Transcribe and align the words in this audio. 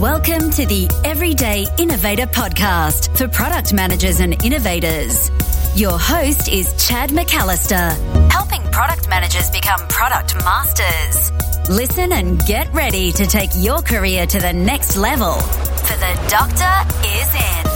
Welcome 0.00 0.50
to 0.50 0.66
the 0.66 0.90
Everyday 1.04 1.66
Innovator 1.78 2.26
podcast 2.26 3.16
for 3.16 3.28
product 3.28 3.72
managers 3.72 4.20
and 4.20 4.44
innovators. 4.44 5.30
Your 5.74 5.98
host 5.98 6.50
is 6.50 6.86
Chad 6.86 7.08
McAllister, 7.08 8.30
helping 8.30 8.60
product 8.70 9.08
managers 9.08 9.48
become 9.48 9.80
product 9.88 10.34
masters. 10.44 11.30
Listen 11.70 12.12
and 12.12 12.38
get 12.44 12.70
ready 12.74 13.10
to 13.12 13.24
take 13.24 13.48
your 13.56 13.80
career 13.80 14.26
to 14.26 14.38
the 14.38 14.52
next 14.52 14.98
level, 14.98 15.32
for 15.32 15.96
the 15.96 16.26
doctor 16.28 17.08
is 17.08 17.34
in. 17.34 17.66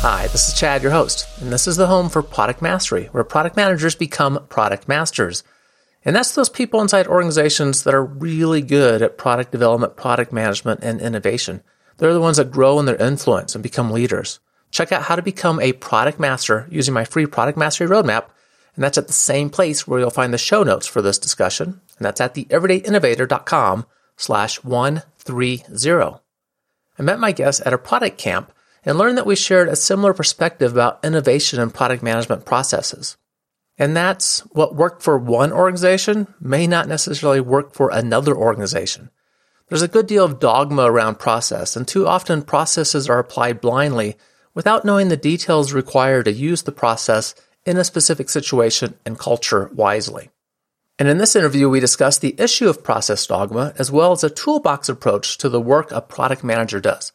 Hi, 0.00 0.28
this 0.28 0.48
is 0.48 0.54
Chad, 0.54 0.82
your 0.82 0.92
host, 0.92 1.28
and 1.42 1.52
this 1.52 1.66
is 1.66 1.76
the 1.76 1.88
home 1.88 2.08
for 2.08 2.22
Product 2.22 2.62
Mastery, 2.62 3.10
where 3.12 3.22
product 3.22 3.54
managers 3.54 3.94
become 3.94 4.46
product 4.48 4.88
masters. 4.88 5.42
And 6.04 6.16
that's 6.16 6.34
those 6.34 6.48
people 6.48 6.80
inside 6.80 7.06
organizations 7.06 7.84
that 7.84 7.94
are 7.94 8.04
really 8.04 8.62
good 8.62 9.02
at 9.02 9.18
product 9.18 9.52
development, 9.52 9.96
product 9.96 10.32
management, 10.32 10.80
and 10.82 11.00
innovation. 11.00 11.62
They're 11.98 12.14
the 12.14 12.20
ones 12.20 12.38
that 12.38 12.50
grow 12.50 12.78
in 12.80 12.86
their 12.86 12.96
influence 12.96 13.54
and 13.54 13.62
become 13.62 13.90
leaders. 13.90 14.40
Check 14.70 14.92
out 14.92 15.02
how 15.02 15.16
to 15.16 15.22
become 15.22 15.60
a 15.60 15.72
product 15.74 16.18
master 16.18 16.66
using 16.70 16.94
my 16.94 17.04
free 17.04 17.26
product 17.26 17.58
mastery 17.58 17.88
roadmap. 17.88 18.26
And 18.74 18.84
that's 18.84 18.96
at 18.96 19.08
the 19.08 19.12
same 19.12 19.50
place 19.50 19.86
where 19.86 20.00
you'll 20.00 20.10
find 20.10 20.32
the 20.32 20.38
show 20.38 20.62
notes 20.62 20.86
for 20.86 21.02
this 21.02 21.18
discussion. 21.18 21.80
And 21.98 22.06
that's 22.06 22.20
at 22.20 22.34
theeverydayinnovator.com 22.34 23.84
slash 24.16 24.64
130. 24.64 25.64
I 26.98 27.02
met 27.02 27.18
my 27.18 27.32
guest 27.32 27.62
at 27.66 27.74
a 27.74 27.78
product 27.78 28.16
camp 28.16 28.52
and 28.84 28.96
learned 28.96 29.18
that 29.18 29.26
we 29.26 29.36
shared 29.36 29.68
a 29.68 29.76
similar 29.76 30.14
perspective 30.14 30.72
about 30.72 31.04
innovation 31.04 31.60
and 31.60 31.74
product 31.74 32.02
management 32.02 32.46
processes. 32.46 33.16
And 33.80 33.96
that's 33.96 34.40
what 34.52 34.76
worked 34.76 35.02
for 35.02 35.16
one 35.16 35.52
organization 35.52 36.32
may 36.38 36.66
not 36.66 36.86
necessarily 36.86 37.40
work 37.40 37.72
for 37.72 37.90
another 37.90 38.36
organization. 38.36 39.08
There's 39.68 39.80
a 39.80 39.88
good 39.88 40.06
deal 40.06 40.22
of 40.22 40.38
dogma 40.38 40.82
around 40.82 41.18
process, 41.18 41.76
and 41.76 41.88
too 41.88 42.06
often 42.06 42.42
processes 42.42 43.08
are 43.08 43.18
applied 43.18 43.62
blindly 43.62 44.16
without 44.52 44.84
knowing 44.84 45.08
the 45.08 45.16
details 45.16 45.72
required 45.72 46.26
to 46.26 46.32
use 46.32 46.62
the 46.62 46.72
process 46.72 47.34
in 47.64 47.78
a 47.78 47.84
specific 47.84 48.28
situation 48.28 48.98
and 49.06 49.18
culture 49.18 49.70
wisely. 49.74 50.28
And 50.98 51.08
in 51.08 51.16
this 51.16 51.34
interview, 51.34 51.70
we 51.70 51.80
discuss 51.80 52.18
the 52.18 52.34
issue 52.38 52.68
of 52.68 52.84
process 52.84 53.26
dogma 53.26 53.72
as 53.78 53.90
well 53.90 54.12
as 54.12 54.22
a 54.22 54.28
toolbox 54.28 54.90
approach 54.90 55.38
to 55.38 55.48
the 55.48 55.60
work 55.60 55.90
a 55.90 56.02
product 56.02 56.44
manager 56.44 56.80
does. 56.80 57.12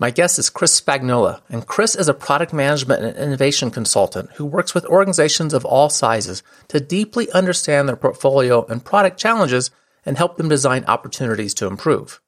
My 0.00 0.10
guest 0.10 0.38
is 0.38 0.48
Chris 0.48 0.80
Spagnuolo, 0.80 1.42
and 1.50 1.66
Chris 1.66 1.94
is 1.94 2.08
a 2.08 2.14
product 2.14 2.54
management 2.54 3.04
and 3.04 3.14
innovation 3.18 3.70
consultant 3.70 4.30
who 4.36 4.46
works 4.46 4.72
with 4.72 4.86
organizations 4.86 5.52
of 5.52 5.66
all 5.66 5.90
sizes 5.90 6.42
to 6.68 6.80
deeply 6.80 7.30
understand 7.32 7.86
their 7.86 7.96
portfolio 7.96 8.64
and 8.64 8.82
product 8.82 9.18
challenges 9.18 9.70
and 10.06 10.16
help 10.16 10.38
them 10.38 10.48
design 10.48 10.86
opportunities 10.88 11.52
to 11.52 11.66
improve. 11.66 12.18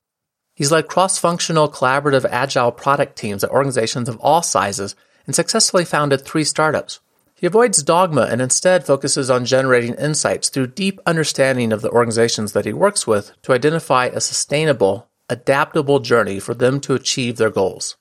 He's 0.55 0.71
led 0.71 0.87
cross-functional, 0.87 1.71
collaborative, 1.71 2.27
agile 2.27 2.73
product 2.73 3.17
teams 3.17 3.43
at 3.43 3.49
organizations 3.49 4.07
of 4.11 4.21
all 4.21 4.43
sizes 4.43 4.95
and 5.27 5.35
successfully 5.35 5.87
founded 5.87 6.27
three 6.27 6.45
startups. 6.45 7.01
He 7.35 7.47
avoids 7.47 7.83
dogma 7.83 8.29
and 8.31 8.43
instead 8.43 8.85
focuses 8.85 9.31
on 9.31 9.47
generating 9.47 9.95
insights 9.95 10.51
through 10.51 10.67
deep 10.67 11.01
understanding 11.07 11.73
of 11.73 11.81
the 11.81 11.91
organizations 11.91 12.53
that 12.53 12.67
he 12.67 12.75
works 12.75 13.07
with 13.07 13.33
to 13.45 13.55
identify 13.55 14.09
a 14.09 14.21
sustainable 14.21 15.09
adaptable 15.29 16.01
journey 16.01 16.41
for 16.41 16.55
them 16.55 16.81
to 16.81 16.95
achieve 16.95 17.37
their 17.37 17.51
goals. 17.51 17.97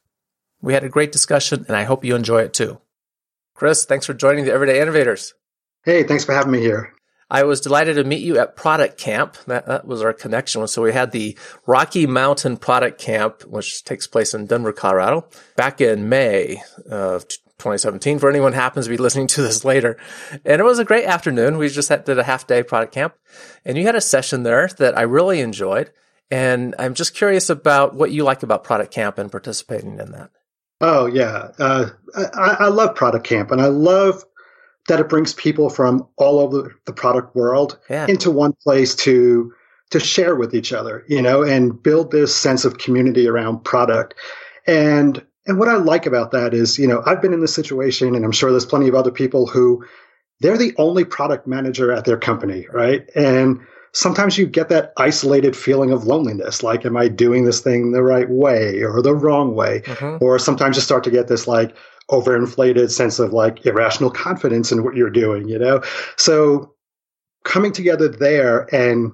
We 0.61 0.73
had 0.73 0.83
a 0.83 0.89
great 0.89 1.11
discussion 1.11 1.65
and 1.67 1.75
I 1.75 1.83
hope 1.83 2.05
you 2.05 2.15
enjoy 2.15 2.41
it 2.41 2.53
too. 2.53 2.79
Chris, 3.55 3.85
thanks 3.85 4.05
for 4.05 4.13
joining 4.13 4.45
the 4.45 4.53
Everyday 4.53 4.81
Innovators. 4.81 5.33
Hey, 5.83 6.03
thanks 6.03 6.25
for 6.25 6.33
having 6.33 6.51
me 6.51 6.59
here. 6.59 6.93
I 7.29 7.43
was 7.43 7.61
delighted 7.61 7.95
to 7.95 8.03
meet 8.03 8.21
you 8.21 8.37
at 8.37 8.57
Product 8.57 8.97
Camp. 8.97 9.37
That, 9.47 9.65
that 9.65 9.87
was 9.87 10.01
our 10.01 10.11
connection. 10.11 10.67
So 10.67 10.81
we 10.81 10.91
had 10.91 11.11
the 11.11 11.37
Rocky 11.65 12.05
Mountain 12.05 12.57
Product 12.57 12.99
Camp, 12.99 13.43
which 13.43 13.85
takes 13.85 14.05
place 14.05 14.33
in 14.33 14.47
Denver, 14.47 14.73
Colorado, 14.73 15.29
back 15.55 15.79
in 15.79 16.09
May 16.09 16.61
of 16.89 17.25
2017 17.61 18.19
for 18.19 18.29
anyone 18.29 18.53
happens 18.53 18.85
to 18.85 18.89
be 18.89 18.97
listening 18.97 19.27
to 19.27 19.41
this 19.41 19.63
later. 19.63 19.97
And 20.43 20.59
it 20.59 20.65
was 20.65 20.79
a 20.79 20.85
great 20.85 21.05
afternoon. 21.05 21.57
We 21.57 21.69
just 21.69 21.89
had, 21.89 22.03
did 22.03 22.19
a 22.19 22.23
half 22.23 22.47
day 22.47 22.63
product 22.63 22.93
camp 22.93 23.13
and 23.63 23.77
you 23.77 23.85
had 23.85 23.95
a 23.95 24.01
session 24.01 24.43
there 24.43 24.67
that 24.79 24.97
I 24.97 25.03
really 25.03 25.39
enjoyed. 25.39 25.91
And 26.31 26.73
I'm 26.79 26.93
just 26.93 27.13
curious 27.13 27.49
about 27.49 27.93
what 27.93 28.11
you 28.11 28.23
like 28.23 28.41
about 28.41 28.63
Product 28.63 28.91
Camp 28.91 29.17
and 29.17 29.29
participating 29.29 29.99
in 29.99 30.11
that. 30.13 30.31
Oh, 30.79 31.05
yeah. 31.05 31.49
Uh, 31.59 31.89
I, 32.15 32.55
I, 32.59 32.67
love 32.69 32.95
Product 32.95 33.25
Camp, 33.25 33.51
and 33.51 33.61
I 33.61 33.67
love 33.67 34.23
that 34.87 34.99
it 34.99 35.09
brings 35.09 35.33
people 35.33 35.69
from 35.69 36.07
all 36.17 36.39
over 36.39 36.75
the 36.85 36.93
product 36.93 37.35
world 37.35 37.77
yeah. 37.89 38.07
into 38.07 38.31
one 38.31 38.53
place 38.63 38.95
to 38.95 39.53
to 39.91 39.99
share 39.99 40.35
with 40.35 40.55
each 40.55 40.71
other, 40.71 41.03
you 41.09 41.21
know, 41.21 41.43
and 41.43 41.83
build 41.83 42.11
this 42.11 42.33
sense 42.33 42.63
of 42.63 42.77
community 42.77 43.27
around 43.27 43.63
product. 43.63 44.15
And 44.65 45.23
and 45.45 45.59
what 45.59 45.67
I 45.67 45.75
like 45.75 46.05
about 46.05 46.31
that 46.31 46.53
is, 46.53 46.79
you 46.79 46.87
know, 46.87 47.03
I've 47.05 47.21
been 47.21 47.33
in 47.33 47.41
this 47.41 47.53
situation, 47.53 48.15
and 48.15 48.23
I'm 48.23 48.31
sure 48.31 48.51
there's 48.51 48.65
plenty 48.65 48.87
of 48.87 48.95
other 48.95 49.11
people 49.11 49.47
who 49.47 49.85
they're 50.39 50.57
the 50.57 50.73
only 50.77 51.03
product 51.03 51.45
manager 51.45 51.91
at 51.91 52.05
their 52.05 52.17
company, 52.17 52.67
right? 52.71 53.07
And 53.15 53.59
sometimes 53.93 54.37
you 54.37 54.45
get 54.45 54.69
that 54.69 54.93
isolated 54.97 55.55
feeling 55.55 55.91
of 55.91 56.05
loneliness 56.05 56.63
like 56.63 56.85
am 56.85 56.95
i 56.95 57.07
doing 57.07 57.45
this 57.45 57.59
thing 57.59 57.91
the 57.91 58.03
right 58.03 58.29
way 58.29 58.81
or 58.81 59.01
the 59.01 59.15
wrong 59.15 59.53
way 59.55 59.81
mm-hmm. 59.81 60.23
or 60.23 60.39
sometimes 60.39 60.75
you 60.75 60.81
start 60.81 61.03
to 61.03 61.11
get 61.11 61.27
this 61.27 61.47
like 61.47 61.75
overinflated 62.09 62.89
sense 62.89 63.19
of 63.19 63.33
like 63.33 63.65
irrational 63.65 64.09
confidence 64.09 64.71
in 64.71 64.83
what 64.83 64.95
you're 64.95 65.09
doing 65.09 65.47
you 65.47 65.59
know 65.59 65.81
so 66.17 66.73
coming 67.43 67.71
together 67.71 68.07
there 68.07 68.73
and 68.73 69.11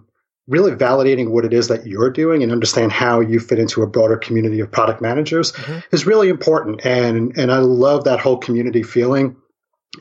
really 0.47 0.71
validating 0.71 1.29
what 1.29 1.43
it 1.43 1.53
is 1.53 1.67
that 1.67 1.85
you're 1.85 2.09
doing 2.09 2.41
and 2.41 2.51
understand 2.51 2.91
how 2.91 3.19
you 3.19 3.39
fit 3.39 3.59
into 3.59 3.83
a 3.83 3.87
broader 3.87 4.16
community 4.16 4.59
of 4.59 4.71
product 4.71 5.01
managers 5.01 5.51
mm-hmm. 5.51 5.79
is 5.91 6.05
really 6.05 6.29
important 6.29 6.83
and 6.85 7.37
and 7.37 7.51
I 7.51 7.59
love 7.59 8.03
that 8.05 8.19
whole 8.19 8.37
community 8.37 8.83
feeling 8.83 9.35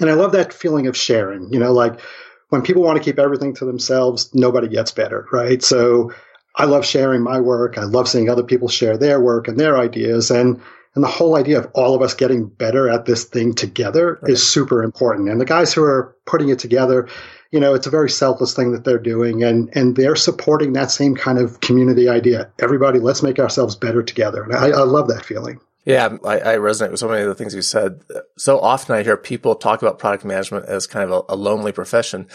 and 0.01 0.11
I 0.11 0.15
love 0.15 0.33
that 0.33 0.53
feeling 0.53 0.87
of 0.87 0.97
sharing 0.97 1.53
you 1.53 1.59
know 1.59 1.73
like 1.73 2.01
when 2.49 2.63
people 2.63 2.83
want 2.83 2.97
to 2.97 3.05
keep 3.05 3.19
everything 3.19 3.55
to 3.55 3.65
themselves, 3.65 4.35
nobody 4.35 4.69
gets 4.69 4.93
better, 4.93 5.27
right? 5.33 5.63
So 5.63 6.13
I 6.55 6.65
love 6.65 6.87
sharing 6.87 7.23
my 7.23 7.41
work. 7.41 7.77
I 7.77 7.85
love 7.85 8.09
seeing 8.09 8.31
other 8.31 8.43
people 8.43 8.69
share 8.69 8.97
their 8.97 9.21
work 9.21 9.49
and 9.49 9.59
their 9.59 9.79
ideas. 9.79 10.31
And, 10.31 10.61
and 10.95 11.05
the 11.05 11.09
whole 11.09 11.37
idea 11.37 11.59
of 11.59 11.71
all 11.75 11.95
of 11.95 12.03
us 12.03 12.15
getting 12.15 12.47
better 12.47 12.89
at 12.89 13.05
this 13.05 13.25
thing 13.25 13.55
together 13.55 14.19
right. 14.23 14.33
is 14.33 14.47
super 14.47 14.83
important. 14.83 15.29
And 15.29 15.41
the 15.41 15.45
guys 15.45 15.75
who 15.75 15.83
are 15.83 16.17
putting 16.25 16.49
it 16.49 16.59
together, 16.59 17.09
you 17.51 17.61
know, 17.61 17.75
it's 17.75 17.87
a 17.87 17.91
very 17.91 18.09
selfless 18.09 18.55
thing 18.55 18.73
that 18.73 18.85
they're 18.85 18.99
doing 18.99 19.43
and, 19.43 19.69
and 19.77 19.97
they're 19.97 20.17
supporting 20.17 20.73
that 20.73 20.91
same 20.91 21.15
kind 21.15 21.39
of 21.39 21.61
community 21.61 22.09
idea. 22.09 22.51
Everybody, 22.61 23.01
let's 23.01 23.23
make 23.23 23.39
ourselves 23.39 23.77
better 23.77 24.03
together. 24.03 24.43
And 24.43 24.55
I, 24.55 24.69
I 24.69 24.85
love 24.85 25.09
that 25.09 25.27
feeling. 25.27 25.61
Yeah, 25.87 26.17
I, 26.25 26.41
I, 26.41 26.57
resonate 26.57 26.91
with 26.91 26.99
so 26.99 27.09
many 27.09 27.23
of 27.23 27.29
the 27.29 27.37
things 27.37 27.55
you 27.55 27.63
said. 27.63 28.03
So 28.37 28.59
often 28.59 28.97
I 28.97 29.05
hear 29.05 29.17
people 29.17 29.55
talk 29.55 29.81
about 29.81 30.01
product 30.01 30.25
management 30.25 30.67
as 30.67 30.85
kind 30.85 31.09
of 31.09 31.25
a, 31.29 31.35
a 31.35 31.37
lonely 31.37 31.71
profession. 31.71 32.27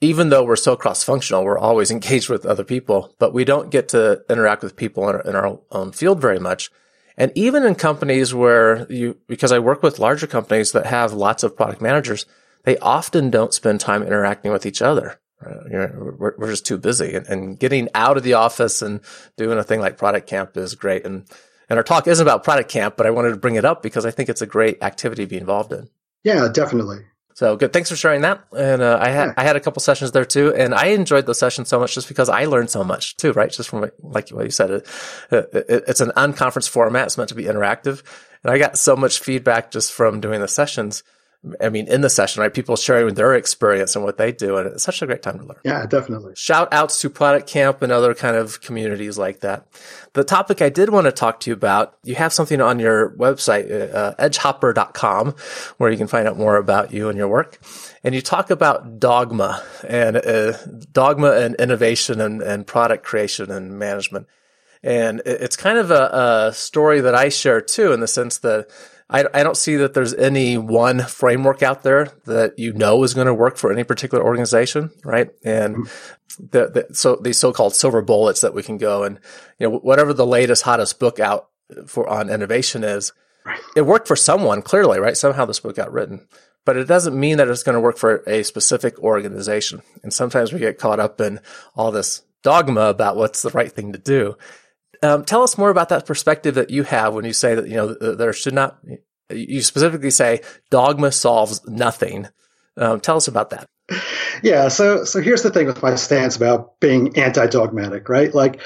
Even 0.00 0.28
though 0.28 0.44
we're 0.44 0.54
so 0.54 0.76
cross 0.76 1.02
functional, 1.02 1.44
we're 1.44 1.58
always 1.58 1.90
engaged 1.96 2.28
with 2.28 2.46
other 2.46 2.62
people, 2.62 3.12
but 3.18 3.34
we 3.34 3.44
don't 3.44 3.70
get 3.70 3.88
to 3.88 4.22
interact 4.30 4.62
with 4.62 4.76
people 4.76 5.08
in 5.08 5.16
our, 5.16 5.20
in 5.22 5.34
our 5.34 5.58
own 5.72 5.90
field 5.90 6.20
very 6.20 6.38
much. 6.38 6.70
And 7.16 7.32
even 7.34 7.64
in 7.64 7.74
companies 7.74 8.32
where 8.32 8.86
you, 8.90 9.18
because 9.26 9.50
I 9.50 9.58
work 9.58 9.82
with 9.82 9.98
larger 9.98 10.28
companies 10.28 10.70
that 10.72 10.86
have 10.86 11.12
lots 11.12 11.42
of 11.42 11.56
product 11.56 11.82
managers, 11.82 12.24
they 12.64 12.78
often 12.78 13.30
don't 13.30 13.54
spend 13.54 13.80
time 13.80 14.04
interacting 14.04 14.52
with 14.52 14.64
each 14.64 14.80
other. 14.80 15.18
Uh, 15.44 15.54
we're, 15.68 16.34
we're, 16.38 16.48
just 16.48 16.64
too 16.64 16.78
busy 16.78 17.14
and, 17.14 17.26
and 17.26 17.58
getting 17.58 17.88
out 17.94 18.16
of 18.16 18.22
the 18.22 18.32
office 18.32 18.80
and 18.80 19.00
doing 19.36 19.58
a 19.58 19.62
thing 19.62 19.80
like 19.80 19.98
product 19.98 20.26
camp 20.26 20.56
is 20.56 20.74
great. 20.74 21.04
And 21.04 21.26
and 21.68 21.78
our 21.78 21.82
talk 21.82 22.06
isn't 22.06 22.24
about 22.24 22.44
product 22.44 22.70
camp, 22.70 22.96
but 22.96 23.06
I 23.06 23.10
wanted 23.10 23.30
to 23.30 23.36
bring 23.36 23.56
it 23.56 23.64
up 23.64 23.82
because 23.82 24.06
I 24.06 24.10
think 24.10 24.28
it's 24.28 24.42
a 24.42 24.46
great 24.46 24.82
activity 24.82 25.24
to 25.24 25.28
be 25.28 25.36
involved 25.36 25.72
in. 25.72 25.88
Yeah, 26.24 26.48
definitely. 26.52 26.98
So 27.34 27.54
good. 27.54 27.72
Thanks 27.72 27.90
for 27.90 27.96
sharing 27.96 28.22
that. 28.22 28.44
And 28.56 28.80
uh, 28.80 28.98
I 28.98 29.10
had 29.10 29.26
yeah. 29.26 29.34
I 29.36 29.44
had 29.44 29.56
a 29.56 29.60
couple 29.60 29.80
sessions 29.80 30.12
there 30.12 30.24
too, 30.24 30.54
and 30.54 30.74
I 30.74 30.86
enjoyed 30.86 31.26
those 31.26 31.38
sessions 31.38 31.68
so 31.68 31.78
much 31.78 31.94
just 31.94 32.08
because 32.08 32.30
I 32.30 32.46
learned 32.46 32.70
so 32.70 32.82
much 32.82 33.16
too. 33.18 33.32
Right, 33.32 33.50
just 33.50 33.68
from 33.68 33.90
like 34.00 34.30
what 34.30 34.44
you 34.46 34.50
said, 34.50 34.70
it, 34.70 34.88
it, 35.30 35.84
it's 35.86 36.00
an 36.00 36.12
unconference 36.16 36.66
format. 36.66 37.06
It's 37.06 37.18
meant 37.18 37.28
to 37.28 37.34
be 37.34 37.44
interactive, 37.44 38.02
and 38.42 38.50
I 38.50 38.56
got 38.56 38.78
so 38.78 38.96
much 38.96 39.20
feedback 39.20 39.70
just 39.70 39.92
from 39.92 40.22
doing 40.22 40.40
the 40.40 40.48
sessions 40.48 41.02
I 41.60 41.68
mean, 41.68 41.86
in 41.88 42.00
the 42.00 42.10
session, 42.10 42.40
right? 42.42 42.52
People 42.52 42.76
sharing 42.76 43.14
their 43.14 43.34
experience 43.34 43.94
and 43.94 44.04
what 44.04 44.18
they 44.18 44.32
do. 44.32 44.56
And 44.56 44.68
it's 44.68 44.82
such 44.82 45.02
a 45.02 45.06
great 45.06 45.22
time 45.22 45.38
to 45.38 45.44
learn. 45.44 45.58
Yeah, 45.64 45.86
definitely. 45.86 46.34
Shout 46.36 46.72
outs 46.72 47.00
to 47.00 47.10
Product 47.10 47.46
Camp 47.46 47.82
and 47.82 47.92
other 47.92 48.14
kind 48.14 48.36
of 48.36 48.60
communities 48.60 49.18
like 49.18 49.40
that. 49.40 49.66
The 50.14 50.24
topic 50.24 50.62
I 50.62 50.68
did 50.68 50.90
want 50.90 51.06
to 51.06 51.12
talk 51.12 51.40
to 51.40 51.50
you 51.50 51.54
about, 51.54 51.96
you 52.02 52.14
have 52.14 52.32
something 52.32 52.60
on 52.60 52.78
your 52.78 53.10
website, 53.10 53.94
uh, 53.94 54.14
edgehopper.com, 54.18 55.34
where 55.78 55.90
you 55.90 55.98
can 55.98 56.06
find 56.06 56.26
out 56.26 56.38
more 56.38 56.56
about 56.56 56.92
you 56.92 57.08
and 57.08 57.18
your 57.18 57.28
work. 57.28 57.60
And 58.02 58.14
you 58.14 58.22
talk 58.22 58.50
about 58.50 58.98
dogma 58.98 59.62
and 59.86 60.16
uh, 60.16 60.56
dogma 60.92 61.32
and 61.32 61.54
innovation 61.56 62.20
and, 62.20 62.42
and 62.42 62.66
product 62.66 63.04
creation 63.04 63.50
and 63.50 63.78
management. 63.78 64.26
And 64.82 65.20
it's 65.26 65.56
kind 65.56 65.78
of 65.78 65.90
a, 65.90 66.48
a 66.48 66.52
story 66.52 67.00
that 67.00 67.14
I 67.14 67.28
share 67.28 67.60
too, 67.60 67.92
in 67.92 68.00
the 68.00 68.06
sense 68.06 68.38
that 68.38 68.68
I, 69.08 69.24
I 69.32 69.42
don't 69.44 69.56
see 69.56 69.76
that 69.76 69.94
there's 69.94 70.14
any 70.14 70.58
one 70.58 71.00
framework 71.00 71.62
out 71.62 71.82
there 71.82 72.06
that 72.24 72.58
you 72.58 72.72
know 72.72 73.02
is 73.04 73.14
going 73.14 73.28
to 73.28 73.34
work 73.34 73.56
for 73.56 73.72
any 73.72 73.84
particular 73.84 74.24
organization, 74.24 74.90
right? 75.04 75.30
And 75.44 75.76
mm-hmm. 75.76 76.46
the, 76.50 76.86
the, 76.88 76.94
so 76.94 77.16
these 77.16 77.38
so-called 77.38 77.74
silver 77.74 78.02
bullets 78.02 78.40
that 78.40 78.54
we 78.54 78.64
can 78.64 78.78
go 78.78 79.04
and, 79.04 79.20
you 79.58 79.68
know, 79.68 79.78
whatever 79.78 80.12
the 80.12 80.26
latest, 80.26 80.64
hottest 80.64 80.98
book 80.98 81.20
out 81.20 81.48
for 81.86 82.08
on 82.08 82.28
innovation 82.28 82.82
is, 82.82 83.12
right. 83.44 83.60
it 83.76 83.82
worked 83.82 84.08
for 84.08 84.16
someone 84.16 84.60
clearly, 84.60 84.98
right? 84.98 85.16
Somehow 85.16 85.44
this 85.44 85.60
book 85.60 85.76
got 85.76 85.92
written, 85.92 86.26
but 86.64 86.76
it 86.76 86.88
doesn't 86.88 87.18
mean 87.18 87.36
that 87.36 87.48
it's 87.48 87.62
going 87.62 87.74
to 87.74 87.80
work 87.80 87.98
for 87.98 88.24
a 88.26 88.42
specific 88.42 88.98
organization. 88.98 89.82
And 90.02 90.12
sometimes 90.12 90.52
we 90.52 90.58
get 90.58 90.78
caught 90.78 90.98
up 90.98 91.20
in 91.20 91.38
all 91.76 91.92
this 91.92 92.22
dogma 92.42 92.82
about 92.88 93.16
what's 93.16 93.42
the 93.42 93.50
right 93.50 93.70
thing 93.70 93.92
to 93.92 93.98
do. 93.98 94.36
Um, 95.02 95.24
tell 95.24 95.42
us 95.42 95.58
more 95.58 95.70
about 95.70 95.88
that 95.90 96.06
perspective 96.06 96.54
that 96.54 96.70
you 96.70 96.82
have 96.84 97.14
when 97.14 97.24
you 97.24 97.32
say 97.32 97.54
that, 97.54 97.68
you 97.68 97.74
know, 97.74 97.94
there 97.94 98.32
should 98.32 98.54
not, 98.54 98.78
you 99.30 99.60
specifically 99.62 100.10
say 100.10 100.40
dogma 100.70 101.12
solves 101.12 101.66
nothing. 101.66 102.28
Um, 102.76 103.00
tell 103.00 103.16
us 103.16 103.28
about 103.28 103.50
that. 103.50 103.66
Yeah. 104.42 104.68
So, 104.68 105.04
so 105.04 105.20
here's 105.20 105.42
the 105.42 105.50
thing 105.50 105.66
with 105.66 105.82
my 105.82 105.94
stance 105.94 106.36
about 106.36 106.78
being 106.80 107.16
anti-dogmatic, 107.16 108.08
right? 108.08 108.34
Like 108.34 108.60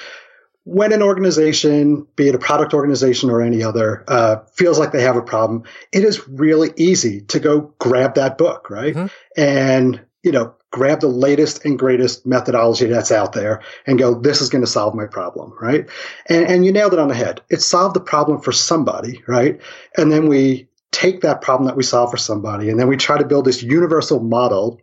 when 0.64 0.92
an 0.92 1.02
organization, 1.02 2.06
be 2.16 2.28
it 2.28 2.34
a 2.34 2.38
product 2.38 2.74
organization 2.74 3.30
or 3.30 3.40
any 3.40 3.62
other, 3.62 4.04
uh, 4.08 4.36
feels 4.54 4.78
like 4.78 4.92
they 4.92 5.02
have 5.02 5.16
a 5.16 5.22
problem, 5.22 5.64
it 5.92 6.04
is 6.04 6.28
really 6.28 6.70
easy 6.76 7.22
to 7.22 7.40
go 7.40 7.74
grab 7.78 8.14
that 8.14 8.36
book, 8.36 8.70
right? 8.70 8.94
Mm-hmm. 8.94 9.40
And, 9.40 10.04
you 10.22 10.32
know, 10.32 10.54
grab 10.70 11.00
the 11.00 11.08
latest 11.08 11.64
and 11.64 11.78
greatest 11.78 12.24
methodology 12.24 12.86
that's 12.86 13.10
out 13.10 13.32
there 13.32 13.60
and 13.86 13.98
go, 13.98 14.14
this 14.14 14.40
is 14.40 14.48
going 14.48 14.62
to 14.62 14.70
solve 14.70 14.94
my 14.94 15.06
problem, 15.06 15.52
right? 15.60 15.88
And, 16.26 16.46
and 16.46 16.64
you 16.64 16.72
nailed 16.72 16.92
it 16.92 16.98
on 16.98 17.08
the 17.08 17.14
head. 17.14 17.40
It 17.50 17.60
solved 17.60 17.96
the 17.96 18.00
problem 18.00 18.40
for 18.40 18.52
somebody, 18.52 19.22
right? 19.26 19.60
And 19.96 20.12
then 20.12 20.28
we 20.28 20.68
take 20.92 21.22
that 21.22 21.40
problem 21.40 21.66
that 21.66 21.76
we 21.76 21.82
solve 21.82 22.10
for 22.10 22.16
somebody 22.16 22.68
and 22.68 22.78
then 22.78 22.88
we 22.88 22.96
try 22.96 23.18
to 23.18 23.26
build 23.26 23.44
this 23.44 23.62
universal 23.62 24.20
model 24.20 24.80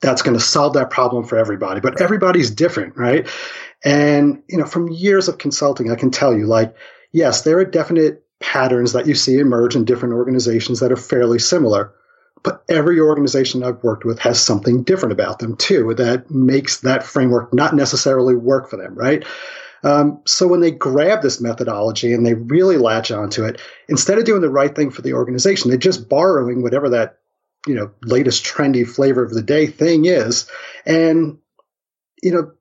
that's 0.00 0.22
going 0.22 0.36
to 0.36 0.42
solve 0.42 0.74
that 0.74 0.90
problem 0.90 1.24
for 1.24 1.36
everybody. 1.36 1.80
But 1.80 2.00
everybody's 2.00 2.50
different, 2.50 2.96
right? 2.96 3.28
And, 3.84 4.42
you 4.48 4.58
know, 4.58 4.66
from 4.66 4.88
years 4.88 5.28
of 5.28 5.38
consulting, 5.38 5.90
I 5.90 5.96
can 5.96 6.10
tell 6.10 6.36
you, 6.36 6.46
like, 6.46 6.74
yes, 7.12 7.42
there 7.42 7.58
are 7.58 7.64
definite 7.64 8.24
patterns 8.40 8.92
that 8.92 9.06
you 9.06 9.14
see 9.14 9.38
emerge 9.38 9.74
in 9.74 9.84
different 9.84 10.14
organizations 10.14 10.80
that 10.80 10.92
are 10.92 10.96
fairly 10.96 11.38
similar. 11.38 11.92
But 12.42 12.62
every 12.68 13.00
organization 13.00 13.62
I've 13.62 13.82
worked 13.82 14.04
with 14.04 14.18
has 14.20 14.40
something 14.40 14.82
different 14.82 15.12
about 15.12 15.38
them 15.38 15.56
too 15.56 15.94
that 15.94 16.30
makes 16.30 16.80
that 16.80 17.02
framework 17.02 17.52
not 17.52 17.74
necessarily 17.74 18.34
work 18.34 18.70
for 18.70 18.76
them, 18.76 18.94
right? 18.94 19.24
Um, 19.84 20.20
so 20.26 20.48
when 20.48 20.60
they 20.60 20.70
grab 20.70 21.22
this 21.22 21.40
methodology 21.40 22.12
and 22.12 22.26
they 22.26 22.34
really 22.34 22.76
latch 22.76 23.10
onto 23.10 23.44
it, 23.44 23.60
instead 23.88 24.18
of 24.18 24.24
doing 24.24 24.40
the 24.40 24.50
right 24.50 24.74
thing 24.74 24.90
for 24.90 25.02
the 25.02 25.14
organization, 25.14 25.68
they're 25.68 25.78
just 25.78 26.08
borrowing 26.08 26.62
whatever 26.62 26.88
that 26.90 27.18
you 27.66 27.74
know 27.74 27.90
latest 28.02 28.44
trendy 28.44 28.86
flavor 28.86 29.22
of 29.22 29.34
the 29.34 29.42
day 29.42 29.66
thing 29.66 30.04
is, 30.04 30.50
and 30.86 31.38
you 32.22 32.32
know 32.32 32.52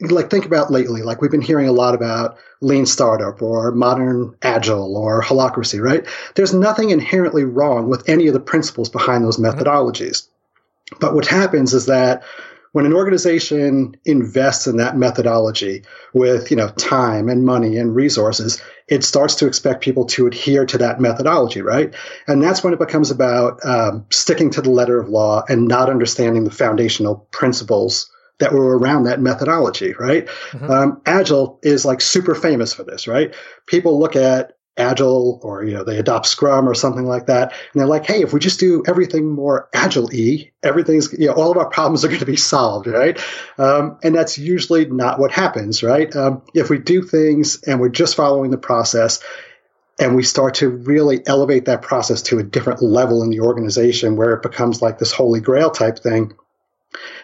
like 0.00 0.30
think 0.30 0.46
about 0.46 0.70
lately, 0.70 1.02
like 1.02 1.20
we've 1.20 1.30
been 1.30 1.42
hearing 1.42 1.68
a 1.68 1.72
lot 1.72 1.94
about 1.94 2.38
lean 2.60 2.86
startup 2.86 3.42
or 3.42 3.72
modern 3.72 4.34
agile 4.42 4.96
or 4.96 5.22
holacracy, 5.22 5.80
right? 5.80 6.06
There's 6.34 6.54
nothing 6.54 6.90
inherently 6.90 7.44
wrong 7.44 7.88
with 7.88 8.08
any 8.08 8.26
of 8.26 8.34
the 8.34 8.40
principles 8.40 8.88
behind 8.88 9.24
those 9.24 9.36
mm-hmm. 9.36 9.58
methodologies. 9.58 10.26
But 10.98 11.14
what 11.14 11.26
happens 11.26 11.74
is 11.74 11.86
that 11.86 12.22
when 12.72 12.86
an 12.86 12.92
organization 12.92 13.96
invests 14.04 14.66
in 14.66 14.76
that 14.76 14.96
methodology 14.96 15.82
with, 16.14 16.50
you 16.50 16.56
know, 16.56 16.68
time 16.70 17.28
and 17.28 17.44
money 17.44 17.76
and 17.76 17.94
resources, 17.94 18.62
it 18.86 19.02
starts 19.02 19.34
to 19.36 19.46
expect 19.46 19.82
people 19.82 20.04
to 20.04 20.26
adhere 20.26 20.64
to 20.66 20.78
that 20.78 21.00
methodology, 21.00 21.62
right? 21.62 21.92
And 22.28 22.42
that's 22.42 22.62
when 22.62 22.72
it 22.72 22.78
becomes 22.78 23.10
about 23.10 23.64
um, 23.64 24.06
sticking 24.10 24.50
to 24.50 24.62
the 24.62 24.70
letter 24.70 25.00
of 25.00 25.08
law 25.08 25.42
and 25.48 25.66
not 25.66 25.90
understanding 25.90 26.44
the 26.44 26.50
foundational 26.50 27.26
principles 27.32 28.10
that 28.40 28.52
were 28.52 28.76
around 28.76 29.04
that 29.04 29.20
methodology, 29.20 29.94
right? 29.98 30.26
Mm-hmm. 30.50 30.70
Um, 30.70 31.02
Agile 31.06 31.60
is 31.62 31.84
like 31.84 32.00
super 32.00 32.34
famous 32.34 32.74
for 32.74 32.82
this, 32.82 33.06
right? 33.06 33.34
People 33.66 34.00
look 34.00 34.16
at 34.16 34.56
Agile 34.76 35.40
or, 35.42 35.62
you 35.64 35.74
know, 35.74 35.84
they 35.84 35.98
adopt 35.98 36.26
Scrum 36.26 36.68
or 36.68 36.74
something 36.74 37.04
like 37.04 37.26
that. 37.26 37.52
And 37.52 37.80
they're 37.80 37.86
like, 37.86 38.06
hey, 38.06 38.22
if 38.22 38.32
we 38.32 38.40
just 38.40 38.58
do 38.58 38.82
everything 38.88 39.30
more 39.30 39.68
Agile-y, 39.74 40.50
everything's, 40.62 41.12
you 41.12 41.26
know, 41.26 41.34
all 41.34 41.50
of 41.50 41.58
our 41.58 41.68
problems 41.68 42.04
are 42.04 42.08
going 42.08 42.20
to 42.20 42.26
be 42.26 42.36
solved, 42.36 42.86
right? 42.86 43.18
Um, 43.58 43.98
and 44.02 44.14
that's 44.14 44.38
usually 44.38 44.86
not 44.86 45.18
what 45.18 45.32
happens, 45.32 45.82
right? 45.82 46.14
Um, 46.16 46.42
if 46.54 46.70
we 46.70 46.78
do 46.78 47.02
things 47.02 47.62
and 47.64 47.78
we're 47.78 47.90
just 47.90 48.16
following 48.16 48.50
the 48.50 48.58
process, 48.58 49.22
and 49.98 50.16
we 50.16 50.22
start 50.22 50.54
to 50.54 50.70
really 50.70 51.20
elevate 51.26 51.66
that 51.66 51.82
process 51.82 52.22
to 52.22 52.38
a 52.38 52.42
different 52.42 52.80
level 52.80 53.22
in 53.22 53.28
the 53.28 53.40
organization 53.40 54.16
where 54.16 54.32
it 54.32 54.42
becomes 54.42 54.80
like 54.80 54.98
this 54.98 55.12
holy 55.12 55.40
grail 55.40 55.70
type 55.70 55.98
thing 55.98 56.32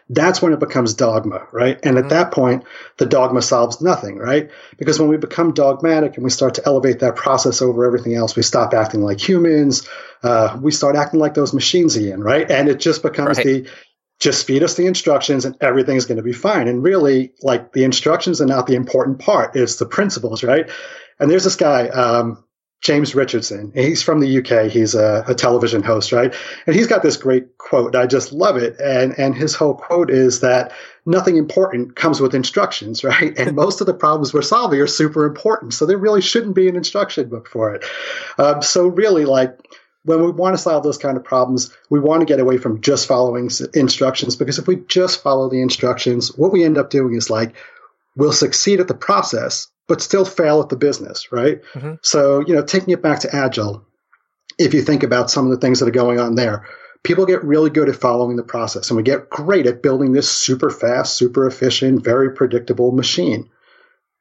that's 0.08 0.40
when 0.40 0.52
it 0.52 0.60
becomes 0.60 0.94
dogma, 0.94 1.46
right? 1.52 1.78
And 1.82 1.96
mm-hmm. 1.96 2.04
at 2.04 2.10
that 2.10 2.32
point, 2.32 2.64
the 2.96 3.06
dogma 3.06 3.42
solves 3.42 3.80
nothing, 3.80 4.18
right? 4.18 4.50
Because 4.78 5.00
when 5.00 5.08
we 5.08 5.16
become 5.16 5.52
dogmatic 5.52 6.14
and 6.14 6.24
we 6.24 6.30
start 6.30 6.54
to 6.54 6.62
elevate 6.64 7.00
that 7.00 7.16
process 7.16 7.60
over 7.60 7.84
everything 7.84 8.14
else, 8.14 8.36
we 8.36 8.42
stop 8.42 8.72
acting 8.72 9.02
like 9.02 9.20
humans. 9.20 9.88
Uh, 10.22 10.58
we 10.60 10.70
start 10.70 10.94
acting 10.96 11.18
like 11.18 11.34
those 11.34 11.52
machines 11.52 11.96
again, 11.96 12.20
right? 12.20 12.48
And 12.48 12.68
it 12.68 12.78
just 12.78 13.02
becomes 13.02 13.38
right. 13.38 13.46
the 13.46 13.70
just 14.18 14.46
feed 14.46 14.62
us 14.62 14.74
the 14.74 14.86
instructions 14.86 15.44
and 15.44 15.56
everything's 15.60 16.06
going 16.06 16.16
to 16.16 16.22
be 16.22 16.32
fine. 16.32 16.68
And 16.68 16.82
really, 16.82 17.32
like 17.42 17.72
the 17.72 17.84
instructions 17.84 18.40
are 18.40 18.46
not 18.46 18.66
the 18.66 18.74
important 18.74 19.18
part; 19.18 19.56
it's 19.56 19.76
the 19.76 19.86
principles, 19.86 20.42
right? 20.42 20.70
And 21.18 21.30
there's 21.30 21.44
this 21.44 21.56
guy. 21.56 21.88
Um, 21.88 22.42
James 22.82 23.14
Richardson. 23.14 23.72
He's 23.74 24.02
from 24.02 24.20
the 24.20 24.38
UK. 24.38 24.70
He's 24.70 24.94
a, 24.94 25.24
a, 25.26 25.34
television 25.34 25.82
host, 25.82 26.12
right? 26.12 26.34
And 26.66 26.76
he's 26.76 26.86
got 26.86 27.02
this 27.02 27.16
great 27.16 27.58
quote. 27.58 27.96
I 27.96 28.06
just 28.06 28.32
love 28.32 28.56
it. 28.56 28.78
And 28.78 29.18
and 29.18 29.34
his 29.34 29.54
whole 29.54 29.74
quote 29.74 30.10
is 30.10 30.40
that 30.40 30.72
nothing 31.06 31.36
important 31.36 31.96
comes 31.96 32.20
with 32.20 32.34
instructions, 32.34 33.02
right? 33.04 33.36
And 33.38 33.56
most 33.56 33.80
of 33.80 33.86
the 33.86 33.94
problems 33.94 34.32
we're 34.32 34.42
solving 34.42 34.80
are 34.80 34.86
super 34.86 35.24
important, 35.24 35.74
so 35.74 35.86
there 35.86 35.98
really 35.98 36.20
shouldn't 36.20 36.54
be 36.54 36.68
an 36.68 36.76
instruction 36.76 37.28
book 37.28 37.48
for 37.48 37.74
it. 37.74 37.84
Um, 38.38 38.62
so 38.62 38.88
really, 38.88 39.24
like 39.24 39.58
when 40.04 40.22
we 40.22 40.30
want 40.30 40.54
to 40.54 40.62
solve 40.62 40.84
those 40.84 40.98
kind 40.98 41.16
of 41.16 41.24
problems, 41.24 41.74
we 41.90 41.98
want 41.98 42.20
to 42.20 42.26
get 42.26 42.40
away 42.40 42.58
from 42.58 42.80
just 42.80 43.08
following 43.08 43.50
instructions 43.74 44.36
because 44.36 44.58
if 44.58 44.68
we 44.68 44.76
just 44.86 45.22
follow 45.22 45.48
the 45.48 45.60
instructions, 45.60 46.36
what 46.36 46.52
we 46.52 46.64
end 46.64 46.78
up 46.78 46.90
doing 46.90 47.14
is 47.14 47.30
like 47.30 47.54
we'll 48.16 48.32
succeed 48.32 48.80
at 48.80 48.88
the 48.88 48.94
process, 48.94 49.68
but 49.88 50.02
still 50.02 50.24
fail 50.24 50.60
at 50.60 50.68
the 50.68 50.76
business, 50.76 51.30
right? 51.32 51.62
Mm-hmm. 51.74 51.94
So, 52.02 52.40
you 52.40 52.54
know, 52.54 52.62
taking 52.62 52.90
it 52.90 53.02
back 53.02 53.20
to 53.20 53.34
Agile, 53.34 53.84
if 54.58 54.74
you 54.74 54.82
think 54.82 55.02
about 55.02 55.30
some 55.30 55.44
of 55.44 55.50
the 55.50 55.58
things 55.58 55.80
that 55.80 55.88
are 55.88 55.92
going 55.92 56.18
on 56.18 56.34
there, 56.34 56.66
people 57.04 57.26
get 57.26 57.44
really 57.44 57.70
good 57.70 57.88
at 57.88 57.96
following 57.96 58.36
the 58.36 58.42
process 58.42 58.90
and 58.90 58.96
we 58.96 59.02
get 59.02 59.30
great 59.30 59.66
at 59.66 59.82
building 59.82 60.12
this 60.12 60.30
super 60.30 60.70
fast, 60.70 61.14
super 61.14 61.46
efficient, 61.46 62.02
very 62.02 62.32
predictable 62.32 62.92
machine. 62.92 63.48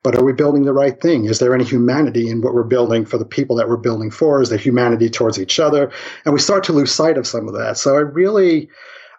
But 0.04 0.16
are 0.16 0.24
we 0.24 0.34
building 0.34 0.66
the 0.66 0.74
right 0.74 1.02
thing? 1.02 1.26
Is 1.26 1.40
there 1.40 1.56
any 1.56 1.64
humanity 1.64 2.30
in 2.30 2.42
what 2.42 2.54
we're 2.54 2.64
building 2.64 3.06
for 3.06 3.18
the 3.18 3.26
people 3.26 3.56
that 3.56 3.68
we're 3.68 3.78
building 3.78 4.12
for? 4.12 4.40
Is 4.40 4.50
there 4.50 4.60
humanity 4.60 5.10
towards 5.10 5.40
each 5.40 5.60
other? 5.60 5.92
And 6.26 6.34
we 6.34 6.40
start 6.40 6.66
to 6.66 6.74
lose 6.74 6.94
sight 6.94 7.18
of 7.18 7.26
some 7.26 7.48
of 7.48 7.56
that. 7.56 7.80
So 7.80 7.96
I 7.96 8.02
really, 8.02 8.70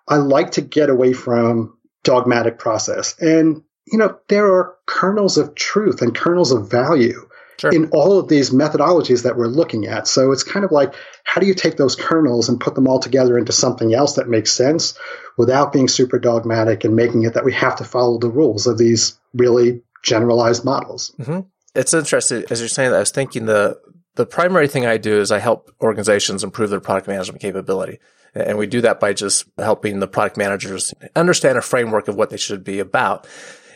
I 0.07 0.17
like 0.19 0.53
to 0.53 0.61
get 0.61 0.89
away 0.89 1.13
from 1.13 1.77
dogmatic 2.05 2.61
process. 2.61 3.19
And 3.19 3.63
you 3.87 3.99
know, 3.99 4.19
there 4.29 4.47
are 4.47 4.75
kernels 4.87 5.39
of 5.39 5.55
truth 5.55 6.03
and 6.03 6.15
kernels 6.15 6.53
of 6.53 6.71
value 6.71 7.29
sure. 7.59 7.71
in 7.71 7.89
all 7.91 8.19
of 8.19 8.29
these 8.29 8.51
methodologies 8.51 9.23
that 9.23 9.37
we're 9.37 9.47
looking 9.47 9.87
at. 9.87 10.07
So 10.07 10.33
it's 10.33 10.43
kind 10.43 10.65
of 10.65 10.73
like, 10.73 10.95
how 11.25 11.41
do 11.41 11.47
you 11.47 11.55
take 11.55 11.77
those 11.77 11.97
kernels 11.97 12.49
and 12.49 12.61
put 12.61 12.75
them 12.75 12.89
all 12.89 12.99
together 12.99 13.39
into 13.39 13.53
something 13.53 13.95
else 13.95 14.15
that 14.15 14.29
makes 14.29 14.53
sense 14.53 14.99
without 15.37 15.73
being 15.73 15.89
super 15.89 16.19
dogmatic 16.19 16.85
and 16.85 16.97
making 16.97 17.25
it 17.25 17.35
that 17.35 17.45
we 17.45 17.53
have 17.53 17.77
to 17.77 17.85
follow 17.85 18.19
the 18.19 18.31
rules 18.31 18.67
of 18.67 18.79
these 18.79 19.19
really 19.35 19.83
generalized 20.03 20.65
models? 20.65 21.13
Mm-hmm. 21.19 21.41
It's 21.75 21.93
interesting 21.93 22.45
as 22.51 22.61
you're 22.61 22.69
saying 22.69 22.91
that. 22.91 22.97
I 22.97 23.01
was 23.01 23.11
thinking 23.11 23.47
the 23.47 23.79
the 24.15 24.25
primary 24.25 24.67
thing 24.67 24.87
I 24.87 24.97
do 24.97 25.21
is 25.21 25.31
I 25.31 25.39
help 25.39 25.71
organizations 25.83 26.43
improve 26.43 26.71
their 26.71 26.81
product 26.81 27.07
management 27.07 27.43
capability. 27.43 27.99
And 28.35 28.57
we 28.57 28.67
do 28.67 28.81
that 28.81 28.99
by 28.99 29.13
just 29.13 29.45
helping 29.59 30.01
the 30.01 30.09
product 30.09 30.39
managers 30.39 30.95
understand 31.15 31.59
a 31.59 31.63
framework 31.63 32.09
of 32.09 32.17
what 32.17 32.31
they 32.31 32.37
should 32.39 32.65
be 32.65 32.81
about. 32.81 33.27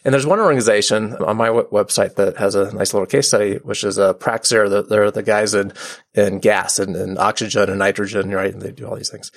And 0.04 0.14
there's 0.14 0.26
one 0.26 0.40
organization 0.40 1.14
on 1.16 1.37
my 1.37 1.49
w- 1.49 1.69
website 1.69 2.14
that 2.16 2.37
has 2.38 2.54
a 2.54 2.73
nice 2.75 2.95
little 2.95 3.07
case 3.07 3.28
study, 3.28 3.57
which 3.57 3.85
is 3.85 3.99
a 3.99 4.14
Praxair. 4.14 4.88
They're 4.88 5.11
the 5.11 5.23
guys 5.23 5.54
in, 5.54 5.73
in 6.14 6.38
gas 6.38 6.78
and, 6.78 6.97
and 6.97 7.19
oxygen 7.19 7.69
and 7.69 7.78
nitrogen, 7.78 8.30
right? 8.30 8.52
And 8.52 8.62
they 8.62 8.73
do 8.73 8.87
all 8.87 8.97
these 8.97 9.11
things. 9.11 9.30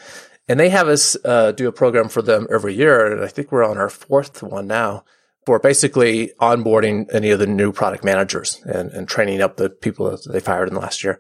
And 0.48 0.60
they 0.60 0.70
have 0.70 0.88
us 0.88 1.18
uh, 1.24 1.52
do 1.52 1.68
a 1.68 1.72
program 1.72 2.10
for 2.10 2.22
them 2.22 2.48
every 2.52 2.74
year. 2.74 3.14
And 3.14 3.24
I 3.24 3.28
think 3.28 3.52
we're 3.52 3.66
on 3.66 3.78
our 3.78 3.90
fourth 3.90 4.44
one 4.44 4.68
now 4.68 5.04
for 5.46 5.60
basically 5.60 6.32
onboarding 6.40 7.14
any 7.14 7.32
of 7.32 7.40
the 7.40 7.48
new 7.48 7.72
product 7.72 8.04
managers 8.04 8.62
and, 8.66 8.92
and 8.92 9.08
training 9.08 9.42
up 9.42 9.58
the 9.58 9.70
people 9.70 10.10
that 10.10 10.32
they 10.32 10.40
fired 10.40 10.70
in 10.70 10.74
the 10.74 10.80
last 10.80 11.04
year. 11.04 11.20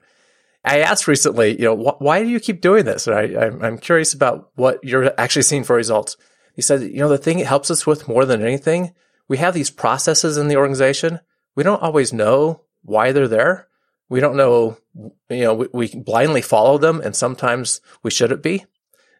I 0.66 0.80
asked 0.80 1.08
recently, 1.08 1.60
you 1.60 1.66
know, 1.66 1.76
wh- 1.76 2.02
why 2.02 2.24
do 2.24 2.30
you 2.30 2.40
keep 2.40 2.62
doing 2.62 2.86
this? 2.86 3.08
I, 3.08 3.24
I'm 3.62 3.78
curious 3.78 4.14
about 4.14 4.50
what 4.56 4.80
you're 4.84 5.14
actually 5.20 5.42
seeing 5.42 5.66
for 5.66 5.76
results. 5.76 6.16
He 6.56 6.62
said, 6.62 6.84
you 6.84 7.00
know, 7.00 7.10
the 7.10 7.18
thing 7.18 7.40
it 7.40 7.48
helps 7.48 7.70
us 7.70 7.86
with 7.86 8.08
more 8.08 8.26
than 8.26 8.42
anything 8.42 8.94
we 9.28 9.38
have 9.38 9.54
these 9.54 9.70
processes 9.70 10.38
in 10.38 10.48
the 10.48 10.58
organization. 10.58 11.20
We 11.56 11.64
don't 11.64 11.82
always 11.82 12.14
know 12.14 12.62
why 12.84 13.12
they're 13.12 13.28
there. 13.28 13.68
We 14.10 14.20
don't 14.20 14.36
know, 14.36 14.78
you 15.30 15.44
know, 15.44 15.54
we, 15.54 15.68
we 15.74 15.96
blindly 15.96 16.42
follow 16.42 16.78
them 16.78 17.02
and 17.02 17.16
sometimes 17.16 17.82
we 18.04 18.12
shouldn't 18.12 18.44
be. 18.44 18.66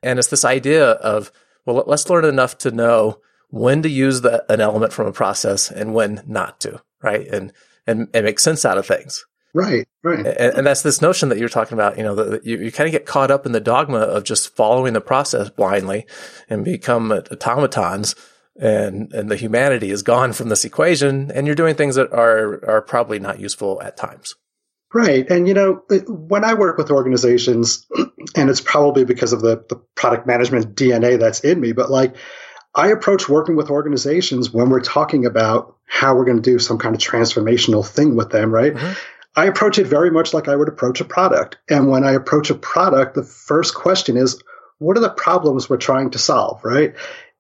And 0.04 0.20
it's 0.20 0.28
this 0.28 0.46
idea 0.46 0.92
of, 0.92 1.32
well, 1.66 1.84
let's 1.88 2.10
learn 2.10 2.26
enough 2.26 2.58
to 2.60 2.72
know 2.72 3.22
when 3.50 3.82
to 3.84 3.90
use 3.90 4.22
the, 4.22 4.46
an 4.52 4.60
element 4.60 4.94
from 4.94 5.08
a 5.08 5.14
process 5.14 5.72
and 5.72 5.94
when 5.94 6.22
not 6.28 6.60
to, 6.62 6.82
right? 7.02 7.26
And, 7.28 7.54
and, 7.88 8.10
and 8.14 8.26
make 8.26 8.40
sense 8.40 8.66
out 8.66 8.78
of 8.78 8.86
things. 8.86 9.26
Right, 9.54 9.88
right. 10.04 10.26
And, 10.26 10.58
and, 10.58 10.68
that's 10.68 10.82
this 10.82 11.02
notion 11.02 11.30
that 11.30 11.38
you're 11.38 11.48
talking 11.48 11.76
about, 11.76 11.98
you 11.98 12.04
know, 12.04 12.16
that 12.16 12.44
you, 12.44 12.58
you 12.58 12.72
kind 12.72 12.88
of 12.88 12.92
get 12.92 13.06
caught 13.06 13.30
up 13.30 13.46
in 13.46 13.52
the 13.52 13.60
dogma 13.60 14.00
of 14.00 14.24
just 14.24 14.56
following 14.56 14.94
the 14.94 15.02
process 15.02 15.50
blindly 15.50 16.08
and 16.50 16.66
become 16.66 17.12
automatons 17.12 18.16
and, 18.60 19.12
and 19.14 19.30
the 19.30 19.36
humanity 19.36 19.90
is 19.92 20.04
gone 20.04 20.34
from 20.34 20.50
this 20.50 20.66
equation 20.66 21.32
and 21.32 21.48
you're 21.48 21.56
doing 21.56 21.76
things 21.76 21.96
that 21.96 22.12
are, 22.14 22.64
are 22.68 22.82
probably 22.82 23.20
not 23.20 23.40
useful 23.40 23.82
at 23.82 23.98
times. 23.98 24.36
Right. 24.94 25.28
And, 25.30 25.48
you 25.48 25.56
know, 25.56 25.82
when 26.08 26.44
I 26.44 26.54
work 26.54 26.78
with 26.78 26.92
organizations, 26.92 27.88
and 28.36 28.50
it's 28.50 28.62
probably 28.62 29.06
because 29.06 29.34
of 29.34 29.42
the, 29.42 29.66
the 29.68 29.82
product 29.96 30.28
management 30.28 30.76
DNA 30.76 31.20
that's 31.20 31.40
in 31.40 31.60
me, 31.60 31.72
but 31.72 31.90
like 31.90 32.16
I 32.76 32.90
approach 32.90 33.28
working 33.28 33.56
with 33.56 33.72
organizations 33.72 34.52
when 34.52 34.70
we're 34.70 34.82
talking 34.82 35.26
about 35.26 35.76
how 35.88 36.16
we're 36.16 36.26
going 36.26 36.42
to 36.42 36.52
do 36.52 36.60
some 36.60 36.78
kind 36.78 36.96
of 36.96 37.02
transformational 37.02 37.86
thing 37.86 38.16
with 38.16 38.30
them, 38.30 38.52
right? 38.52 38.74
Mm-hmm. 38.74 38.94
I 39.36 39.46
approach 39.46 39.80
it 39.80 39.88
very 39.88 40.12
much 40.12 40.34
like 40.34 40.48
I 40.48 40.56
would 40.56 40.68
approach 40.68 41.02
a 41.02 41.06
product. 41.06 41.58
And 41.70 41.90
when 41.90 42.04
I 42.04 42.12
approach 42.12 42.52
a 42.52 42.56
product, 42.56 43.16
the 43.16 43.24
first 43.24 43.74
question 43.74 44.16
is, 44.16 44.42
what 44.78 44.98
are 44.98 45.02
the 45.02 45.10
problems 45.10 45.70
we're 45.70 45.78
trying 45.78 46.12
to 46.12 46.20
solve, 46.20 46.64
right? 46.64 46.94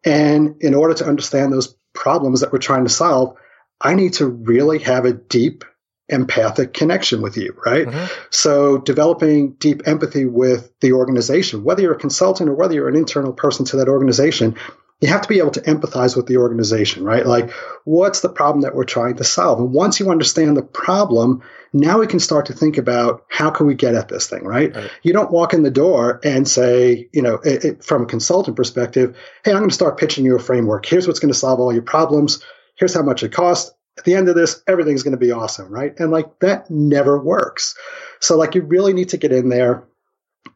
And 0.05 0.61
in 0.61 0.73
order 0.73 0.93
to 0.95 1.05
understand 1.05 1.53
those 1.53 1.75
problems 1.93 2.41
that 2.41 2.51
we're 2.51 2.59
trying 2.59 2.83
to 2.83 2.89
solve, 2.89 3.37
I 3.79 3.95
need 3.95 4.13
to 4.13 4.27
really 4.27 4.79
have 4.79 5.05
a 5.05 5.13
deep 5.13 5.63
empathic 6.09 6.73
connection 6.73 7.21
with 7.21 7.37
you, 7.37 7.55
right? 7.65 7.87
Mm-hmm. 7.87 8.13
So 8.29 8.77
developing 8.77 9.53
deep 9.53 9.83
empathy 9.85 10.25
with 10.25 10.71
the 10.81 10.93
organization, 10.93 11.63
whether 11.63 11.81
you're 11.81 11.93
a 11.93 11.99
consultant 11.99 12.49
or 12.49 12.55
whether 12.55 12.73
you're 12.73 12.89
an 12.89 12.95
internal 12.95 13.33
person 13.33 13.65
to 13.67 13.77
that 13.77 13.87
organization, 13.87 14.55
you 15.03 15.09
have 15.09 15.21
to 15.21 15.27
be 15.27 15.39
able 15.39 15.51
to 15.51 15.59
empathize 15.59 16.15
with 16.15 16.27
the 16.27 16.37
organization, 16.37 17.03
right? 17.03 17.25
Like, 17.25 17.51
what's 17.83 18.21
the 18.21 18.29
problem 18.29 18.61
that 18.61 18.73
we're 18.73 18.85
trying 18.85 19.17
to 19.17 19.25
solve? 19.25 19.59
And 19.59 19.73
once 19.73 19.99
you 19.99 20.09
understand 20.09 20.55
the 20.55 20.63
problem, 20.63 21.43
now 21.73 21.99
we 21.99 22.07
can 22.07 22.21
start 22.21 22.45
to 22.45 22.53
think 22.53 22.77
about 22.77 23.25
how 23.27 23.49
can 23.49 23.67
we 23.67 23.73
get 23.73 23.95
at 23.95 24.07
this 24.07 24.27
thing, 24.27 24.45
right? 24.45 24.73
right. 24.73 24.89
You 25.01 25.11
don't 25.11 25.29
walk 25.29 25.53
in 25.53 25.61
the 25.61 25.69
door 25.69 26.21
and 26.23 26.47
say, 26.47 27.09
you 27.11 27.21
know, 27.21 27.33
it, 27.43 27.65
it, 27.65 27.83
from 27.83 28.03
a 28.03 28.05
consultant 28.05 28.55
perspective, 28.55 29.17
hey, 29.43 29.51
I'm 29.51 29.57
going 29.57 29.67
to 29.67 29.75
start 29.75 29.97
pitching 29.97 30.23
you 30.23 30.37
a 30.37 30.39
framework. 30.39 30.85
Here's 30.85 31.05
what's 31.05 31.19
going 31.19 31.33
to 31.33 31.37
solve 31.37 31.59
all 31.59 31.73
your 31.73 31.81
problems. 31.81 32.41
Here's 32.77 32.93
how 32.93 33.03
much 33.03 33.23
it 33.23 33.33
costs. 33.33 33.73
At 33.97 34.05
the 34.05 34.15
end 34.15 34.29
of 34.29 34.35
this, 34.35 34.63
everything's 34.69 35.03
going 35.03 35.11
to 35.11 35.17
be 35.17 35.33
awesome, 35.33 35.67
right? 35.67 35.93
And 35.99 36.11
like 36.11 36.39
that 36.39 36.71
never 36.71 37.21
works. 37.21 37.75
So 38.21 38.37
like 38.37 38.55
you 38.55 38.61
really 38.61 38.93
need 38.93 39.09
to 39.09 39.17
get 39.17 39.33
in 39.33 39.49
there 39.49 39.83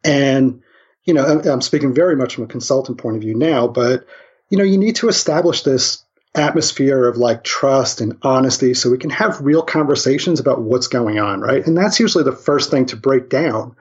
and, 0.04 0.62
you 1.04 1.12
know, 1.12 1.42
I'm 1.44 1.60
speaking 1.60 1.92
very 1.92 2.16
much 2.16 2.34
from 2.34 2.44
a 2.44 2.48
consultant 2.48 2.96
point 2.96 3.16
of 3.16 3.22
view 3.22 3.34
now, 3.34 3.68
but 3.68 4.06
you 4.50 4.58
know, 4.58 4.64
you 4.64 4.78
need 4.78 4.96
to 4.96 5.08
establish 5.08 5.62
this 5.62 6.04
atmosphere 6.34 7.08
of 7.08 7.16
like 7.16 7.42
trust 7.42 8.00
and 8.00 8.16
honesty 8.22 8.74
so 8.74 8.90
we 8.90 8.98
can 8.98 9.10
have 9.10 9.40
real 9.40 9.62
conversations 9.62 10.40
about 10.40 10.60
what's 10.60 10.86
going 10.86 11.18
on, 11.18 11.40
right? 11.40 11.66
And 11.66 11.76
that's 11.76 11.98
usually 11.98 12.24
the 12.24 12.32
first 12.32 12.70
thing 12.70 12.86
to 12.86 12.96
break 12.96 13.28
down. 13.28 13.76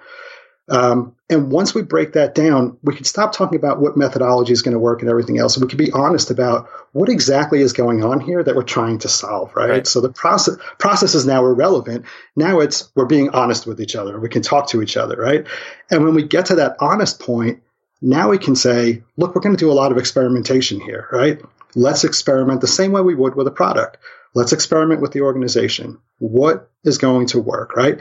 Um, 0.70 1.16
and 1.30 1.50
once 1.50 1.74
we 1.74 1.82
break 1.82 2.14
that 2.14 2.36
down, 2.36 2.78
we 2.84 2.94
can 2.94 3.06
stop 3.06 3.32
talking 3.32 3.58
about 3.58 3.80
what 3.80 3.96
methodology 3.96 4.52
is 4.52 4.62
going 4.62 4.74
to 4.74 4.80
work 4.80 5.02
and 5.02 5.10
everything 5.10 5.38
else. 5.40 5.56
And 5.56 5.64
we 5.64 5.70
can 5.70 5.78
be 5.78 5.92
honest 5.94 6.30
about 6.30 6.70
what 6.92 7.08
exactly 7.08 7.62
is 7.62 7.72
going 7.72 8.04
on 8.04 8.20
here 8.20 8.44
that 8.44 8.56
we're 8.56 8.64
trying 8.64 9.00
to 9.00 9.10
solve, 9.10 9.56
right? 9.56 9.70
right? 9.70 9.88
So 9.88 10.02
the 10.02 10.10
process 10.10 10.58
process 10.78 11.16
is 11.16 11.26
now 11.26 11.46
irrelevant. 11.46 12.06
Now 12.36 12.60
it's 12.60 12.90
we're 12.96 13.06
being 13.06 13.30
honest 13.30 13.66
with 13.66 13.80
each 13.80 13.96
other. 13.96 14.20
We 14.20 14.30
can 14.30 14.42
talk 14.42 14.68
to 14.70 14.82
each 14.82 14.98
other, 14.98 15.16
right? 15.16 15.46
And 15.90 16.04
when 16.04 16.16
we 16.16 16.24
get 16.24 16.48
to 16.48 16.56
that 16.56 16.76
honest 16.82 17.22
point, 17.22 17.62
now 18.02 18.30
we 18.30 18.38
can 18.38 18.56
say, 18.56 19.04
look, 19.18 19.34
we're 19.34 19.42
going 19.42 19.56
to 19.56 19.60
do 19.60 19.72
a 19.72 19.74
lot 19.74 19.92
of 19.92 19.98
experimentation 19.98 20.80
here, 20.80 21.08
right? 21.12 21.42
Let's 21.76 22.04
experiment 22.04 22.62
the 22.62 22.68
same 22.68 22.92
way 22.92 23.02
we 23.02 23.16
would 23.16 23.36
with 23.36 23.48
a 23.48 23.52
product. 23.52 23.98
Let's 24.34 24.54
experiment 24.54 25.02
with 25.02 25.12
the 25.14 25.22
organization. 25.22 25.98
What 26.20 26.70
is 26.84 26.98
going 26.98 27.28
to 27.28 27.40
work, 27.40 27.76
right? 27.76 28.00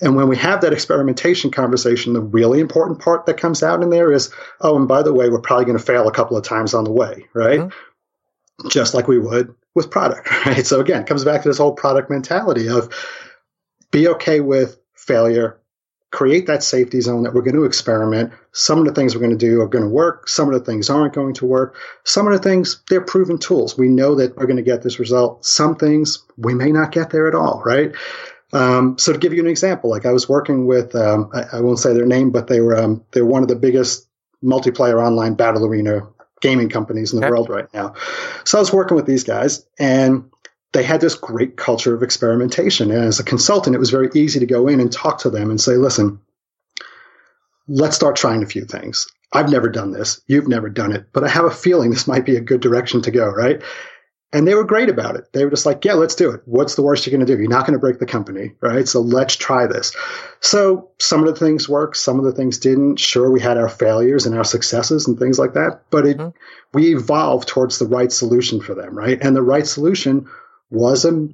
And 0.00 0.14
when 0.14 0.28
we 0.28 0.36
have 0.36 0.60
that 0.60 0.72
experimentation 0.72 1.50
conversation, 1.50 2.12
the 2.12 2.20
really 2.20 2.60
important 2.60 3.00
part 3.00 3.26
that 3.26 3.36
comes 3.36 3.62
out 3.62 3.82
in 3.82 3.90
there 3.90 4.12
is, 4.12 4.32
oh, 4.60 4.76
and 4.76 4.86
by 4.86 5.02
the 5.02 5.12
way, 5.12 5.28
we're 5.28 5.40
probably 5.40 5.64
going 5.64 5.78
to 5.78 5.84
fail 5.84 6.06
a 6.06 6.12
couple 6.12 6.36
of 6.36 6.44
times 6.44 6.74
on 6.74 6.84
the 6.84 6.92
way, 6.92 7.26
right? 7.34 7.60
Mm-hmm. 7.60 8.68
Just 8.68 8.94
like 8.94 9.08
we 9.08 9.18
would 9.18 9.54
with 9.74 9.90
product, 9.90 10.30
right? 10.46 10.66
So 10.66 10.80
again, 10.80 11.02
it 11.02 11.06
comes 11.06 11.24
back 11.24 11.42
to 11.42 11.48
this 11.48 11.58
whole 11.58 11.72
product 11.72 12.10
mentality 12.10 12.68
of 12.68 12.92
be 13.90 14.08
okay 14.08 14.40
with 14.40 14.78
failure, 14.94 15.57
create 16.10 16.46
that 16.46 16.62
safety 16.62 17.00
zone 17.00 17.22
that 17.22 17.34
we're 17.34 17.42
going 17.42 17.54
to 17.54 17.64
experiment. 17.64 18.32
Some 18.52 18.78
of 18.78 18.86
the 18.86 18.92
things 18.92 19.14
we're 19.14 19.20
going 19.20 19.36
to 19.38 19.46
do 19.46 19.60
are 19.60 19.68
going 19.68 19.84
to 19.84 19.90
work. 19.90 20.28
Some 20.28 20.48
of 20.48 20.54
the 20.54 20.64
things 20.64 20.88
aren't 20.88 21.12
going 21.12 21.34
to 21.34 21.46
work. 21.46 21.76
Some 22.04 22.26
of 22.26 22.32
the 22.32 22.38
things, 22.38 22.82
they're 22.88 23.02
proven 23.02 23.38
tools. 23.38 23.76
We 23.76 23.88
know 23.88 24.14
that 24.14 24.36
we're 24.36 24.46
going 24.46 24.56
to 24.56 24.62
get 24.62 24.82
this 24.82 24.98
result. 24.98 25.44
Some 25.44 25.76
things 25.76 26.24
we 26.38 26.54
may 26.54 26.72
not 26.72 26.92
get 26.92 27.10
there 27.10 27.28
at 27.28 27.34
all, 27.34 27.62
right? 27.64 27.94
Um, 28.54 28.96
so 28.96 29.12
to 29.12 29.18
give 29.18 29.34
you 29.34 29.40
an 29.40 29.48
example, 29.48 29.90
like 29.90 30.06
I 30.06 30.12
was 30.12 30.28
working 30.28 30.66
with, 30.66 30.94
um, 30.96 31.30
I, 31.34 31.58
I, 31.58 31.60
won't 31.60 31.78
say 31.78 31.92
their 31.92 32.06
name, 32.06 32.30
but 32.30 32.46
they 32.46 32.62
were, 32.62 32.78
um, 32.78 33.04
they're 33.10 33.26
one 33.26 33.42
of 33.42 33.48
the 33.48 33.56
biggest 33.56 34.08
multiplayer 34.42 35.04
online 35.04 35.34
battle 35.34 35.66
arena 35.66 36.08
gaming 36.40 36.70
companies 36.70 37.12
in 37.12 37.20
the 37.20 37.26
okay. 37.26 37.30
world 37.30 37.50
right 37.50 37.72
now. 37.74 37.94
So 38.44 38.56
I 38.56 38.60
was 38.60 38.72
working 38.72 38.96
with 38.96 39.04
these 39.04 39.24
guys 39.24 39.66
and 39.78 40.30
they 40.72 40.82
had 40.82 41.00
this 41.00 41.14
great 41.14 41.56
culture 41.56 41.94
of 41.94 42.02
experimentation. 42.02 42.90
And 42.90 43.04
as 43.04 43.20
a 43.20 43.24
consultant, 43.24 43.74
it 43.74 43.78
was 43.80 43.90
very 43.90 44.10
easy 44.14 44.40
to 44.40 44.46
go 44.46 44.68
in 44.68 44.80
and 44.80 44.92
talk 44.92 45.18
to 45.20 45.30
them 45.30 45.50
and 45.50 45.60
say, 45.60 45.76
listen, 45.76 46.20
let's 47.66 47.96
start 47.96 48.16
trying 48.16 48.42
a 48.42 48.46
few 48.46 48.64
things. 48.64 49.06
I've 49.32 49.50
never 49.50 49.68
done 49.68 49.92
this. 49.92 50.20
You've 50.26 50.48
never 50.48 50.70
done 50.70 50.92
it, 50.92 51.06
but 51.12 51.24
I 51.24 51.28
have 51.28 51.44
a 51.44 51.50
feeling 51.50 51.90
this 51.90 52.06
might 52.06 52.24
be 52.24 52.36
a 52.36 52.40
good 52.40 52.60
direction 52.60 53.02
to 53.02 53.10
go, 53.10 53.26
right? 53.28 53.62
And 54.30 54.46
they 54.46 54.54
were 54.54 54.64
great 54.64 54.90
about 54.90 55.16
it. 55.16 55.32
They 55.32 55.42
were 55.42 55.50
just 55.50 55.64
like, 55.64 55.86
yeah, 55.86 55.94
let's 55.94 56.14
do 56.14 56.30
it. 56.30 56.42
What's 56.44 56.74
the 56.74 56.82
worst 56.82 57.06
you're 57.06 57.16
going 57.16 57.26
to 57.26 57.32
do? 57.34 57.40
You're 57.40 57.50
not 57.50 57.66
going 57.66 57.72
to 57.72 57.80
break 57.80 57.98
the 57.98 58.04
company, 58.04 58.52
right? 58.60 58.86
So 58.86 59.00
let's 59.00 59.36
try 59.36 59.66
this. 59.66 59.96
So 60.40 60.90
some 60.98 61.20
of 61.20 61.26
the 61.26 61.38
things 61.38 61.66
worked, 61.66 61.96
some 61.96 62.18
of 62.18 62.26
the 62.26 62.32
things 62.32 62.58
didn't. 62.58 63.00
Sure, 63.00 63.30
we 63.30 63.40
had 63.40 63.56
our 63.56 63.70
failures 63.70 64.26
and 64.26 64.36
our 64.36 64.44
successes 64.44 65.08
and 65.08 65.18
things 65.18 65.38
like 65.38 65.54
that, 65.54 65.80
but 65.90 66.06
it, 66.06 66.18
mm-hmm. 66.18 66.36
we 66.74 66.94
evolved 66.94 67.48
towards 67.48 67.78
the 67.78 67.86
right 67.86 68.12
solution 68.12 68.60
for 68.60 68.74
them, 68.74 68.96
right? 68.96 69.18
And 69.22 69.34
the 69.34 69.42
right 69.42 69.66
solution 69.66 70.28
was 70.70 71.04
a 71.04 71.28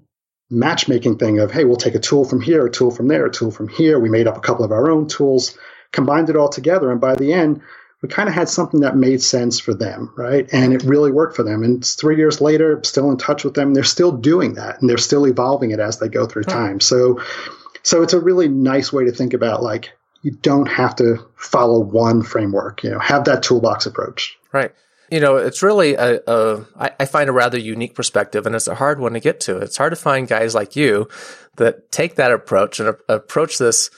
matchmaking 0.51 1.19
thing 1.19 1.39
of, 1.39 1.51
hey, 1.51 1.65
we'll 1.65 1.77
take 1.77 1.95
a 1.95 2.01
tool 2.01 2.25
from 2.25 2.41
here, 2.41 2.67
a 2.67 2.71
tool 2.71 2.91
from 2.91 3.09
there, 3.09 3.27
a 3.27 3.31
tool 3.31 3.51
from 3.51 3.69
here. 3.69 3.99
We 3.99 4.11
made 4.11 4.27
up 4.27 4.37
a 4.37 4.41
couple 4.41 4.65
of 4.65 4.73
our 4.73 4.91
own 4.91 5.09
tools, 5.09 5.57
combined 5.93 6.31
it 6.31 6.37
all 6.37 6.49
together. 6.49 6.91
And 6.91 7.01
by 7.01 7.15
the 7.15 7.33
end, 7.33 7.61
we 8.03 8.09
kind 8.09 8.29
of 8.29 8.35
had 8.35 8.49
something 8.51 8.81
that 8.81 8.97
made 8.97 9.23
sense 9.23 9.59
for 9.59 9.73
them, 9.73 10.13
right? 10.17 10.47
And 10.53 10.75
it 10.75 10.83
really 10.83 11.11
worked 11.11 11.37
for 11.37 11.43
them. 11.43 11.63
And 11.63 11.85
three 11.85 12.17
years 12.17 12.41
later, 12.41 12.81
still 12.85 13.11
in 13.11 13.17
touch 13.17 13.45
with 13.45 13.55
them. 13.55 13.73
They're 13.73 13.83
still 13.83 14.13
doing 14.13 14.55
that 14.55 14.81
and 14.81 14.91
they're 14.91 14.99
still 14.99 15.27
evolving 15.27 15.71
it 15.71 15.81
as 15.81 15.99
they 15.99 16.09
go 16.09 16.27
through 16.27 16.45
time. 16.45 16.81
So, 16.81 17.23
so 17.83 18.03
it's 18.03 18.13
a 18.13 18.21
really 18.21 18.49
nice 18.49 18.93
way 18.93 19.05
to 19.07 19.13
think 19.13 19.33
about 19.33 19.63
like, 19.63 19.93
you 20.21 20.33
don't 20.33 20.67
have 20.67 20.97
to 20.97 21.19
follow 21.37 21.81
one 21.81 22.23
framework, 22.23 22.83
you 22.83 22.91
know, 22.91 22.99
have 22.99 23.25
that 23.25 23.43
toolbox 23.43 23.87
approach. 23.87 24.37
Right. 24.53 24.75
You 25.15 25.21
know, 25.21 25.37
it's 25.37 25.63
really 25.63 25.95
a, 25.95 26.21
a 26.27 26.67
I, 26.77 26.91
I 26.99 27.05
find 27.05 27.29
a 27.29 27.33
rather 27.33 27.57
unique 27.57 27.95
perspective, 27.95 28.47
and 28.47 28.57
it's 28.57 28.67
a 28.67 28.75
hard 28.75 28.99
one 28.99 29.13
to 29.13 29.21
get 29.21 29.39
to. 29.43 29.59
It's 29.59 29.77
hard 29.77 29.93
to 29.93 29.97
find 29.97 30.27
guys 30.27 30.57
like 30.57 30.75
you 30.75 31.09
that 31.57 31.93
take 31.93 32.17
that 32.17 32.33
approach 32.33 32.81
and 32.81 32.89
a, 32.89 32.97
approach 33.15 33.59
this, 33.59 33.91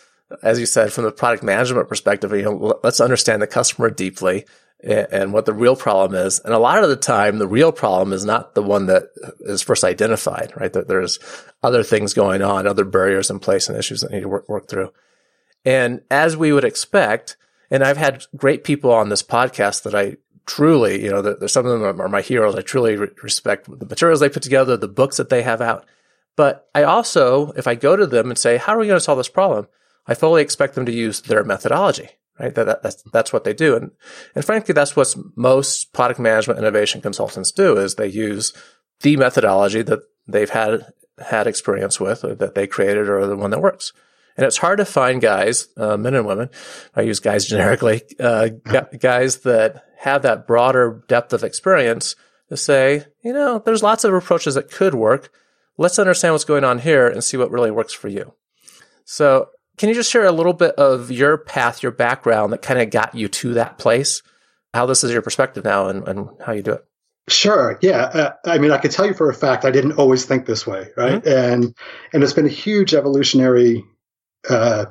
as 0.43 0.61
you 0.61 0.67
said, 0.67 0.93
from 0.93 1.05
the 1.05 1.11
product 1.11 1.43
management 1.43 1.89
perspective. 1.89 2.33
You 2.33 2.43
know, 2.43 2.81
let's 2.85 3.01
understand 3.01 3.41
the 3.41 3.47
customer 3.47 3.89
deeply 3.89 4.45
and, 4.85 5.07
and 5.11 5.33
what 5.33 5.47
the 5.47 5.55
real 5.55 5.75
problem 5.75 6.21
is. 6.21 6.39
And 6.41 6.53
a 6.53 6.59
lot 6.59 6.83
of 6.83 6.91
the 6.91 6.97
time, 6.97 7.39
the 7.39 7.49
real 7.49 7.73
problem 7.73 8.13
is 8.13 8.27
not 8.27 8.55
the 8.55 8.63
one 8.63 8.85
that 8.85 9.05
is 9.41 9.63
first 9.63 9.85
identified, 9.85 10.53
right? 10.55 10.75
That 10.75 10.87
there's 10.87 11.19
other 11.63 11.83
things 11.83 12.13
going 12.13 12.43
on, 12.43 12.67
other 12.67 12.85
barriers 12.85 13.31
in 13.31 13.39
place, 13.39 13.71
and 13.71 13.79
issues 13.79 14.03
that 14.03 14.13
need 14.13 14.21
to 14.21 14.29
work, 14.29 14.51
work 14.51 14.69
through. 14.69 14.93
And 15.65 16.03
as 16.11 16.37
we 16.37 16.53
would 16.53 16.65
expect, 16.65 17.39
and 17.71 17.83
I've 17.83 17.97
had 17.97 18.25
great 18.37 18.65
people 18.65 18.93
on 18.93 19.09
this 19.09 19.23
podcast 19.23 19.83
that 19.85 19.95
I 19.95 20.19
truly, 20.47 21.03
you 21.05 21.11
know, 21.11 21.47
some 21.47 21.67
of 21.67 21.81
them 21.81 22.01
are 22.01 22.09
my 22.09 22.23
heroes. 22.23 22.55
I 22.55 22.63
truly 22.63 22.97
re- 22.97 23.09
respect 23.23 23.67
the 23.67 23.87
materials 23.87 24.21
they 24.21 24.29
put 24.29 24.43
together, 24.43 24.77
the 24.77 24.89
books 24.89 25.17
that 25.17 25.29
they 25.29 25.43
have 25.43 25.61
out. 25.61 25.85
But 26.37 26.69
I 26.75 26.85
also, 26.85 27.53
if 27.53 27.67
I 27.67 27.75
go 27.75 27.97
to 27.97 28.07
them 28.07 28.31
and 28.31 28.39
say, 28.39 28.57
how 28.57 28.75
are 28.75 28.79
we 28.79 28.87
going 28.87 28.97
to 28.97 29.05
solve 29.05 29.19
this 29.19 29.29
problem? 29.29 29.69
I 30.07 30.15
fully 30.15 30.43
expect 30.43 30.75
them 30.75 30.87
to 30.87 30.93
use 30.93 31.23
their 31.23 31.43
methodology, 31.43 32.11
right? 32.39 32.55
That, 32.55 32.65
that, 32.65 32.83
that's, 32.83 33.03
that's 33.13 33.33
what 33.33 33.45
they 33.45 33.55
do. 33.55 33.75
And, 33.75 33.91
and 34.35 34.45
frankly, 34.45 34.73
that's 34.73 34.95
what 34.95 35.15
most 35.35 35.93
product 35.93 36.21
management 36.21 36.59
innovation 36.59 37.01
consultants 37.01 37.51
do 37.51 37.77
is 37.77 37.95
they 37.95 38.07
use 38.07 38.53
the 39.01 39.17
methodology 39.17 39.83
that 39.83 40.01
they've 40.29 40.51
had, 40.51 40.93
had 41.19 41.47
experience 41.47 41.99
with 41.99 42.25
or 42.25 42.35
that 42.35 42.55
they 42.55 42.67
created 42.67 43.09
or 43.09 43.27
the 43.27 43.37
one 43.37 43.51
that 43.51 43.63
works. 43.63 43.93
And 44.37 44.45
it's 44.45 44.59
hard 44.59 44.79
to 44.79 44.85
find 44.85 45.21
guys, 45.21 45.69
uh, 45.77 45.97
men 45.97 46.15
and 46.15 46.27
women. 46.27 46.51
I 46.95 47.03
use 47.03 47.21
guys 47.21 47.47
generically, 47.47 48.03
uh, 48.21 48.49
guys 48.99 49.39
that 49.39 49.85
have 49.99 50.23
that 50.23 50.47
broader 50.47 51.03
depth 51.09 51.33
of 51.33 51.43
experience 51.43 52.17
to 52.49 52.57
say, 52.57 53.05
you 53.23 53.33
know, 53.33 53.61
there's 53.65 53.83
lots 53.83 54.05
of 54.05 54.13
approaches 54.13 54.55
that 54.55 54.71
could 54.71 54.95
work. 54.95 55.33
Let's 55.79 55.99
understand 55.99 56.35
what's 56.35 56.45
going 56.45 56.65
on 56.65 56.79
here 56.79 57.09
and 57.09 57.25
see 57.25 57.37
what 57.37 57.51
really 57.51 57.71
works 57.71 57.93
for 57.93 58.09
you. 58.09 58.35
So 59.05 59.49
can 59.79 59.89
you 59.89 59.95
just 59.95 60.11
share 60.11 60.25
a 60.25 60.33
little 60.33 60.53
bit 60.53 60.75
of 60.77 61.11
your 61.11 61.39
path, 61.39 61.83
your 61.83 61.93
background 61.93 62.53
that 62.53 62.63
kind 62.63 62.81
of 62.81 62.91
got 62.91 63.15
you 63.15 63.29
to 63.29 63.55
that 63.55 63.79
place? 63.79 64.23
How 64.75 64.87
this 64.87 65.05
is 65.05 65.13
your 65.13 65.23
perspective 65.23 65.65
now 65.65 65.89
and, 65.89 66.07
and 66.07 66.29
how 66.45 66.53
you 66.53 66.63
do 66.63 66.73
it? 66.73 66.85
Sure. 67.29 67.79
Yeah. 67.83 68.05
Uh, 68.05 68.33
I 68.45 68.59
mean, 68.59 68.71
I 68.71 68.79
could 68.79 68.93
tell 68.93 69.07
you 69.07 69.15
for 69.15 69.29
a 69.29 69.35
fact 69.35 69.65
I 69.65 69.71
didn't 69.71 69.93
always 69.93 70.25
think 70.25 70.47
this 70.47 70.67
way, 70.67 70.91
right? 70.97 71.23
Mm-hmm. 71.23 71.55
And 71.57 71.75
and 72.13 72.23
it's 72.23 72.33
been 72.33 72.47
a 72.47 72.51
huge 72.51 72.95
evolutionary 72.95 73.85
uh, 74.49 74.87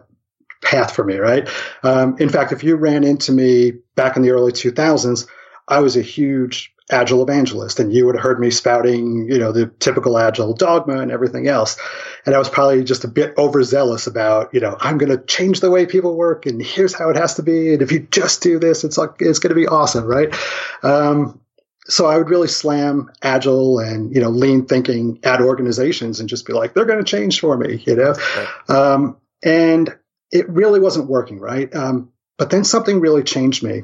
path 0.64 0.94
for 0.94 1.04
me, 1.04 1.18
right? 1.18 1.48
Um, 1.84 2.18
in 2.20 2.30
fact, 2.30 2.52
if 2.52 2.64
you 2.64 2.76
ran 2.76 3.04
into 3.04 3.32
me 3.32 3.74
back 3.96 4.16
in 4.16 4.22
the 4.22 4.32
early 4.32 4.52
2000s, 4.52 5.28
I 5.68 5.80
was 5.80 5.96
a 5.96 6.02
huge 6.02 6.76
agile 6.92 7.24
evangelist 7.24 7.80
and 7.80 7.92
you 7.92 8.06
would 8.06 8.14
have 8.14 8.24
heard 8.24 8.40
me 8.40 8.52
spouting 8.52 9.28
you 9.28 9.40
know 9.40 9.52
the 9.52 9.66
typical 9.80 10.20
agile 10.20 10.54
dogma 10.54 11.00
and 11.00 11.10
everything 11.10 11.48
else 11.48 11.80
and 12.28 12.36
i 12.36 12.38
was 12.38 12.48
probably 12.48 12.84
just 12.84 13.04
a 13.04 13.08
bit 13.08 13.34
overzealous 13.40 14.06
about 14.06 14.54
you 14.54 14.60
know 14.60 14.78
i'm 14.82 15.00
going 15.00 15.10
to 15.10 15.18
change 15.26 15.62
the 15.62 15.72
way 15.72 15.88
people 15.88 16.16
work 16.16 16.46
and 16.46 16.62
here's 16.62 16.94
how 16.94 17.10
it 17.10 17.16
has 17.16 17.34
to 17.34 17.42
be 17.42 17.74
and 17.74 17.82
if 17.82 17.92
you 17.92 18.02
just 18.12 18.44
do 18.44 18.60
this 18.60 18.84
it's 18.84 19.00
like 19.00 19.10
it's 19.20 19.40
going 19.40 19.50
to 19.50 19.56
be 19.56 19.66
awesome 19.66 20.06
right 20.06 20.36
um, 20.84 21.40
so 21.88 22.06
i 22.06 22.16
would 22.16 22.30
really 22.30 22.48
slam 22.48 23.10
agile 23.24 23.80
and 23.80 24.14
you 24.14 24.22
know 24.22 24.30
lean 24.30 24.64
thinking 24.64 25.20
at 25.24 25.42
organizations 25.42 26.20
and 26.20 26.30
just 26.30 26.46
be 26.46 26.54
like 26.54 26.76
they're 26.76 26.86
going 26.86 27.04
to 27.04 27.12
change 27.12 27.40
for 27.40 27.58
me 27.58 27.82
you 27.88 27.96
know 27.96 28.14
right. 28.38 28.70
um, 28.70 29.18
and 29.46 29.96
it 30.32 30.50
really 30.50 30.82
wasn't 30.82 31.08
working 31.08 31.40
right 31.40 31.74
um, 31.74 32.12
but 32.38 32.50
then 32.50 32.66
something 32.66 33.00
really 33.00 33.24
changed 33.24 33.64
me 33.64 33.84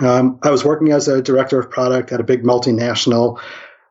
um, 0.00 0.38
I 0.42 0.50
was 0.50 0.64
working 0.64 0.92
as 0.92 1.08
a 1.08 1.22
director 1.22 1.58
of 1.58 1.70
product 1.70 2.12
at 2.12 2.20
a 2.20 2.24
big 2.24 2.42
multinational, 2.42 3.40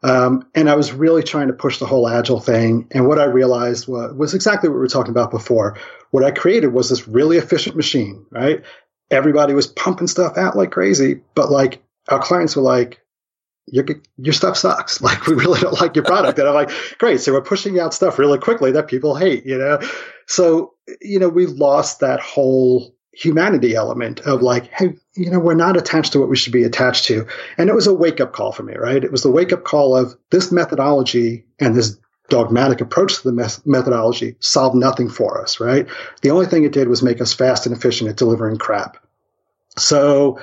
um, 0.03 0.47
and 0.53 0.69
I 0.69 0.75
was 0.75 0.93
really 0.93 1.23
trying 1.23 1.47
to 1.47 1.53
push 1.53 1.79
the 1.79 1.87
whole 1.87 2.07
agile 2.07 2.39
thing. 2.39 2.87
And 2.91 3.07
what 3.07 3.19
I 3.19 3.25
realized 3.25 3.87
was, 3.87 4.13
was 4.13 4.33
exactly 4.33 4.69
what 4.69 4.75
we 4.75 4.81
were 4.81 4.87
talking 4.87 5.11
about 5.11 5.31
before. 5.31 5.79
What 6.11 6.23
I 6.23 6.31
created 6.31 6.67
was 6.67 6.89
this 6.89 7.07
really 7.07 7.37
efficient 7.37 7.75
machine, 7.75 8.25
right? 8.29 8.63
Everybody 9.09 9.53
was 9.53 9.67
pumping 9.67 10.07
stuff 10.07 10.37
out 10.37 10.55
like 10.55 10.71
crazy, 10.71 11.21
but 11.33 11.49
like 11.49 11.81
our 12.09 12.19
clients 12.19 12.55
were 12.55 12.61
like, 12.61 13.01
your, 13.67 13.83
your 14.17 14.33
stuff 14.33 14.57
sucks. 14.57 15.01
Like, 15.05 15.25
we 15.25 15.33
really 15.33 15.59
don't 15.59 15.81
like 15.81 15.95
your 15.95 16.05
product. 16.05 16.37
And 16.37 16.47
I'm 16.47 16.53
like, 16.53 16.69
great. 16.99 17.19
So 17.21 17.33
we're 17.33 17.41
pushing 17.41 17.79
out 17.79 17.95
stuff 17.95 18.19
really 18.19 18.37
quickly 18.37 18.71
that 18.73 18.87
people 18.87 19.15
hate, 19.15 19.43
you 19.45 19.57
know? 19.57 19.79
So, 20.27 20.73
you 21.01 21.19
know, 21.19 21.29
we 21.29 21.45
lost 21.45 21.99
that 21.99 22.19
whole 22.19 22.95
humanity 23.15 23.75
element 23.75 24.19
of 24.21 24.41
like, 24.41 24.65
hey, 24.73 24.93
you 25.15 25.31
know, 25.31 25.39
we're 25.39 25.53
not 25.53 25.77
attached 25.77 26.11
to 26.13 26.19
what 26.19 26.29
we 26.29 26.35
should 26.35 26.51
be 26.51 26.63
attached 26.63 27.05
to. 27.05 27.25
And 27.57 27.69
it 27.69 27.75
was 27.75 27.87
a 27.87 27.93
wake 27.93 28.19
up 28.19 28.33
call 28.33 28.51
for 28.51 28.63
me, 28.63 28.75
right? 28.75 29.03
It 29.03 29.11
was 29.11 29.23
the 29.23 29.31
wake 29.31 29.53
up 29.53 29.63
call 29.63 29.95
of 29.95 30.15
this 30.31 30.51
methodology 30.51 31.45
and 31.59 31.75
this 31.75 31.97
dogmatic 32.29 32.81
approach 32.81 33.21
to 33.21 33.31
the 33.31 33.61
methodology 33.65 34.35
solved 34.39 34.75
nothing 34.75 35.09
for 35.09 35.41
us, 35.41 35.59
right? 35.59 35.87
The 36.21 36.31
only 36.31 36.47
thing 36.47 36.63
it 36.63 36.73
did 36.73 36.89
was 36.89 37.03
make 37.03 37.21
us 37.21 37.33
fast 37.33 37.65
and 37.65 37.75
efficient 37.75 38.09
at 38.09 38.17
delivering 38.17 38.57
crap. 38.57 38.97
So, 39.77 40.39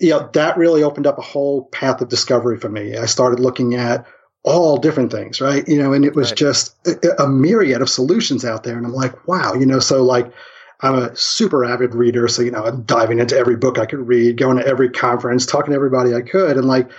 you 0.00 0.10
know, 0.10 0.28
that 0.32 0.56
really 0.56 0.82
opened 0.82 1.06
up 1.06 1.18
a 1.18 1.22
whole 1.22 1.66
path 1.66 2.00
of 2.00 2.08
discovery 2.08 2.58
for 2.58 2.68
me. 2.68 2.96
I 2.96 3.06
started 3.06 3.40
looking 3.40 3.74
at 3.74 4.06
all 4.46 4.76
different 4.78 5.10
things, 5.10 5.40
right? 5.40 5.66
You 5.68 5.82
know, 5.82 5.92
and 5.92 6.04
it 6.04 6.14
was 6.14 6.30
right. 6.30 6.38
just 6.38 6.76
a, 6.86 7.24
a 7.24 7.28
myriad 7.28 7.82
of 7.82 7.90
solutions 7.90 8.44
out 8.44 8.62
there. 8.62 8.76
And 8.76 8.86
I'm 8.86 8.94
like, 8.94 9.26
wow, 9.26 9.54
you 9.54 9.66
know, 9.66 9.80
so 9.80 10.02
like, 10.02 10.32
I'm 10.80 10.94
a 10.94 11.16
super 11.16 11.64
avid 11.64 11.94
reader, 11.94 12.28
so 12.28 12.42
you 12.42 12.50
know, 12.50 12.64
I'm 12.64 12.82
diving 12.82 13.18
into 13.18 13.36
every 13.36 13.56
book 13.56 13.78
I 13.78 13.86
could 13.86 14.06
read, 14.06 14.36
going 14.36 14.58
to 14.58 14.66
every 14.66 14.90
conference, 14.90 15.46
talking 15.46 15.70
to 15.70 15.76
everybody 15.76 16.14
I 16.14 16.20
could, 16.20 16.56
and 16.56 16.66
like, 16.66 16.90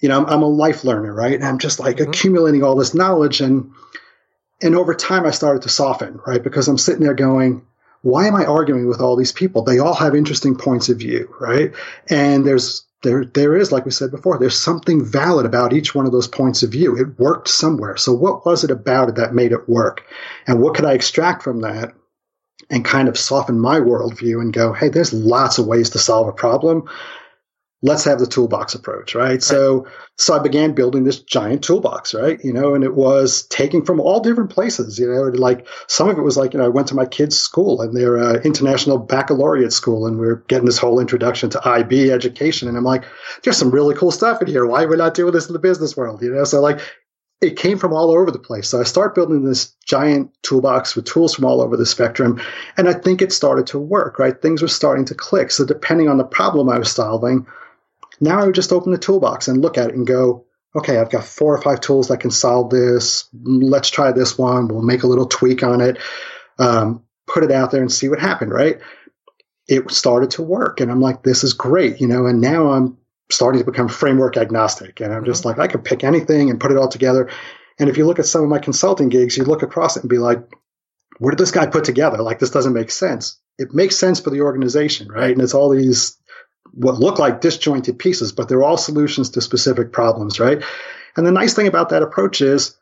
you 0.00 0.08
know, 0.08 0.18
I'm, 0.18 0.26
I'm 0.26 0.42
a 0.42 0.48
life 0.48 0.84
learner, 0.84 1.12
right? 1.12 1.34
And 1.34 1.44
I'm 1.44 1.58
just 1.58 1.80
like 1.80 1.96
mm-hmm. 1.96 2.10
accumulating 2.10 2.62
all 2.62 2.76
this 2.76 2.94
knowledge, 2.94 3.40
and 3.40 3.72
and 4.60 4.74
over 4.76 4.94
time, 4.94 5.24
I 5.24 5.30
started 5.30 5.62
to 5.62 5.70
soften, 5.70 6.20
right? 6.26 6.42
Because 6.42 6.68
I'm 6.68 6.78
sitting 6.78 7.02
there 7.02 7.14
going, 7.14 7.66
why 8.02 8.26
am 8.26 8.36
I 8.36 8.44
arguing 8.44 8.86
with 8.86 9.00
all 9.00 9.16
these 9.16 9.32
people? 9.32 9.62
They 9.62 9.78
all 9.78 9.94
have 9.94 10.14
interesting 10.14 10.54
points 10.54 10.90
of 10.90 10.98
view, 10.98 11.34
right? 11.40 11.72
And 12.08 12.46
there's 12.46 12.84
there 13.02 13.24
there 13.24 13.56
is, 13.56 13.72
like 13.72 13.84
we 13.84 13.90
said 13.90 14.10
before, 14.10 14.38
there's 14.38 14.58
something 14.58 15.04
valid 15.04 15.44
about 15.46 15.72
each 15.72 15.94
one 15.94 16.06
of 16.06 16.12
those 16.12 16.28
points 16.28 16.62
of 16.62 16.70
view. 16.70 16.96
It 16.96 17.18
worked 17.18 17.48
somewhere. 17.48 17.96
So 17.96 18.12
what 18.12 18.46
was 18.46 18.64
it 18.64 18.70
about 18.70 19.08
it 19.08 19.14
that 19.16 19.34
made 19.34 19.52
it 19.52 19.68
work? 19.68 20.04
And 20.46 20.60
what 20.60 20.74
could 20.74 20.84
I 20.84 20.92
extract 20.92 21.42
from 21.42 21.60
that 21.60 21.94
and 22.70 22.84
kind 22.84 23.08
of 23.08 23.18
soften 23.18 23.58
my 23.58 23.80
worldview 23.80 24.40
and 24.40 24.52
go, 24.52 24.72
hey, 24.72 24.88
there's 24.88 25.12
lots 25.12 25.58
of 25.58 25.66
ways 25.66 25.90
to 25.90 25.98
solve 25.98 26.28
a 26.28 26.32
problem. 26.32 26.88
Let's 27.84 28.04
have 28.04 28.20
the 28.20 28.26
toolbox 28.26 28.74
approach, 28.74 29.14
right? 29.14 29.22
right? 29.22 29.42
So, 29.42 29.86
so 30.16 30.34
I 30.34 30.38
began 30.38 30.72
building 30.72 31.02
this 31.02 31.20
giant 31.20 31.64
toolbox, 31.64 32.14
right? 32.14 32.38
You 32.44 32.52
know, 32.52 32.74
and 32.74 32.84
it 32.84 32.94
was 32.94 33.46
taking 33.48 33.84
from 33.84 34.00
all 34.00 34.20
different 34.20 34.50
places, 34.50 34.98
you 34.98 35.12
know, 35.12 35.22
like 35.34 35.66
some 35.88 36.08
of 36.08 36.16
it 36.16 36.22
was 36.22 36.36
like, 36.36 36.52
you 36.52 36.60
know, 36.60 36.66
I 36.66 36.68
went 36.68 36.88
to 36.88 36.94
my 36.94 37.06
kids' 37.06 37.38
school 37.38 37.80
and 37.80 37.96
their 37.96 38.18
uh, 38.18 38.34
international 38.44 38.98
baccalaureate 38.98 39.72
school, 39.72 40.06
and 40.06 40.18
we 40.18 40.28
are 40.28 40.44
getting 40.48 40.66
this 40.66 40.78
whole 40.78 41.00
introduction 41.00 41.50
to 41.50 41.68
IB 41.68 42.10
education, 42.10 42.68
and 42.68 42.76
I'm 42.76 42.84
like, 42.84 43.04
there's 43.42 43.56
some 43.56 43.70
really 43.70 43.94
cool 43.94 44.12
stuff 44.12 44.40
in 44.40 44.48
here. 44.48 44.66
Why 44.66 44.84
are 44.84 44.88
we 44.88 44.96
not 44.96 45.14
doing 45.14 45.32
this 45.32 45.48
in 45.48 45.52
the 45.52 45.58
business 45.58 45.96
world? 45.96 46.22
You 46.22 46.32
know, 46.32 46.44
so 46.44 46.60
like 46.60 46.80
it 47.42 47.56
came 47.56 47.76
from 47.76 47.92
all 47.92 48.12
over 48.12 48.30
the 48.30 48.38
place. 48.38 48.68
So 48.68 48.80
I 48.80 48.84
start 48.84 49.16
building 49.16 49.44
this 49.44 49.74
giant 49.84 50.30
toolbox 50.42 50.94
with 50.94 51.06
tools 51.06 51.34
from 51.34 51.44
all 51.44 51.60
over 51.60 51.76
the 51.76 51.84
spectrum. 51.84 52.40
And 52.76 52.88
I 52.88 52.92
think 52.92 53.20
it 53.20 53.32
started 53.32 53.66
to 53.68 53.80
work, 53.80 54.20
right? 54.20 54.40
Things 54.40 54.62
were 54.62 54.68
starting 54.68 55.04
to 55.06 55.14
click. 55.14 55.50
So 55.50 55.66
depending 55.66 56.08
on 56.08 56.18
the 56.18 56.24
problem 56.24 56.68
I 56.68 56.78
was 56.78 56.92
solving, 56.92 57.46
now 58.22 58.40
I 58.40 58.46
would 58.46 58.54
just 58.54 58.72
open 58.72 58.92
the 58.92 58.98
toolbox 58.98 59.48
and 59.48 59.60
look 59.60 59.76
at 59.76 59.90
it 59.90 59.96
and 59.96 60.06
go, 60.06 60.46
okay, 60.76 60.96
I've 60.96 61.10
got 61.10 61.24
four 61.24 61.54
or 61.54 61.60
five 61.60 61.80
tools 61.80 62.08
that 62.08 62.20
can 62.20 62.30
solve 62.30 62.70
this. 62.70 63.28
Let's 63.42 63.90
try 63.90 64.12
this 64.12 64.38
one. 64.38 64.68
We'll 64.68 64.82
make 64.82 65.02
a 65.02 65.08
little 65.08 65.26
tweak 65.26 65.62
on 65.62 65.80
it, 65.80 65.98
um, 66.58 67.02
put 67.26 67.42
it 67.42 67.50
out 67.50 67.72
there 67.72 67.82
and 67.82 67.92
see 67.92 68.08
what 68.08 68.20
happened, 68.20 68.52
right? 68.52 68.78
It 69.66 69.90
started 69.90 70.30
to 70.32 70.42
work. 70.42 70.80
And 70.80 70.90
I'm 70.90 71.00
like, 71.00 71.22
this 71.22 71.44
is 71.44 71.52
great, 71.52 72.00
you 72.00 72.06
know, 72.06 72.26
and 72.26 72.40
now 72.40 72.70
I'm 72.70 72.96
starting 73.30 73.60
to 73.60 73.70
become 73.70 73.88
framework 73.88 74.36
agnostic. 74.36 75.00
And 75.00 75.12
I'm 75.12 75.24
just 75.24 75.44
mm-hmm. 75.44 75.60
like, 75.60 75.68
I 75.68 75.70
could 75.70 75.84
pick 75.84 76.04
anything 76.04 76.48
and 76.48 76.60
put 76.60 76.70
it 76.70 76.78
all 76.78 76.88
together. 76.88 77.28
And 77.78 77.90
if 77.90 77.96
you 77.96 78.06
look 78.06 78.18
at 78.18 78.26
some 78.26 78.42
of 78.42 78.48
my 78.48 78.58
consulting 78.58 79.08
gigs, 79.08 79.36
you 79.36 79.44
look 79.44 79.62
across 79.62 79.96
it 79.96 80.04
and 80.04 80.10
be 80.10 80.18
like, 80.18 80.38
what 81.18 81.30
did 81.30 81.38
this 81.38 81.50
guy 81.50 81.66
put 81.66 81.84
together? 81.84 82.18
Like, 82.22 82.38
this 82.38 82.50
doesn't 82.50 82.72
make 82.72 82.90
sense. 82.90 83.38
It 83.58 83.74
makes 83.74 83.96
sense 83.96 84.20
for 84.20 84.30
the 84.30 84.40
organization, 84.40 85.08
right? 85.08 85.30
And 85.30 85.40
it's 85.42 85.54
all 85.54 85.70
these 85.70 86.16
what 86.74 86.98
look 86.98 87.18
like 87.18 87.40
disjointed 87.40 87.98
pieces, 87.98 88.32
but 88.32 88.48
they're 88.48 88.62
all 88.62 88.76
solutions 88.76 89.30
to 89.30 89.40
specific 89.40 89.92
problems, 89.92 90.40
right? 90.40 90.62
And 91.16 91.26
the 91.26 91.32
nice 91.32 91.54
thing 91.54 91.66
about 91.66 91.90
that 91.90 92.02
approach 92.02 92.40
is 92.40 92.76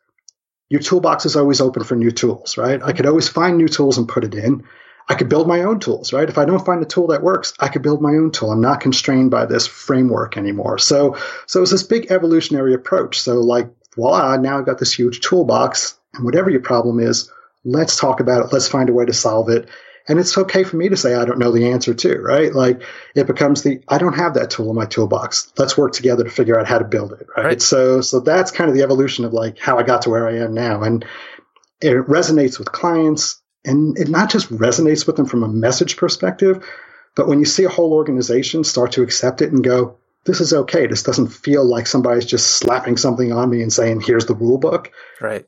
your 0.68 0.80
toolbox 0.80 1.26
is 1.26 1.36
always 1.36 1.60
open 1.60 1.82
for 1.82 1.96
new 1.96 2.12
tools, 2.12 2.56
right? 2.56 2.80
I 2.82 2.92
could 2.92 3.06
always 3.06 3.28
find 3.28 3.58
new 3.58 3.68
tools 3.68 3.98
and 3.98 4.08
put 4.08 4.24
it 4.24 4.34
in. 4.34 4.64
I 5.08 5.14
could 5.14 5.28
build 5.28 5.48
my 5.48 5.62
own 5.62 5.80
tools, 5.80 6.12
right? 6.12 6.28
If 6.28 6.38
I 6.38 6.44
don't 6.44 6.64
find 6.64 6.80
a 6.80 6.86
tool 6.86 7.08
that 7.08 7.22
works, 7.22 7.52
I 7.58 7.66
could 7.66 7.82
build 7.82 8.00
my 8.00 8.10
own 8.10 8.30
tool. 8.30 8.52
I'm 8.52 8.60
not 8.60 8.80
constrained 8.80 9.32
by 9.32 9.46
this 9.46 9.66
framework 9.66 10.36
anymore. 10.36 10.78
So, 10.78 11.16
so 11.46 11.62
it's 11.62 11.72
this 11.72 11.82
big 11.82 12.12
evolutionary 12.12 12.74
approach. 12.74 13.20
So 13.20 13.40
like, 13.40 13.68
voila, 13.96 14.36
now 14.36 14.58
I've 14.58 14.66
got 14.66 14.78
this 14.78 14.92
huge 14.92 15.20
toolbox 15.20 15.98
and 16.14 16.24
whatever 16.24 16.48
your 16.48 16.60
problem 16.60 17.00
is, 17.00 17.28
let's 17.64 17.96
talk 17.96 18.20
about 18.20 18.44
it. 18.44 18.52
Let's 18.52 18.68
find 18.68 18.88
a 18.88 18.92
way 18.92 19.04
to 19.04 19.12
solve 19.12 19.48
it. 19.48 19.68
And 20.10 20.18
it's 20.18 20.36
okay 20.36 20.64
for 20.64 20.76
me 20.76 20.88
to 20.88 20.96
say 20.96 21.14
I 21.14 21.24
don't 21.24 21.38
know 21.38 21.52
the 21.52 21.70
answer 21.70 21.94
too, 21.94 22.20
right? 22.20 22.52
Like 22.52 22.82
it 23.14 23.28
becomes 23.28 23.62
the 23.62 23.80
I 23.86 23.96
don't 23.96 24.16
have 24.16 24.34
that 24.34 24.50
tool 24.50 24.68
in 24.68 24.74
my 24.74 24.84
toolbox. 24.84 25.52
Let's 25.56 25.78
work 25.78 25.92
together 25.92 26.24
to 26.24 26.30
figure 26.30 26.58
out 26.58 26.66
how 26.66 26.78
to 26.80 26.84
build 26.84 27.12
it, 27.12 27.28
right? 27.36 27.46
right. 27.46 27.62
So 27.62 28.00
so 28.00 28.18
that's 28.18 28.50
kind 28.50 28.68
of 28.68 28.74
the 28.74 28.82
evolution 28.82 29.24
of 29.24 29.32
like 29.32 29.60
how 29.60 29.78
I 29.78 29.84
got 29.84 30.02
to 30.02 30.10
where 30.10 30.28
I 30.28 30.38
am 30.38 30.52
now. 30.52 30.82
And 30.82 31.04
it 31.80 31.94
resonates 32.08 32.58
with 32.58 32.72
clients 32.72 33.40
and 33.64 33.96
it 33.98 34.08
not 34.08 34.30
just 34.30 34.50
resonates 34.50 35.06
with 35.06 35.14
them 35.14 35.26
from 35.26 35.44
a 35.44 35.48
message 35.48 35.96
perspective, 35.96 36.68
but 37.14 37.28
when 37.28 37.38
you 37.38 37.44
see 37.44 37.62
a 37.62 37.68
whole 37.68 37.92
organization 37.92 38.64
start 38.64 38.90
to 38.92 39.02
accept 39.02 39.42
it 39.42 39.52
and 39.52 39.62
go, 39.62 39.96
this 40.24 40.40
is 40.40 40.52
okay. 40.52 40.88
This 40.88 41.04
doesn't 41.04 41.28
feel 41.28 41.64
like 41.64 41.86
somebody's 41.86 42.26
just 42.26 42.56
slapping 42.56 42.96
something 42.96 43.30
on 43.32 43.48
me 43.48 43.62
and 43.62 43.72
saying, 43.72 44.00
here's 44.00 44.26
the 44.26 44.34
rule 44.34 44.58
book. 44.58 44.90
Right. 45.20 45.46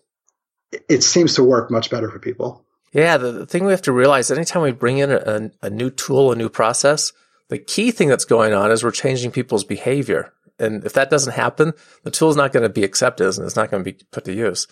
It 0.89 1.03
seems 1.03 1.35
to 1.35 1.43
work 1.43 1.69
much 1.69 1.91
better 1.91 2.09
for 2.09 2.21
people. 2.21 2.65
Yeah. 2.93 3.17
The, 3.17 3.33
the 3.33 3.47
thing 3.47 3.65
we 3.65 3.73
have 3.73 3.83
to 3.83 3.93
realize 3.93 4.31
anytime 4.31 4.63
we 4.63 4.73
bring 4.73 4.99
in 4.99 5.11
a, 5.11 5.51
a 5.63 5.71
new 5.71 5.91
tool, 5.91 6.33
a 6.33 6.37
new 6.37 6.49
process, 6.49 7.13
the 7.49 7.59
key 7.59 7.91
thing 7.91 8.09
that's 8.09 8.25
going 8.25 8.53
on 8.53 8.71
is 8.71 8.83
we're 8.83 8.91
changing 8.91 9.31
people's 9.31 9.65
behavior. 9.65 10.33
And 10.59 10.85
if 10.85 10.93
that 10.93 11.11
doesn't 11.11 11.33
happen, 11.33 11.73
the 12.05 12.11
tool 12.11 12.31
is 12.31 12.37
not 12.37 12.53
going 12.53 12.63
to 12.63 12.69
be 12.69 12.85
accepted 12.85 13.37
and 13.37 13.47
it's 13.47 13.57
not 13.57 13.71
going 13.71 13.83
to 13.85 13.93
be 13.93 13.99
put 14.11 14.25
to 14.25 14.33
use. 14.33 14.67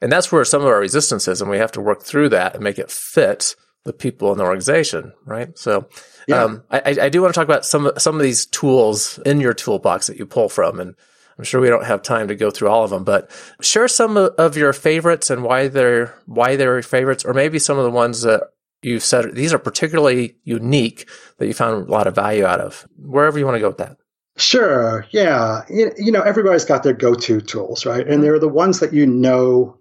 And 0.00 0.10
that's 0.10 0.32
where 0.32 0.44
some 0.44 0.62
of 0.62 0.68
our 0.68 0.80
resistance 0.80 1.28
is, 1.28 1.40
and 1.40 1.50
we 1.50 1.58
have 1.58 1.72
to 1.72 1.80
work 1.80 2.02
through 2.02 2.30
that 2.30 2.54
and 2.54 2.64
make 2.64 2.78
it 2.78 2.90
fit 2.90 3.54
the 3.84 3.92
people 3.92 4.32
in 4.32 4.38
the 4.38 4.44
organization, 4.44 5.12
right? 5.24 5.56
So, 5.56 5.88
yeah. 6.26 6.42
um, 6.42 6.64
I, 6.70 6.96
I, 7.02 7.08
do 7.08 7.22
want 7.22 7.34
to 7.34 7.38
talk 7.38 7.46
about 7.46 7.64
some 7.64 7.90
some 7.98 8.16
of 8.16 8.22
these 8.22 8.46
tools 8.46 9.18
in 9.24 9.40
your 9.40 9.54
toolbox 9.54 10.06
that 10.08 10.18
you 10.18 10.26
pull 10.26 10.48
from, 10.48 10.80
and 10.80 10.94
I'm 11.42 11.44
sure 11.44 11.60
we 11.60 11.68
don't 11.68 11.84
have 11.84 12.02
time 12.02 12.28
to 12.28 12.36
go 12.36 12.52
through 12.52 12.68
all 12.68 12.84
of 12.84 12.90
them, 12.90 13.02
but 13.02 13.28
share 13.60 13.88
some 13.88 14.16
of 14.16 14.56
your 14.56 14.72
favorites 14.72 15.28
and 15.28 15.42
why 15.42 15.66
they're 15.66 16.14
why 16.26 16.54
they're 16.54 16.80
favorites, 16.82 17.24
or 17.24 17.34
maybe 17.34 17.58
some 17.58 17.78
of 17.78 17.82
the 17.82 17.90
ones 17.90 18.22
that 18.22 18.42
you've 18.80 19.02
said 19.02 19.34
these 19.34 19.52
are 19.52 19.58
particularly 19.58 20.36
unique 20.44 21.08
that 21.38 21.48
you 21.48 21.52
found 21.52 21.88
a 21.88 21.90
lot 21.90 22.06
of 22.06 22.14
value 22.14 22.44
out 22.44 22.60
of. 22.60 22.86
Wherever 22.96 23.40
you 23.40 23.44
want 23.44 23.56
to 23.56 23.60
go 23.60 23.70
with 23.70 23.78
that. 23.78 23.96
Sure. 24.36 25.04
Yeah. 25.10 25.62
You, 25.68 25.90
you 25.98 26.12
know, 26.12 26.22
everybody's 26.22 26.64
got 26.64 26.84
their 26.84 26.92
go-to 26.92 27.40
tools, 27.40 27.84
right? 27.84 28.02
And 28.02 28.08
mm-hmm. 28.08 28.22
they're 28.22 28.38
the 28.38 28.46
ones 28.46 28.78
that 28.78 28.92
you 28.92 29.04
know 29.04 29.76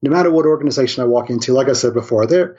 no 0.00 0.12
matter 0.12 0.30
what 0.30 0.46
organization 0.46 1.02
I 1.02 1.06
walk 1.06 1.28
into, 1.28 1.54
like 1.54 1.68
I 1.68 1.72
said 1.72 1.92
before, 1.92 2.24
there 2.24 2.56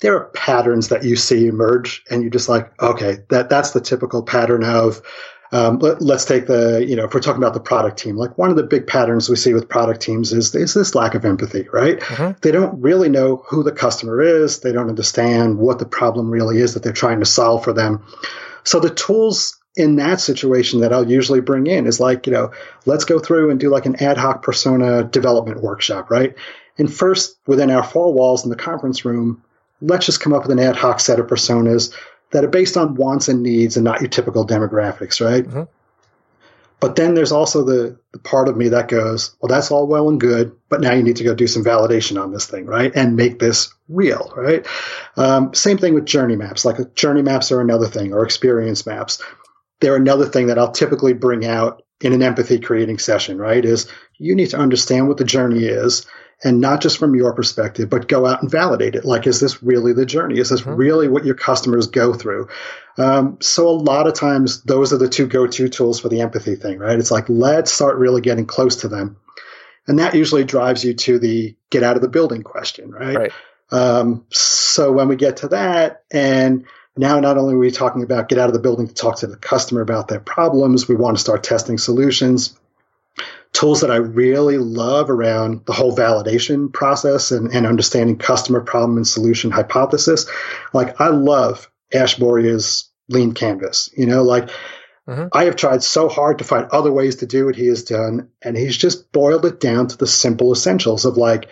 there 0.00 0.16
are 0.16 0.30
patterns 0.30 0.88
that 0.88 1.04
you 1.04 1.14
see 1.14 1.46
emerge, 1.46 2.02
and 2.10 2.22
you're 2.22 2.30
just 2.30 2.48
like, 2.48 2.72
okay, 2.80 3.18
that 3.28 3.50
that's 3.50 3.72
the 3.72 3.82
typical 3.82 4.22
pattern 4.22 4.64
of 4.64 5.02
um, 5.52 5.78
let, 5.78 6.02
us 6.02 6.24
take 6.24 6.46
the, 6.46 6.84
you 6.86 6.96
know, 6.96 7.04
if 7.04 7.14
we're 7.14 7.20
talking 7.20 7.42
about 7.42 7.54
the 7.54 7.60
product 7.60 7.98
team, 7.98 8.16
like 8.16 8.36
one 8.36 8.50
of 8.50 8.56
the 8.56 8.62
big 8.62 8.86
patterns 8.86 9.28
we 9.28 9.36
see 9.36 9.54
with 9.54 9.68
product 9.68 10.00
teams 10.00 10.32
is, 10.32 10.54
is 10.54 10.74
this 10.74 10.94
lack 10.94 11.14
of 11.14 11.24
empathy, 11.24 11.68
right? 11.72 12.00
Mm-hmm. 12.00 12.38
They 12.42 12.50
don't 12.50 12.80
really 12.80 13.08
know 13.08 13.44
who 13.46 13.62
the 13.62 13.72
customer 13.72 14.20
is. 14.20 14.60
They 14.60 14.72
don't 14.72 14.88
understand 14.88 15.58
what 15.58 15.78
the 15.78 15.86
problem 15.86 16.30
really 16.30 16.58
is 16.58 16.74
that 16.74 16.82
they're 16.82 16.92
trying 16.92 17.20
to 17.20 17.26
solve 17.26 17.64
for 17.64 17.72
them. 17.72 18.04
So 18.64 18.80
the 18.80 18.90
tools 18.90 19.56
in 19.76 19.96
that 19.96 20.20
situation 20.20 20.80
that 20.80 20.92
I'll 20.92 21.08
usually 21.08 21.40
bring 21.40 21.66
in 21.66 21.86
is 21.86 22.00
like, 22.00 22.26
you 22.26 22.32
know, 22.32 22.50
let's 22.86 23.04
go 23.04 23.18
through 23.18 23.50
and 23.50 23.60
do 23.60 23.68
like 23.68 23.86
an 23.86 24.02
ad 24.02 24.16
hoc 24.16 24.42
persona 24.42 25.04
development 25.04 25.62
workshop, 25.62 26.10
right? 26.10 26.34
And 26.78 26.92
first, 26.92 27.38
within 27.46 27.70
our 27.70 27.84
four 27.84 28.12
walls 28.12 28.44
in 28.44 28.50
the 28.50 28.56
conference 28.56 29.04
room, 29.04 29.42
let's 29.80 30.06
just 30.06 30.20
come 30.20 30.32
up 30.32 30.42
with 30.42 30.50
an 30.50 30.58
ad 30.58 30.76
hoc 30.76 31.00
set 31.00 31.20
of 31.20 31.26
personas 31.26 31.94
that 32.36 32.44
are 32.44 32.48
based 32.48 32.76
on 32.76 32.96
wants 32.96 33.28
and 33.28 33.42
needs 33.42 33.78
and 33.78 33.84
not 33.84 34.02
your 34.02 34.10
typical 34.10 34.46
demographics, 34.46 35.24
right? 35.24 35.44
Mm-hmm. 35.44 35.62
But 36.80 36.94
then 36.94 37.14
there's 37.14 37.32
also 37.32 37.64
the, 37.64 37.98
the 38.12 38.18
part 38.18 38.50
of 38.50 38.58
me 38.58 38.68
that 38.68 38.88
goes, 38.88 39.34
well, 39.40 39.48
that's 39.48 39.70
all 39.70 39.86
well 39.86 40.10
and 40.10 40.20
good, 40.20 40.54
but 40.68 40.82
now 40.82 40.92
you 40.92 41.02
need 41.02 41.16
to 41.16 41.24
go 41.24 41.34
do 41.34 41.46
some 41.46 41.64
validation 41.64 42.22
on 42.22 42.32
this 42.32 42.44
thing, 42.44 42.66
right? 42.66 42.94
And 42.94 43.16
make 43.16 43.38
this 43.38 43.72
real, 43.88 44.34
right? 44.36 44.66
Um, 45.16 45.54
same 45.54 45.78
thing 45.78 45.94
with 45.94 46.04
journey 46.04 46.36
maps. 46.36 46.66
Like 46.66 46.94
journey 46.94 47.22
maps 47.22 47.50
are 47.52 47.62
another 47.62 47.86
thing, 47.86 48.12
or 48.12 48.22
experience 48.22 48.84
maps. 48.84 49.22
They're 49.80 49.96
another 49.96 50.26
thing 50.26 50.48
that 50.48 50.58
I'll 50.58 50.72
typically 50.72 51.14
bring 51.14 51.46
out 51.46 51.84
in 52.02 52.12
an 52.12 52.22
empathy 52.22 52.58
creating 52.58 52.98
session, 52.98 53.38
right? 53.38 53.64
Is 53.64 53.90
you 54.18 54.34
need 54.34 54.50
to 54.50 54.58
understand 54.58 55.08
what 55.08 55.16
the 55.16 55.24
journey 55.24 55.64
is 55.64 56.04
and 56.44 56.60
not 56.60 56.82
just 56.82 56.98
from 56.98 57.14
your 57.14 57.32
perspective, 57.32 57.88
but 57.88 58.08
go 58.08 58.26
out 58.26 58.42
and 58.42 58.50
validate 58.50 58.94
it. 58.94 59.04
Like, 59.04 59.26
is 59.26 59.40
this 59.40 59.62
really 59.62 59.92
the 59.92 60.04
journey? 60.04 60.38
Is 60.38 60.50
this 60.50 60.60
mm-hmm. 60.60 60.74
really 60.74 61.08
what 61.08 61.24
your 61.24 61.34
customers 61.34 61.86
go 61.86 62.12
through? 62.12 62.48
Um, 62.98 63.38
so 63.40 63.68
a 63.68 63.70
lot 63.70 64.06
of 64.06 64.14
times 64.14 64.62
those 64.62 64.92
are 64.92 64.98
the 64.98 65.08
two 65.08 65.26
go-to 65.26 65.68
tools 65.68 66.00
for 66.00 66.08
the 66.08 66.20
empathy 66.20 66.54
thing, 66.54 66.78
right? 66.78 66.98
It's 66.98 67.10
like, 67.10 67.28
let's 67.28 67.72
start 67.72 67.96
really 67.96 68.20
getting 68.20 68.46
close 68.46 68.76
to 68.76 68.88
them. 68.88 69.16
And 69.86 69.98
that 69.98 70.14
usually 70.14 70.44
drives 70.44 70.84
you 70.84 70.94
to 70.94 71.18
the 71.18 71.56
get 71.70 71.82
out 71.82 71.96
of 71.96 72.02
the 72.02 72.08
building 72.08 72.42
question, 72.42 72.90
right? 72.90 73.16
right. 73.16 73.32
Um, 73.70 74.24
so 74.30 74.92
when 74.92 75.08
we 75.08 75.16
get 75.16 75.38
to 75.38 75.48
that 75.48 76.02
and 76.10 76.66
now 76.96 77.18
not 77.18 77.36
only 77.36 77.54
are 77.54 77.58
we 77.58 77.70
talking 77.70 78.02
about 78.02 78.28
get 78.28 78.38
out 78.38 78.48
of 78.48 78.52
the 78.52 78.60
building 78.60 78.88
to 78.88 78.94
talk 78.94 79.16
to 79.18 79.26
the 79.26 79.36
customer 79.36 79.80
about 79.80 80.08
their 80.08 80.20
problems, 80.20 80.88
we 80.88 80.96
want 80.96 81.16
to 81.16 81.20
start 81.20 81.42
testing 81.42 81.78
solutions 81.78 82.58
tools 83.56 83.80
that 83.80 83.90
I 83.90 83.96
really 83.96 84.58
love 84.58 85.08
around 85.08 85.64
the 85.64 85.72
whole 85.72 85.96
validation 85.96 86.70
process 86.70 87.32
and, 87.32 87.50
and 87.54 87.66
understanding 87.66 88.18
customer 88.18 88.60
problem 88.60 88.98
and 88.98 89.06
solution 89.06 89.50
hypothesis. 89.50 90.26
Like 90.74 91.00
I 91.00 91.08
love 91.08 91.70
Ash 91.92 92.18
Maurya's 92.18 92.90
lean 93.08 93.32
canvas, 93.32 93.88
you 93.96 94.04
know, 94.04 94.22
like 94.22 94.50
mm-hmm. 95.08 95.28
I 95.32 95.44
have 95.44 95.56
tried 95.56 95.82
so 95.82 96.10
hard 96.10 96.38
to 96.38 96.44
find 96.44 96.66
other 96.66 96.92
ways 96.92 97.16
to 97.16 97.26
do 97.26 97.46
what 97.46 97.56
he 97.56 97.68
has 97.68 97.82
done. 97.82 98.28
And 98.42 98.58
he's 98.58 98.76
just 98.76 99.10
boiled 99.10 99.46
it 99.46 99.58
down 99.58 99.86
to 99.88 99.96
the 99.96 100.06
simple 100.06 100.52
essentials 100.52 101.06
of 101.06 101.16
like, 101.16 101.48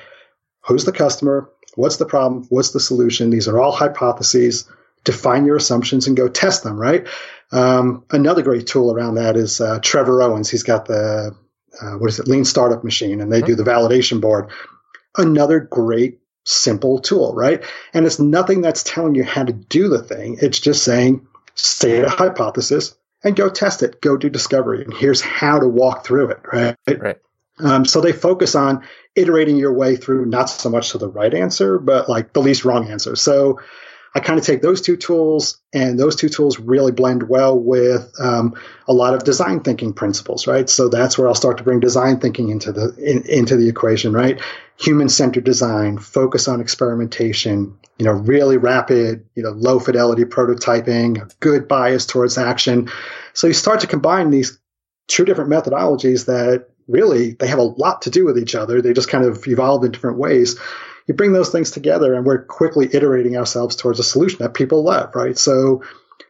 who's 0.60 0.84
the 0.84 0.92
customer? 0.92 1.50
What's 1.74 1.96
the 1.96 2.06
problem? 2.06 2.44
What's 2.50 2.72
the 2.72 2.80
solution? 2.80 3.30
These 3.30 3.48
are 3.48 3.58
all 3.58 3.72
hypotheses. 3.72 4.70
Define 5.04 5.46
your 5.46 5.56
assumptions 5.56 6.06
and 6.06 6.16
go 6.16 6.28
test 6.28 6.64
them, 6.64 6.78
right? 6.78 7.06
Um, 7.50 8.04
another 8.10 8.42
great 8.42 8.66
tool 8.66 8.92
around 8.92 9.14
that 9.14 9.36
is 9.36 9.60
uh, 9.60 9.78
Trevor 9.80 10.22
Owens. 10.22 10.50
He's 10.50 10.62
got 10.64 10.84
the 10.84 11.34
uh, 11.82 11.92
what 11.92 12.10
is 12.10 12.18
it, 12.18 12.28
Lean 12.28 12.44
Startup 12.44 12.82
Machine, 12.84 13.20
and 13.20 13.32
they 13.32 13.38
mm-hmm. 13.38 13.46
do 13.48 13.54
the 13.54 13.64
validation 13.64 14.20
board. 14.20 14.50
Another 15.16 15.60
great, 15.60 16.18
simple 16.44 16.98
tool, 16.98 17.34
right? 17.34 17.62
And 17.92 18.06
it's 18.06 18.18
nothing 18.18 18.60
that's 18.60 18.82
telling 18.82 19.14
you 19.14 19.24
how 19.24 19.44
to 19.44 19.52
do 19.52 19.88
the 19.88 20.02
thing. 20.02 20.38
It's 20.40 20.60
just 20.60 20.84
saying, 20.84 21.26
state 21.54 22.04
a 22.04 22.10
hypothesis 22.10 22.96
and 23.22 23.36
go 23.36 23.48
test 23.48 23.82
it, 23.82 24.00
go 24.00 24.16
do 24.16 24.28
discovery, 24.28 24.84
and 24.84 24.92
here's 24.92 25.20
how 25.20 25.58
to 25.58 25.68
walk 25.68 26.04
through 26.04 26.30
it, 26.30 26.40
right? 26.52 26.76
Right. 26.86 27.16
Um, 27.60 27.84
so 27.84 28.00
they 28.00 28.12
focus 28.12 28.54
on 28.54 28.84
iterating 29.14 29.56
your 29.56 29.72
way 29.72 29.96
through 29.96 30.26
not 30.26 30.50
so 30.50 30.68
much 30.68 30.90
to 30.90 30.98
the 30.98 31.08
right 31.08 31.32
answer, 31.32 31.78
but 31.78 32.08
like 32.08 32.32
the 32.32 32.42
least 32.42 32.64
wrong 32.64 32.88
answer. 32.90 33.14
So 33.14 33.60
I 34.16 34.20
kind 34.20 34.38
of 34.38 34.46
take 34.46 34.62
those 34.62 34.80
two 34.80 34.96
tools, 34.96 35.60
and 35.72 35.98
those 35.98 36.14
two 36.14 36.28
tools 36.28 36.60
really 36.60 36.92
blend 36.92 37.28
well 37.28 37.58
with 37.58 38.12
um, 38.20 38.54
a 38.86 38.92
lot 38.92 39.12
of 39.12 39.24
design 39.24 39.60
thinking 39.60 39.92
principles, 39.92 40.46
right? 40.46 40.70
So 40.70 40.88
that's 40.88 41.18
where 41.18 41.26
I'll 41.26 41.34
start 41.34 41.58
to 41.58 41.64
bring 41.64 41.80
design 41.80 42.20
thinking 42.20 42.50
into 42.50 42.70
the 42.70 42.94
in, 42.96 43.28
into 43.28 43.56
the 43.56 43.68
equation, 43.68 44.12
right? 44.12 44.40
Human 44.78 45.08
centered 45.08 45.42
design, 45.42 45.98
focus 45.98 46.46
on 46.46 46.60
experimentation, 46.60 47.76
you 47.98 48.04
know, 48.04 48.12
really 48.12 48.56
rapid, 48.56 49.26
you 49.34 49.42
know, 49.42 49.50
low 49.50 49.80
fidelity 49.80 50.24
prototyping, 50.24 51.32
good 51.40 51.66
bias 51.66 52.06
towards 52.06 52.38
action. 52.38 52.88
So 53.32 53.48
you 53.48 53.52
start 53.52 53.80
to 53.80 53.88
combine 53.88 54.30
these 54.30 54.58
two 55.08 55.24
different 55.24 55.50
methodologies 55.50 56.26
that 56.26 56.68
really 56.86 57.32
they 57.32 57.48
have 57.48 57.58
a 57.58 57.62
lot 57.62 58.02
to 58.02 58.10
do 58.10 58.24
with 58.24 58.38
each 58.38 58.54
other. 58.54 58.80
They 58.80 58.92
just 58.92 59.08
kind 59.08 59.24
of 59.24 59.44
evolved 59.48 59.84
in 59.84 59.90
different 59.90 60.18
ways 60.18 60.56
you 61.06 61.14
bring 61.14 61.32
those 61.32 61.50
things 61.50 61.70
together 61.70 62.14
and 62.14 62.24
we're 62.24 62.44
quickly 62.44 62.88
iterating 62.92 63.36
ourselves 63.36 63.76
towards 63.76 63.98
a 63.98 64.04
solution 64.04 64.38
that 64.38 64.54
people 64.54 64.82
love, 64.82 65.14
right? 65.14 65.36
So, 65.36 65.82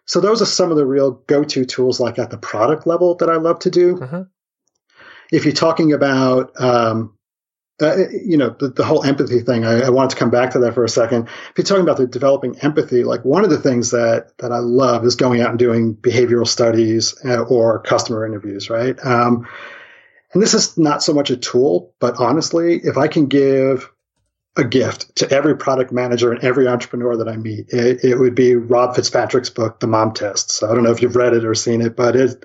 so 0.06 0.20
those 0.20 0.42
are 0.42 0.46
some 0.46 0.70
of 0.70 0.76
the 0.76 0.86
real 0.86 1.12
go-to 1.26 1.64
tools 1.64 2.00
like 2.00 2.18
at 2.18 2.30
the 2.30 2.38
product 2.38 2.86
level 2.86 3.14
that 3.16 3.30
I 3.30 3.36
love 3.36 3.60
to 3.60 3.70
do. 3.70 3.96
Mm-hmm. 3.96 4.22
If 5.32 5.44
you're 5.44 5.54
talking 5.54 5.92
about, 5.92 6.60
um, 6.60 7.16
uh, 7.80 8.08
you 8.24 8.36
know, 8.36 8.54
the, 8.58 8.68
the, 8.68 8.84
whole 8.84 9.04
empathy 9.04 9.40
thing, 9.40 9.64
I, 9.64 9.80
I 9.82 9.90
wanted 9.90 10.10
to 10.10 10.16
come 10.16 10.30
back 10.30 10.50
to 10.52 10.58
that 10.60 10.74
for 10.74 10.84
a 10.84 10.88
second. 10.88 11.28
If 11.28 11.52
you're 11.56 11.64
talking 11.64 11.82
about 11.82 11.96
the 11.96 12.06
developing 12.06 12.56
empathy, 12.60 13.02
like 13.02 13.24
one 13.24 13.42
of 13.42 13.50
the 13.50 13.58
things 13.58 13.90
that, 13.90 14.36
that 14.38 14.52
I 14.52 14.58
love 14.58 15.04
is 15.04 15.16
going 15.16 15.40
out 15.40 15.50
and 15.50 15.58
doing 15.58 15.94
behavioral 15.96 16.46
studies 16.46 17.16
uh, 17.24 17.42
or 17.42 17.80
customer 17.80 18.26
interviews, 18.26 18.70
right? 18.70 18.96
Um, 19.04 19.48
and 20.32 20.42
this 20.42 20.54
is 20.54 20.76
not 20.76 21.02
so 21.02 21.12
much 21.12 21.30
a 21.30 21.36
tool, 21.36 21.94
but 22.00 22.16
honestly, 22.18 22.80
if 22.84 22.96
I 22.96 23.08
can 23.08 23.26
give 23.26 23.90
a 24.56 24.64
gift 24.64 25.16
to 25.16 25.30
every 25.30 25.56
product 25.56 25.92
manager 25.92 26.32
and 26.32 26.42
every 26.44 26.68
entrepreneur 26.68 27.16
that 27.16 27.28
I 27.28 27.36
meet. 27.36 27.66
It, 27.70 28.04
it, 28.04 28.18
would 28.18 28.34
be 28.34 28.54
Rob 28.54 28.94
Fitzpatrick's 28.94 29.50
book, 29.50 29.80
The 29.80 29.88
Mom 29.88 30.12
Test. 30.12 30.52
So 30.52 30.70
I 30.70 30.74
don't 30.74 30.84
know 30.84 30.92
if 30.92 31.02
you've 31.02 31.16
read 31.16 31.34
it 31.34 31.44
or 31.44 31.54
seen 31.54 31.80
it, 31.80 31.96
but 31.96 32.14
it, 32.14 32.44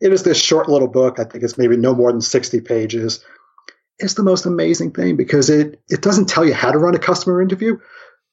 it 0.00 0.12
is 0.12 0.22
this 0.24 0.40
short 0.40 0.68
little 0.68 0.88
book. 0.88 1.18
I 1.18 1.24
think 1.24 1.42
it's 1.42 1.56
maybe 1.56 1.76
no 1.76 1.94
more 1.94 2.12
than 2.12 2.20
60 2.20 2.60
pages. 2.60 3.24
It's 3.98 4.14
the 4.14 4.22
most 4.22 4.44
amazing 4.44 4.92
thing 4.92 5.16
because 5.16 5.48
it, 5.48 5.80
it 5.88 6.02
doesn't 6.02 6.28
tell 6.28 6.44
you 6.44 6.52
how 6.52 6.70
to 6.70 6.78
run 6.78 6.94
a 6.94 7.00
customer 7.00 7.40
interview, 7.40 7.78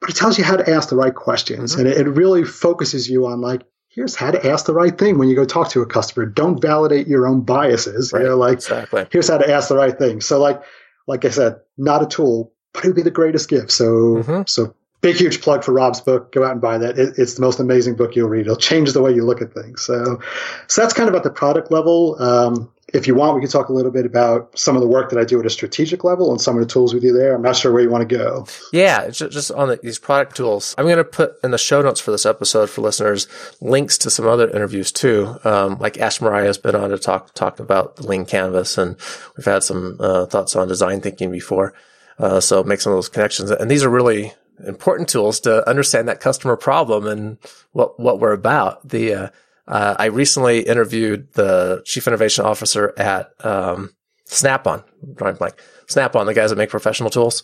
but 0.01 0.09
it 0.09 0.15
tells 0.17 0.37
you 0.37 0.43
how 0.43 0.57
to 0.57 0.69
ask 0.69 0.89
the 0.89 0.97
right 0.97 1.15
questions. 1.15 1.71
Mm-hmm. 1.71 1.81
And 1.81 1.89
it, 1.89 2.07
it 2.07 2.09
really 2.09 2.43
focuses 2.43 3.09
you 3.09 3.25
on 3.27 3.39
like, 3.39 3.63
here's 3.87 4.15
how 4.15 4.29
to 4.29 4.45
ask 4.51 4.65
the 4.65 4.73
right 4.73 4.95
thing 4.95 5.17
when 5.17 5.29
you 5.29 5.35
go 5.35 5.45
talk 5.45 5.69
to 5.69 5.81
a 5.81 5.85
customer. 5.85 6.25
Don't 6.25 6.61
validate 6.61 7.07
your 7.07 7.25
own 7.25 7.41
biases. 7.41 8.11
Right. 8.11 8.23
You 8.23 8.29
know, 8.29 8.35
like 8.35 8.55
exactly. 8.55 9.07
here's 9.09 9.29
how 9.29 9.37
to 9.37 9.49
ask 9.49 9.69
the 9.69 9.77
right 9.77 9.97
thing. 9.97 10.19
So 10.19 10.37
like, 10.37 10.61
like 11.07 11.23
I 11.23 11.29
said, 11.29 11.55
not 11.77 12.03
a 12.03 12.07
tool, 12.07 12.51
but 12.75 12.83
it 12.83 12.87
would 12.87 12.95
be 12.95 13.01
the 13.01 13.11
greatest 13.11 13.49
gift. 13.49 13.71
So, 13.71 13.85
mm-hmm. 13.85 14.41
so 14.47 14.75
big, 15.01 15.17
huge 15.17 15.41
plug 15.41 15.63
for 15.63 15.71
Rob's 15.71 16.01
book. 16.01 16.31
Go 16.31 16.43
out 16.43 16.51
and 16.51 16.61
buy 16.61 16.77
that. 16.77 16.97
It, 16.97 17.15
it's 17.17 17.35
the 17.35 17.41
most 17.41 17.59
amazing 17.59 17.95
book 17.95 18.15
you'll 18.15 18.29
read. 18.29 18.41
It'll 18.41 18.55
change 18.55 18.93
the 18.93 19.01
way 19.01 19.13
you 19.13 19.23
look 19.23 19.41
at 19.41 19.53
things. 19.53 19.83
So, 19.83 20.19
so 20.67 20.81
that's 20.81 20.93
kind 20.93 21.09
of 21.09 21.15
at 21.15 21.23
the 21.23 21.29
product 21.29 21.71
level. 21.71 22.21
Um, 22.21 22.71
if 22.93 23.07
you 23.07 23.15
want, 23.15 23.35
we 23.35 23.41
can 23.41 23.49
talk 23.49 23.69
a 23.69 23.73
little 23.73 23.91
bit 23.91 24.05
about 24.05 24.57
some 24.57 24.75
of 24.75 24.81
the 24.81 24.87
work 24.87 25.09
that 25.09 25.19
I 25.19 25.25
do 25.25 25.39
at 25.39 25.45
a 25.45 25.49
strategic 25.49 26.03
level 26.03 26.31
and 26.31 26.39
some 26.39 26.55
of 26.55 26.61
the 26.61 26.67
tools 26.67 26.93
we 26.93 26.99
do 26.99 27.11
there. 27.11 27.35
I'm 27.35 27.41
not 27.41 27.55
sure 27.55 27.71
where 27.71 27.81
you 27.81 27.89
want 27.89 28.07
to 28.07 28.17
go. 28.17 28.47
Yeah, 28.71 29.09
just 29.09 29.51
on 29.51 29.69
the, 29.69 29.77
these 29.77 29.99
product 29.99 30.35
tools. 30.37 30.73
I'm 30.77 30.85
going 30.85 30.97
to 30.97 31.03
put 31.03 31.37
in 31.43 31.51
the 31.51 31.57
show 31.57 31.81
notes 31.81 31.99
for 31.99 32.11
this 32.11 32.25
episode 32.25 32.69
for 32.69 32.81
listeners 32.81 33.27
links 33.59 33.97
to 33.99 34.09
some 34.09 34.27
other 34.27 34.49
interviews 34.49 34.91
too. 34.91 35.37
Um, 35.43 35.77
like 35.79 35.99
Ash 35.99 36.21
Maurya 36.21 36.45
has 36.45 36.57
been 36.57 36.75
on 36.75 36.91
to 36.91 36.97
talk 36.97 37.33
talk 37.33 37.59
about 37.59 37.97
the 37.97 38.07
Lean 38.07 38.25
Canvas, 38.25 38.77
and 38.77 38.95
we've 39.35 39.45
had 39.45 39.63
some 39.63 39.97
uh, 39.99 40.25
thoughts 40.27 40.55
on 40.55 40.67
design 40.67 41.01
thinking 41.01 41.31
before. 41.31 41.73
Uh, 42.17 42.39
so 42.39 42.63
make 42.63 42.81
some 42.81 42.93
of 42.93 42.97
those 42.97 43.09
connections. 43.09 43.51
And 43.51 43.69
these 43.69 43.83
are 43.83 43.89
really 43.89 44.33
important 44.65 45.09
tools 45.09 45.41
to 45.41 45.67
understand 45.67 46.07
that 46.07 46.19
customer 46.19 46.55
problem 46.55 47.07
and 47.07 47.37
what, 47.71 47.99
what 47.99 48.19
we're 48.19 48.31
about. 48.31 48.87
The, 48.87 49.13
uh, 49.13 49.29
uh, 49.67 49.95
I 49.99 50.05
recently 50.05 50.61
interviewed 50.61 51.33
the 51.33 51.81
chief 51.85 52.07
innovation 52.07 52.45
officer 52.45 52.93
at, 52.97 53.31
um, 53.45 53.91
Snap-on, 54.27 54.83
drawing 55.13 55.35
blank. 55.35 55.53
Snap-on, 55.87 56.25
the 56.25 56.33
guys 56.33 56.49
that 56.49 56.55
make 56.55 56.71
professional 56.71 57.11
tools, 57.11 57.43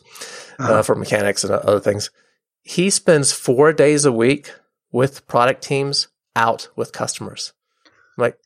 uh, 0.60 0.64
uh-huh. 0.64 0.82
for 0.82 0.96
mechanics 0.96 1.44
and 1.44 1.54
other 1.54 1.80
things. 1.80 2.10
He 2.64 2.90
spends 2.90 3.32
four 3.32 3.72
days 3.72 4.04
a 4.04 4.12
week 4.12 4.52
with 4.92 5.28
product 5.28 5.64
teams 5.64 6.08
out 6.36 6.70
with 6.76 6.92
customers. 6.92 7.54
I'm 8.18 8.22
like, 8.24 8.38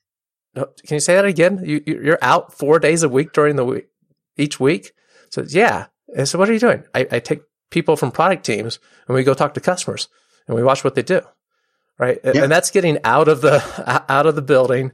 can 0.55 0.95
you 0.95 0.99
say 0.99 1.15
that 1.15 1.23
again? 1.23 1.61
You, 1.63 1.81
you're 1.85 2.19
out 2.21 2.53
four 2.53 2.77
days 2.77 3.03
a 3.03 3.09
week 3.09 3.31
during 3.31 3.55
the 3.55 3.65
week, 3.65 3.87
each 4.35 4.59
week? 4.59 4.91
So 5.29 5.45
yeah, 5.47 5.87
and 6.15 6.27
so 6.27 6.37
what 6.37 6.49
are 6.49 6.53
you 6.53 6.59
doing? 6.59 6.83
I, 6.93 7.07
I 7.11 7.19
take 7.19 7.41
people 7.71 7.95
from 7.95 8.11
product 8.11 8.45
teams 8.45 8.79
and 9.07 9.15
we 9.15 9.23
go 9.23 9.33
talk 9.33 9.53
to 9.53 9.61
customers 9.61 10.07
and 10.47 10.55
we 10.55 10.63
watch 10.63 10.83
what 10.83 10.95
they 10.95 11.01
do. 11.01 11.21
Right. 11.97 12.19
Yeah. 12.23 12.43
And 12.43 12.51
that's 12.51 12.71
getting 12.71 12.99
out 13.03 13.27
of 13.27 13.41
the, 13.41 14.03
out 14.09 14.25
of 14.25 14.35
the 14.35 14.41
building, 14.41 14.91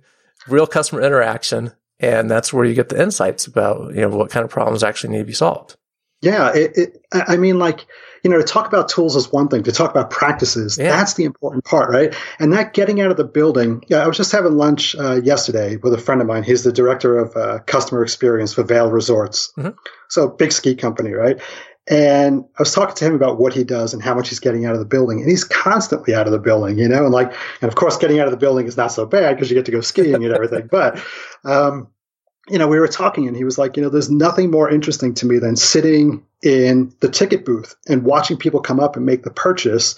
real 0.48 0.68
customer 0.68 1.02
interaction. 1.02 1.74
And 2.00 2.30
that's 2.30 2.54
where 2.54 2.66
you 2.66 2.74
get 2.74 2.90
the 2.90 3.02
insights 3.02 3.48
about, 3.48 3.94
you 3.94 4.02
know, 4.02 4.10
what 4.10 4.32
kind 4.32 4.44
of 4.44 4.50
problems 4.50 4.84
actually 4.84 5.12
need 5.12 5.20
to 5.20 5.26
be 5.26 5.34
solved. 5.34 5.78
Yeah. 6.22 6.54
It, 6.54 6.78
it, 6.78 7.02
I 7.12 7.38
mean, 7.38 7.60
like, 7.60 7.86
you 8.24 8.30
know, 8.30 8.38
to 8.38 8.44
talk 8.44 8.68
about 8.68 8.90
tools 8.90 9.16
is 9.16 9.32
one 9.32 9.48
thing. 9.48 9.64
To 9.64 9.72
talk 9.72 9.92
about 9.92 10.10
practices, 10.10 10.78
yeah. 10.78 10.90
that's 10.90 11.16
the 11.16 11.24
important 11.24 11.64
part, 11.64 11.90
right? 11.90 12.16
And 12.40 12.54
that 12.54 12.74
getting 12.74 13.02
out 13.02 13.12
of 13.12 13.18
the 13.18 13.24
building. 13.24 13.84
Yeah, 13.88 14.04
I 14.04 14.08
was 14.08 14.18
just 14.18 14.32
having 14.32 14.54
lunch 14.54 14.96
uh, 14.96 15.22
yesterday 15.22 15.78
with 15.78 15.94
a 15.94 15.98
friend 15.98 16.22
of 16.22 16.28
mine. 16.28 16.44
He's 16.44 16.64
the 16.64 16.72
director 16.72 17.18
of 17.18 17.36
uh, 17.36 17.60
customer 17.66 18.04
experience 18.04 18.54
for 18.54 18.64
Vail 18.64 18.92
Resorts, 18.92 19.54
mm-hmm. 19.58 19.70
so 20.10 20.28
big 20.28 20.52
ski 20.52 20.76
company, 20.76 21.12
right? 21.12 21.40
And 21.88 22.46
I 22.58 22.62
was 22.62 22.74
talking 22.74 22.96
to 22.96 23.06
him 23.06 23.16
about 23.16 23.40
what 23.40 23.54
he 23.54 23.64
does 23.64 23.94
and 23.94 24.04
how 24.04 24.14
much 24.14 24.30
he's 24.30 24.40
getting 24.40 24.66
out 24.66 24.74
of 24.74 24.80
the 24.80 24.86
building. 24.86 25.20
And 25.20 25.30
he's 25.30 25.44
constantly 25.44 26.14
out 26.14 26.28
of 26.28 26.32
the 26.32 26.40
building, 26.40 26.78
you 26.78 26.88
know, 26.88 27.06
and 27.06 27.14
like, 27.14 27.34
and 27.62 27.70
of 27.70 27.76
course, 27.76 27.98
getting 27.98 28.20
out 28.20 28.28
of 28.28 28.32
the 28.32 28.38
building 28.38 28.68
is 28.68 28.78
not 28.78 28.92
so 28.92 29.06
bad 29.06 29.36
because 29.36 29.50
you 29.50 29.56
get 29.56 29.66
to 29.66 29.72
go 29.72 29.82
skiing 29.82 30.24
and 30.24 30.34
everything. 30.34 30.68
but, 30.72 31.04
um, 31.44 31.88
you 32.52 32.58
know, 32.58 32.68
we 32.68 32.80
were 32.80 32.88
talking 32.88 33.28
and 33.28 33.38
he 33.38 33.44
was 33.44 33.58
like, 33.58 33.78
you 33.78 33.84
know, 33.84 33.90
there's 33.90 34.12
nothing 34.12 34.52
more 34.52 34.70
interesting 34.70 35.14
to 35.16 35.26
me 35.26 35.40
than 35.40 35.56
sitting 35.56 36.26
in 36.44 36.94
the 37.00 37.10
ticket 37.10 37.46
booth 37.46 37.76
and 37.88 38.04
watching 38.04 38.38
people 38.38 38.60
come 38.60 38.80
up 38.80 38.96
and 38.98 39.06
make 39.06 39.24
the 39.24 39.32
purchase 39.32 39.96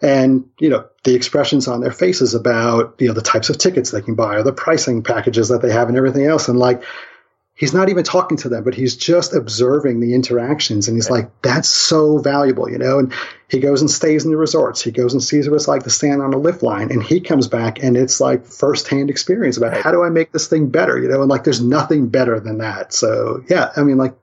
and, 0.00 0.44
you 0.58 0.68
know, 0.68 0.84
the 1.04 1.14
expressions 1.14 1.68
on 1.68 1.80
their 1.80 1.92
faces 1.92 2.34
about, 2.34 2.96
you 2.98 3.06
know, 3.06 3.14
the 3.14 3.22
types 3.22 3.50
of 3.50 3.58
tickets 3.58 3.92
they 3.92 4.02
can 4.02 4.16
buy 4.16 4.34
or 4.34 4.42
the 4.42 4.52
pricing 4.52 5.04
packages 5.04 5.48
that 5.48 5.62
they 5.62 5.70
have 5.70 5.88
and 5.88 5.96
everything 5.96 6.26
else. 6.26 6.48
And 6.48 6.58
like, 6.58 6.82
he's 7.54 7.74
not 7.74 7.88
even 7.88 8.02
talking 8.02 8.36
to 8.38 8.48
them, 8.48 8.64
but 8.64 8.74
he's 8.74 8.96
just 8.96 9.34
observing 9.34 10.00
the 10.00 10.14
interactions. 10.14 10.88
And 10.88 10.96
he's 10.96 11.10
right. 11.10 11.24
like, 11.24 11.42
that's 11.42 11.68
so 11.68 12.18
valuable, 12.18 12.70
you 12.70 12.78
know? 12.78 12.98
And 12.98 13.12
he 13.48 13.60
goes 13.60 13.80
and 13.80 13.90
stays 13.90 14.24
in 14.24 14.30
the 14.30 14.36
resorts. 14.36 14.82
He 14.82 14.90
goes 14.90 15.12
and 15.12 15.22
sees 15.22 15.48
what 15.48 15.56
it's 15.56 15.68
like 15.68 15.82
to 15.82 15.90
stand 15.90 16.22
on 16.22 16.32
a 16.32 16.38
lift 16.38 16.62
line. 16.62 16.90
And 16.90 17.02
he 17.02 17.20
comes 17.20 17.48
back 17.48 17.82
and 17.82 17.96
it's 17.96 18.20
like 18.20 18.46
firsthand 18.46 19.10
experience 19.10 19.56
about 19.56 19.72
right. 19.72 19.82
how 19.82 19.92
do 19.92 20.02
I 20.02 20.08
make 20.08 20.32
this 20.32 20.48
thing 20.48 20.70
better, 20.70 20.98
you 20.98 21.08
know? 21.08 21.20
And 21.20 21.30
like, 21.30 21.44
there's 21.44 21.62
nothing 21.62 22.08
better 22.08 22.40
than 22.40 22.58
that. 22.58 22.92
So 22.92 23.44
yeah, 23.48 23.70
I 23.76 23.82
mean, 23.82 23.98
like, 23.98 24.14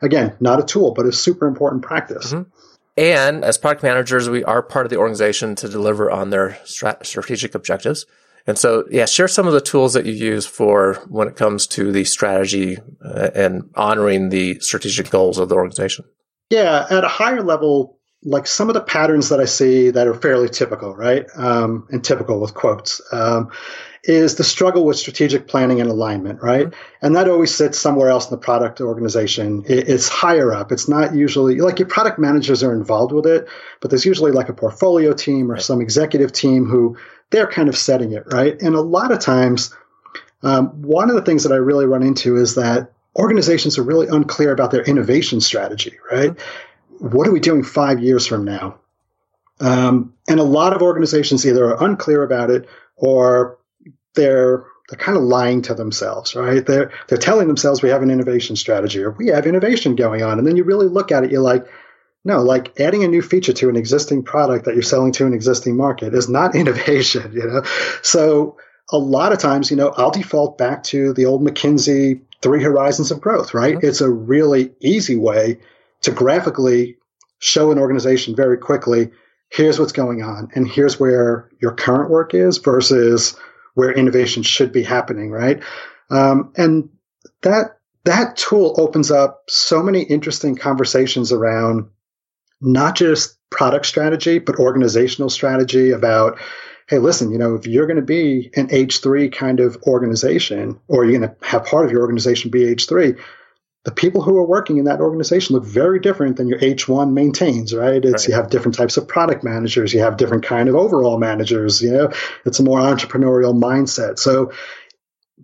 again, 0.00 0.36
not 0.40 0.60
a 0.60 0.64
tool, 0.64 0.92
but 0.92 1.06
a 1.06 1.12
super 1.12 1.46
important 1.46 1.82
practice. 1.82 2.32
Mm-hmm. 2.32 2.50
And 2.96 3.44
as 3.44 3.58
product 3.58 3.82
managers, 3.82 4.28
we 4.28 4.42
are 4.42 4.62
part 4.62 4.86
of 4.86 4.90
the 4.90 4.96
organization 4.96 5.54
to 5.56 5.68
deliver 5.68 6.10
on 6.10 6.30
their 6.30 6.58
strat- 6.64 7.06
strategic 7.06 7.54
objectives. 7.54 8.06
And 8.48 8.56
so, 8.56 8.86
yeah, 8.90 9.04
share 9.04 9.28
some 9.28 9.46
of 9.46 9.52
the 9.52 9.60
tools 9.60 9.92
that 9.92 10.06
you 10.06 10.14
use 10.14 10.46
for 10.46 10.94
when 11.08 11.28
it 11.28 11.36
comes 11.36 11.66
to 11.66 11.92
the 11.92 12.04
strategy 12.04 12.78
uh, 13.04 13.28
and 13.34 13.68
honoring 13.74 14.30
the 14.30 14.58
strategic 14.60 15.10
goals 15.10 15.36
of 15.36 15.50
the 15.50 15.54
organization. 15.54 16.06
Yeah, 16.48 16.86
at 16.90 17.04
a 17.04 17.08
higher 17.08 17.42
level, 17.42 17.97
like 18.24 18.46
some 18.46 18.68
of 18.68 18.74
the 18.74 18.80
patterns 18.80 19.28
that 19.28 19.40
I 19.40 19.44
see 19.44 19.90
that 19.90 20.08
are 20.08 20.14
fairly 20.14 20.48
typical, 20.48 20.94
right? 20.94 21.26
Um, 21.36 21.86
and 21.90 22.04
typical 22.04 22.40
with 22.40 22.52
quotes, 22.52 23.00
um, 23.12 23.50
is 24.02 24.36
the 24.36 24.44
struggle 24.44 24.84
with 24.84 24.96
strategic 24.96 25.46
planning 25.46 25.80
and 25.80 25.88
alignment, 25.88 26.42
right? 26.42 26.66
Mm-hmm. 26.66 27.06
And 27.06 27.16
that 27.16 27.28
always 27.28 27.54
sits 27.54 27.78
somewhere 27.78 28.08
else 28.08 28.26
in 28.26 28.30
the 28.30 28.38
product 28.38 28.80
organization. 28.80 29.64
It, 29.66 29.88
it's 29.88 30.08
higher 30.08 30.52
up. 30.52 30.72
It's 30.72 30.88
not 30.88 31.14
usually 31.14 31.56
like 31.60 31.78
your 31.78 31.88
product 31.88 32.18
managers 32.18 32.62
are 32.62 32.72
involved 32.72 33.12
with 33.12 33.26
it, 33.26 33.48
but 33.80 33.90
there's 33.90 34.06
usually 34.06 34.32
like 34.32 34.48
a 34.48 34.54
portfolio 34.54 35.12
team 35.12 35.50
or 35.52 35.58
some 35.58 35.80
executive 35.80 36.32
team 36.32 36.66
who 36.66 36.96
they're 37.30 37.46
kind 37.46 37.68
of 37.68 37.76
setting 37.76 38.12
it, 38.12 38.24
right? 38.32 38.60
And 38.60 38.74
a 38.74 38.80
lot 38.80 39.12
of 39.12 39.20
times, 39.20 39.74
um, 40.42 40.82
one 40.82 41.08
of 41.10 41.16
the 41.16 41.22
things 41.22 41.44
that 41.44 41.52
I 41.52 41.56
really 41.56 41.86
run 41.86 42.02
into 42.02 42.36
is 42.36 42.54
that 42.54 42.92
organizations 43.16 43.78
are 43.78 43.82
really 43.82 44.06
unclear 44.06 44.52
about 44.52 44.70
their 44.70 44.82
innovation 44.82 45.40
strategy, 45.40 45.98
right? 46.10 46.30
Mm-hmm. 46.30 46.67
What 46.98 47.26
are 47.28 47.32
we 47.32 47.40
doing 47.40 47.62
five 47.62 48.00
years 48.02 48.26
from 48.26 48.44
now? 48.44 48.78
Um, 49.60 50.14
and 50.28 50.38
a 50.38 50.44
lot 50.44 50.72
of 50.72 50.82
organizations 50.82 51.46
either 51.46 51.64
are 51.64 51.84
unclear 51.84 52.22
about 52.22 52.50
it 52.50 52.68
or 52.96 53.58
they're 54.14 54.64
they're 54.88 54.98
kind 54.98 55.18
of 55.18 55.24
lying 55.24 55.60
to 55.62 55.74
themselves, 55.74 56.34
right? 56.34 56.64
They're 56.64 56.90
they're 57.08 57.18
telling 57.18 57.46
themselves 57.46 57.82
we 57.82 57.90
have 57.90 58.02
an 58.02 58.10
innovation 58.10 58.56
strategy 58.56 59.02
or 59.02 59.10
we 59.10 59.28
have 59.28 59.46
innovation 59.46 59.96
going 59.96 60.22
on, 60.22 60.38
and 60.38 60.46
then 60.46 60.56
you 60.56 60.64
really 60.64 60.88
look 60.88 61.12
at 61.12 61.24
it, 61.24 61.30
you're 61.30 61.42
like, 61.42 61.66
no, 62.24 62.42
like 62.42 62.78
adding 62.80 63.04
a 63.04 63.08
new 63.08 63.22
feature 63.22 63.52
to 63.54 63.68
an 63.68 63.76
existing 63.76 64.22
product 64.22 64.64
that 64.64 64.74
you're 64.74 64.82
selling 64.82 65.12
to 65.12 65.26
an 65.26 65.34
existing 65.34 65.76
market 65.76 66.14
is 66.14 66.28
not 66.28 66.54
innovation, 66.54 67.32
you 67.32 67.46
know? 67.46 67.62
So 68.02 68.56
a 68.90 68.98
lot 68.98 69.32
of 69.32 69.38
times, 69.38 69.70
you 69.70 69.76
know, 69.76 69.92
I'll 69.96 70.10
default 70.10 70.58
back 70.58 70.82
to 70.84 71.12
the 71.12 71.26
old 71.26 71.42
McKinsey 71.42 72.20
three 72.40 72.62
horizons 72.62 73.10
of 73.10 73.20
growth, 73.20 73.54
right? 73.54 73.76
Mm-hmm. 73.76 73.86
It's 73.86 74.00
a 74.00 74.10
really 74.10 74.72
easy 74.80 75.16
way 75.16 75.58
to 76.02 76.10
graphically 76.10 76.96
show 77.38 77.70
an 77.70 77.78
organization 77.78 78.34
very 78.34 78.58
quickly 78.58 79.10
here's 79.50 79.78
what's 79.78 79.92
going 79.92 80.22
on 80.22 80.48
and 80.54 80.68
here's 80.68 81.00
where 81.00 81.48
your 81.60 81.72
current 81.72 82.10
work 82.10 82.34
is 82.34 82.58
versus 82.58 83.36
where 83.74 83.92
innovation 83.92 84.42
should 84.42 84.72
be 84.72 84.82
happening, 84.82 85.30
right? 85.30 85.62
Um, 86.10 86.52
and 86.56 86.88
that 87.42 87.78
that 88.04 88.36
tool 88.36 88.74
opens 88.78 89.10
up 89.10 89.44
so 89.48 89.82
many 89.82 90.02
interesting 90.02 90.56
conversations 90.56 91.32
around 91.32 91.88
not 92.60 92.96
just 92.96 93.38
product 93.50 93.86
strategy, 93.86 94.38
but 94.38 94.56
organizational 94.56 95.30
strategy 95.30 95.90
about, 95.90 96.38
hey, 96.88 96.98
listen, 96.98 97.30
you 97.30 97.38
know, 97.38 97.54
if 97.54 97.66
you're 97.66 97.86
going 97.86 97.96
to 97.96 98.02
be 98.02 98.50
an 98.56 98.68
H3 98.68 99.32
kind 99.32 99.60
of 99.60 99.76
organization, 99.86 100.80
or 100.88 101.04
you're 101.04 101.18
going 101.18 101.30
to 101.30 101.46
have 101.46 101.66
part 101.66 101.84
of 101.84 101.92
your 101.92 102.00
organization 102.00 102.50
be 102.50 102.60
H3, 102.74 103.18
the 103.88 103.94
people 103.94 104.20
who 104.20 104.36
are 104.36 104.44
working 104.44 104.76
in 104.76 104.84
that 104.84 105.00
organization 105.00 105.56
look 105.56 105.64
very 105.64 105.98
different 105.98 106.36
than 106.36 106.46
your 106.46 106.58
H1 106.58 107.10
maintains, 107.14 107.74
right? 107.74 108.04
It's 108.04 108.24
right. 108.24 108.28
you 108.28 108.34
have 108.34 108.50
different 108.50 108.74
types 108.74 108.98
of 108.98 109.08
product 109.08 109.42
managers, 109.42 109.94
you 109.94 110.00
have 110.00 110.18
different 110.18 110.44
kind 110.44 110.68
of 110.68 110.74
overall 110.74 111.16
managers, 111.16 111.80
you 111.80 111.92
know, 111.92 112.12
it's 112.44 112.58
a 112.58 112.62
more 112.62 112.80
entrepreneurial 112.80 113.58
mindset. 113.58 114.18
So 114.18 114.52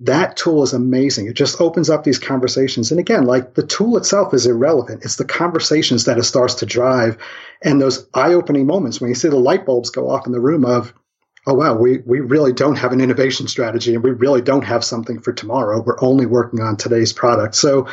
that 0.02 0.36
tool 0.36 0.62
is 0.62 0.74
amazing. 0.74 1.26
It 1.26 1.36
just 1.36 1.58
opens 1.58 1.88
up 1.88 2.04
these 2.04 2.18
conversations. 2.18 2.90
And 2.90 3.00
again, 3.00 3.24
like 3.24 3.54
the 3.54 3.66
tool 3.66 3.96
itself 3.96 4.34
is 4.34 4.44
irrelevant. 4.46 5.06
It's 5.06 5.16
the 5.16 5.24
conversations 5.24 6.04
that 6.04 6.18
it 6.18 6.24
starts 6.24 6.56
to 6.56 6.66
drive 6.66 7.16
and 7.62 7.80
those 7.80 8.06
eye 8.12 8.34
opening 8.34 8.66
moments 8.66 9.00
when 9.00 9.08
you 9.08 9.14
see 9.14 9.28
the 9.28 9.36
light 9.36 9.64
bulbs 9.64 9.88
go 9.88 10.10
off 10.10 10.26
in 10.26 10.34
the 10.34 10.40
room 10.40 10.66
of, 10.66 10.92
oh, 11.46 11.54
wow, 11.54 11.74
we, 11.74 12.00
we 12.04 12.20
really 12.20 12.52
don't 12.52 12.76
have 12.76 12.92
an 12.92 13.00
innovation 13.00 13.48
strategy 13.48 13.94
and 13.94 14.04
we 14.04 14.10
really 14.10 14.42
don't 14.42 14.66
have 14.66 14.84
something 14.84 15.18
for 15.18 15.32
tomorrow. 15.32 15.80
We're 15.80 16.02
only 16.02 16.26
working 16.26 16.60
on 16.60 16.76
today's 16.76 17.14
product. 17.14 17.54
So, 17.54 17.88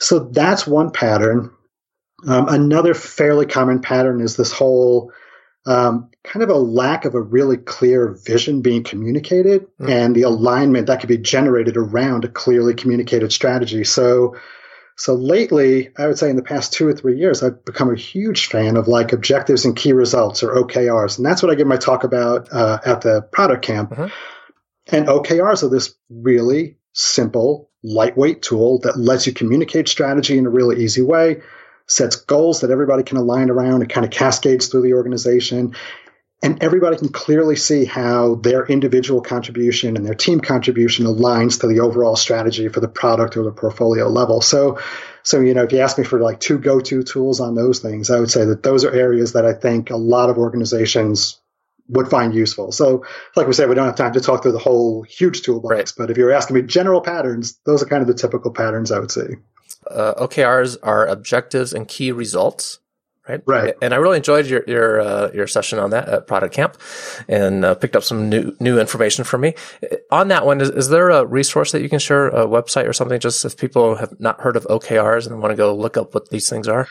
so 0.00 0.18
that's 0.18 0.66
one 0.66 0.90
pattern. 0.90 1.50
Um, 2.26 2.48
another 2.48 2.94
fairly 2.94 3.46
common 3.46 3.80
pattern 3.80 4.20
is 4.20 4.36
this 4.36 4.52
whole 4.52 5.12
um, 5.66 6.10
kind 6.24 6.42
of 6.42 6.50
a 6.50 6.58
lack 6.58 7.04
of 7.04 7.14
a 7.14 7.20
really 7.20 7.56
clear 7.56 8.18
vision 8.26 8.60
being 8.62 8.82
communicated 8.82 9.62
mm-hmm. 9.62 9.90
and 9.90 10.14
the 10.14 10.22
alignment 10.22 10.86
that 10.86 11.00
could 11.00 11.08
be 11.08 11.18
generated 11.18 11.76
around 11.76 12.24
a 12.24 12.28
clearly 12.28 12.74
communicated 12.74 13.32
strategy. 13.32 13.84
So, 13.84 14.36
so 14.96 15.14
lately, 15.14 15.90
I 15.96 16.06
would 16.06 16.18
say 16.18 16.30
in 16.30 16.36
the 16.36 16.42
past 16.42 16.72
two 16.72 16.86
or 16.86 16.92
three 16.92 17.18
years, 17.18 17.42
I've 17.42 17.64
become 17.64 17.90
a 17.90 17.96
huge 17.96 18.46
fan 18.46 18.76
of 18.76 18.88
like 18.88 19.12
objectives 19.12 19.64
and 19.64 19.74
key 19.74 19.92
results 19.92 20.42
or 20.42 20.54
OKRs. 20.54 21.16
And 21.16 21.26
that's 21.26 21.42
what 21.42 21.50
I 21.50 21.56
give 21.56 21.66
my 21.66 21.76
talk 21.76 22.04
about 22.04 22.52
uh, 22.52 22.78
at 22.84 23.00
the 23.00 23.22
product 23.32 23.64
camp. 23.64 23.90
Mm-hmm. 23.90 24.06
And 24.94 25.08
OKRs 25.08 25.62
are 25.62 25.68
this 25.68 25.94
really 26.10 26.76
simple, 26.92 27.70
lightweight 27.84 28.42
tool 28.42 28.80
that 28.80 28.98
lets 28.98 29.26
you 29.26 29.32
communicate 29.32 29.88
strategy 29.88 30.38
in 30.38 30.46
a 30.46 30.50
really 30.50 30.82
easy 30.82 31.02
way 31.02 31.42
sets 31.86 32.16
goals 32.16 32.62
that 32.62 32.70
everybody 32.70 33.02
can 33.02 33.18
align 33.18 33.50
around. 33.50 33.82
It 33.82 33.90
kind 33.90 34.04
of 34.04 34.10
cascades 34.10 34.68
through 34.68 34.82
the 34.82 34.94
organization. 34.94 35.74
And 36.42 36.62
everybody 36.62 36.96
can 36.96 37.08
clearly 37.08 37.56
see 37.56 37.84
how 37.84 38.34
their 38.36 38.66
individual 38.66 39.22
contribution 39.22 39.96
and 39.96 40.04
their 40.04 40.14
team 40.14 40.40
contribution 40.40 41.06
aligns 41.06 41.60
to 41.60 41.66
the 41.66 41.80
overall 41.80 42.16
strategy 42.16 42.68
for 42.68 42.80
the 42.80 42.88
product 42.88 43.36
or 43.36 43.44
the 43.44 43.52
portfolio 43.52 44.08
level. 44.08 44.42
So, 44.42 44.78
so 45.22 45.40
you 45.40 45.54
know, 45.54 45.62
if 45.62 45.72
you 45.72 45.80
ask 45.80 45.96
me 45.96 46.04
for 46.04 46.20
like 46.20 46.40
two 46.40 46.58
go-to 46.58 47.02
tools 47.02 47.40
on 47.40 47.54
those 47.54 47.80
things, 47.80 48.10
I 48.10 48.20
would 48.20 48.30
say 48.30 48.44
that 48.44 48.62
those 48.62 48.84
are 48.84 48.92
areas 48.92 49.32
that 49.32 49.46
I 49.46 49.54
think 49.54 49.90
a 49.90 49.96
lot 49.96 50.28
of 50.28 50.36
organizations 50.36 51.40
would 51.88 52.08
find 52.08 52.34
useful. 52.34 52.72
So, 52.72 53.04
like 53.36 53.46
we 53.46 53.52
said, 53.52 53.68
we 53.68 53.74
don't 53.74 53.86
have 53.86 53.96
time 53.96 54.12
to 54.14 54.20
talk 54.20 54.42
through 54.42 54.52
the 54.52 54.58
whole 54.58 55.02
huge 55.02 55.42
toolbox, 55.42 55.74
right. 55.74 55.92
but 55.96 56.10
if 56.10 56.16
you're 56.16 56.32
asking 56.32 56.56
me 56.56 56.62
general 56.62 57.00
patterns, 57.00 57.58
those 57.66 57.82
are 57.82 57.86
kind 57.86 58.02
of 58.02 58.08
the 58.08 58.14
typical 58.14 58.50
patterns 58.50 58.90
I 58.90 58.98
would 58.98 59.10
see 59.10 59.36
uh, 59.90 60.14
OKRs 60.14 60.76
are 60.82 61.06
objectives 61.06 61.72
and 61.72 61.86
key 61.88 62.12
results, 62.12 62.78
right? 63.28 63.42
Right. 63.46 63.74
And 63.82 63.92
I 63.92 63.96
really 63.98 64.16
enjoyed 64.16 64.46
your 64.46 64.64
your 64.66 65.00
uh, 65.00 65.30
your 65.32 65.46
session 65.46 65.78
on 65.78 65.90
that 65.90 66.08
at 66.08 66.26
Product 66.26 66.54
Camp, 66.54 66.76
and 67.28 67.64
uh, 67.64 67.74
picked 67.74 67.96
up 67.96 68.02
some 68.02 68.28
new 68.28 68.54
new 68.60 68.78
information 68.78 69.24
from 69.24 69.42
me. 69.42 69.54
On 70.10 70.28
that 70.28 70.46
one, 70.46 70.60
is, 70.60 70.70
is 70.70 70.88
there 70.88 71.10
a 71.10 71.24
resource 71.24 71.72
that 71.72 71.82
you 71.82 71.88
can 71.88 71.98
share, 71.98 72.28
a 72.28 72.46
website 72.46 72.88
or 72.88 72.92
something, 72.92 73.20
just 73.20 73.44
if 73.44 73.56
people 73.56 73.96
have 73.96 74.18
not 74.20 74.40
heard 74.40 74.56
of 74.56 74.64
OKRs 74.64 75.26
and 75.26 75.40
want 75.40 75.52
to 75.52 75.56
go 75.56 75.74
look 75.74 75.96
up 75.96 76.14
what 76.14 76.30
these 76.30 76.48
things 76.48 76.68
are? 76.68 76.86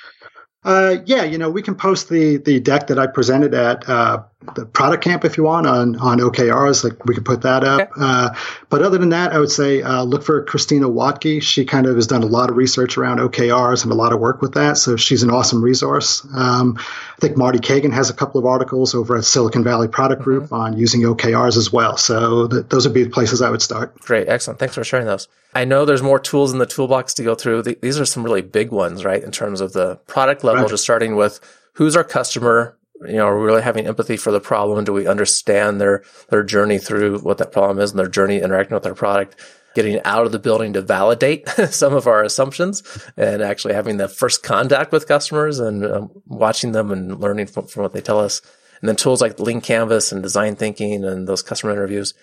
Uh, 0.63 0.97
yeah, 1.06 1.23
you 1.23 1.38
know, 1.38 1.49
we 1.49 1.62
can 1.62 1.75
post 1.75 2.10
the 2.10 2.38
the 2.38 2.60
deck 2.60 2.88
that 2.88 2.97
I 2.97 3.08
presented 3.08 3.53
at 3.53 3.88
uh, 3.89 4.23
the 4.56 4.65
product 4.65 5.03
camp 5.03 5.25
if 5.25 5.38
you 5.38 5.43
want 5.43 5.67
on 5.67 5.95
on 5.97 6.19
OKRs. 6.19 6.84
Like 6.84 7.03
we 7.06 7.13
could 7.15 7.25
put 7.25 7.41
that 7.41 7.63
up. 7.63 7.82
Okay. 7.82 7.91
Uh, 7.97 8.29
but 8.69 8.82
other 8.82 8.97
than 8.97 9.10
that, 9.10 9.32
I 9.32 9.39
would 9.39 9.51
say 9.51 9.82
uh, 9.82 10.03
look 10.03 10.23
for 10.23 10.43
Christina 10.43 10.88
Wodtke. 10.88 11.41
She 11.41 11.65
kind 11.65 11.86
of 11.86 11.95
has 11.95 12.08
done 12.08 12.23
a 12.23 12.27
lot 12.27 12.49
of 12.49 12.58
research 12.58 12.97
around 12.97 13.19
OKRs 13.19 13.84
and 13.84 13.91
a 13.91 13.95
lot 13.95 14.13
of 14.13 14.19
work 14.19 14.41
with 14.41 14.53
that. 14.53 14.77
So 14.77 14.95
she's 14.95 15.23
an 15.23 15.29
awesome 15.29 15.63
resource. 15.63 16.25
Um, 16.34 16.77
I 16.77 17.19
think 17.19 17.38
Marty 17.38 17.60
Cagan 17.60 17.91
has 17.91 18.10
a 18.10 18.13
couple 18.13 18.39
of 18.39 18.45
articles 18.45 18.95
over 18.95 19.17
at 19.17 19.25
Silicon 19.25 19.63
Valley 19.63 19.88
Product 19.88 20.21
mm-hmm. 20.21 20.29
Group 20.29 20.53
on 20.53 20.77
using 20.77 21.01
OKRs 21.01 21.58
as 21.58 21.71
well. 21.71 21.97
So 21.97 22.47
th- 22.47 22.65
those 22.69 22.88
would 22.88 22.93
be 22.93 23.03
the 23.03 23.10
places 23.10 23.41
I 23.41 23.49
would 23.49 23.62
start. 23.62 23.99
Great, 23.99 24.27
excellent. 24.27 24.60
Thanks 24.60 24.75
for 24.75 24.84
sharing 24.84 25.06
those. 25.06 25.27
I 25.56 25.65
know 25.65 25.86
there's 25.86 26.01
more 26.01 26.19
tools 26.19 26.51
in 26.51 26.58
the 26.58 26.65
toolbox 26.65 27.13
to 27.15 27.23
go 27.23 27.36
through. 27.36 27.63
These 27.63 27.99
are 27.99 28.06
some 28.06 28.23
really 28.23 28.41
big 28.41 28.71
ones, 28.71 29.06
right? 29.06 29.23
In 29.23 29.32
terms 29.32 29.62
of 29.62 29.73
the 29.73 29.97
product 30.08 30.43
level, 30.43 30.63
right. 30.63 30.69
just 30.69 30.84
starting 30.84 31.15
with 31.15 31.39
who's 31.73 31.95
our 31.95 32.03
customer? 32.03 32.77
You 33.07 33.17
know, 33.17 33.27
are 33.27 33.39
we 33.39 33.45
really 33.45 33.61
having 33.61 33.87
empathy 33.87 34.17
for 34.17 34.31
the 34.31 34.39
problem? 34.39 34.83
Do 34.83 34.93
we 34.93 35.07
understand 35.07 35.79
their, 35.79 36.03
their 36.29 36.43
journey 36.43 36.77
through 36.77 37.19
what 37.19 37.37
that 37.39 37.51
problem 37.51 37.79
is 37.79 37.91
and 37.91 37.99
their 37.99 38.07
journey 38.07 38.41
interacting 38.41 38.75
with 38.75 38.85
our 38.85 38.95
product? 38.95 39.35
Getting 39.75 40.01
out 40.03 40.25
of 40.25 40.31
the 40.31 40.39
building 40.39 40.73
to 40.73 40.81
validate 40.81 41.49
some 41.71 41.93
of 41.93 42.05
our 42.05 42.23
assumptions 42.23 42.83
and 43.17 43.41
actually 43.41 43.73
having 43.73 43.97
the 43.97 44.07
first 44.07 44.43
contact 44.43 44.91
with 44.91 45.07
customers 45.07 45.59
and 45.59 45.83
um, 45.83 46.11
watching 46.27 46.73
them 46.73 46.91
and 46.91 47.19
learning 47.19 47.47
from, 47.47 47.67
from 47.67 47.81
what 47.83 47.93
they 47.93 48.01
tell 48.01 48.19
us. 48.19 48.41
And 48.81 48.89
then 48.89 48.95
tools 48.95 49.21
like 49.21 49.39
Lean 49.39 49.61
Canvas 49.61 50.11
and 50.11 50.21
design 50.21 50.55
thinking 50.55 51.03
and 51.03 51.27
those 51.27 51.41
customer 51.41 51.71
interviews 51.71 52.13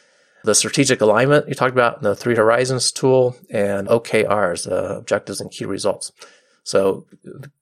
the 0.44 0.54
strategic 0.54 1.00
alignment 1.00 1.48
you 1.48 1.54
talked 1.54 1.72
about, 1.72 2.02
the 2.02 2.16
three 2.16 2.36
horizons 2.36 2.92
tool, 2.92 3.36
and 3.50 3.88
OKRs, 3.88 4.70
uh, 4.70 4.98
objectives 4.98 5.40
and 5.40 5.50
key 5.50 5.64
results. 5.64 6.12
So 6.62 7.06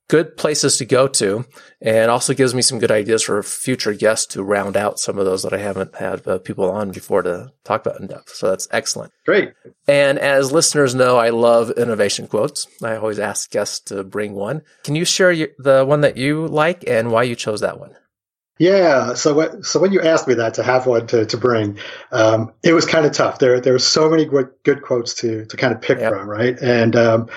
good 0.08 0.36
places 0.36 0.78
to 0.78 0.84
go 0.84 1.06
to 1.06 1.44
and 1.80 2.10
also 2.10 2.32
gives 2.34 2.54
me 2.54 2.62
some 2.62 2.78
good 2.78 2.90
ideas 2.90 3.22
for 3.22 3.42
future 3.42 3.92
guests 3.92 4.26
to 4.34 4.42
round 4.42 4.76
out 4.76 4.98
some 4.98 5.18
of 5.18 5.26
those 5.26 5.42
that 5.42 5.52
I 5.52 5.58
haven't 5.58 5.94
had 5.94 6.26
uh, 6.26 6.38
people 6.38 6.70
on 6.70 6.90
before 6.90 7.22
to 7.22 7.52
talk 7.64 7.84
about 7.86 8.00
in 8.00 8.06
depth. 8.06 8.30
So 8.30 8.48
that's 8.48 8.66
excellent. 8.70 9.12
Great. 9.26 9.52
And 9.86 10.18
as 10.18 10.50
listeners 10.50 10.94
know, 10.94 11.18
I 11.18 11.28
love 11.28 11.70
innovation 11.72 12.26
quotes. 12.26 12.66
I 12.82 12.96
always 12.96 13.18
ask 13.18 13.50
guests 13.50 13.80
to 13.90 14.02
bring 14.02 14.34
one. 14.34 14.62
Can 14.82 14.96
you 14.96 15.04
share 15.04 15.30
your, 15.30 15.48
the 15.58 15.84
one 15.84 16.00
that 16.00 16.16
you 16.16 16.46
like 16.46 16.84
and 16.88 17.12
why 17.12 17.24
you 17.24 17.36
chose 17.36 17.60
that 17.60 17.78
one? 17.78 17.94
Yeah. 18.58 19.14
So 19.14 19.34
what, 19.34 19.64
so 19.64 19.78
when 19.78 19.92
you 19.92 20.00
asked 20.00 20.26
me 20.26 20.34
that 20.34 20.54
to 20.54 20.64
have 20.64 20.86
one 20.86 21.06
to, 21.08 21.26
to 21.26 21.36
bring, 21.36 21.78
um, 22.10 22.52
it 22.64 22.72
was 22.72 22.86
kind 22.86 23.06
of 23.06 23.12
tough. 23.12 23.38
There 23.38 23.60
there 23.60 23.72
were 23.74 23.78
so 23.78 24.10
many 24.10 24.24
good, 24.24 24.48
good 24.64 24.82
quotes 24.82 25.14
to 25.14 25.44
to 25.44 25.56
kind 25.56 25.72
of 25.72 25.80
pick 25.80 26.00
yep. 26.00 26.12
from, 26.12 26.28
right? 26.28 26.58
And, 26.60 26.96
um, 26.96 27.28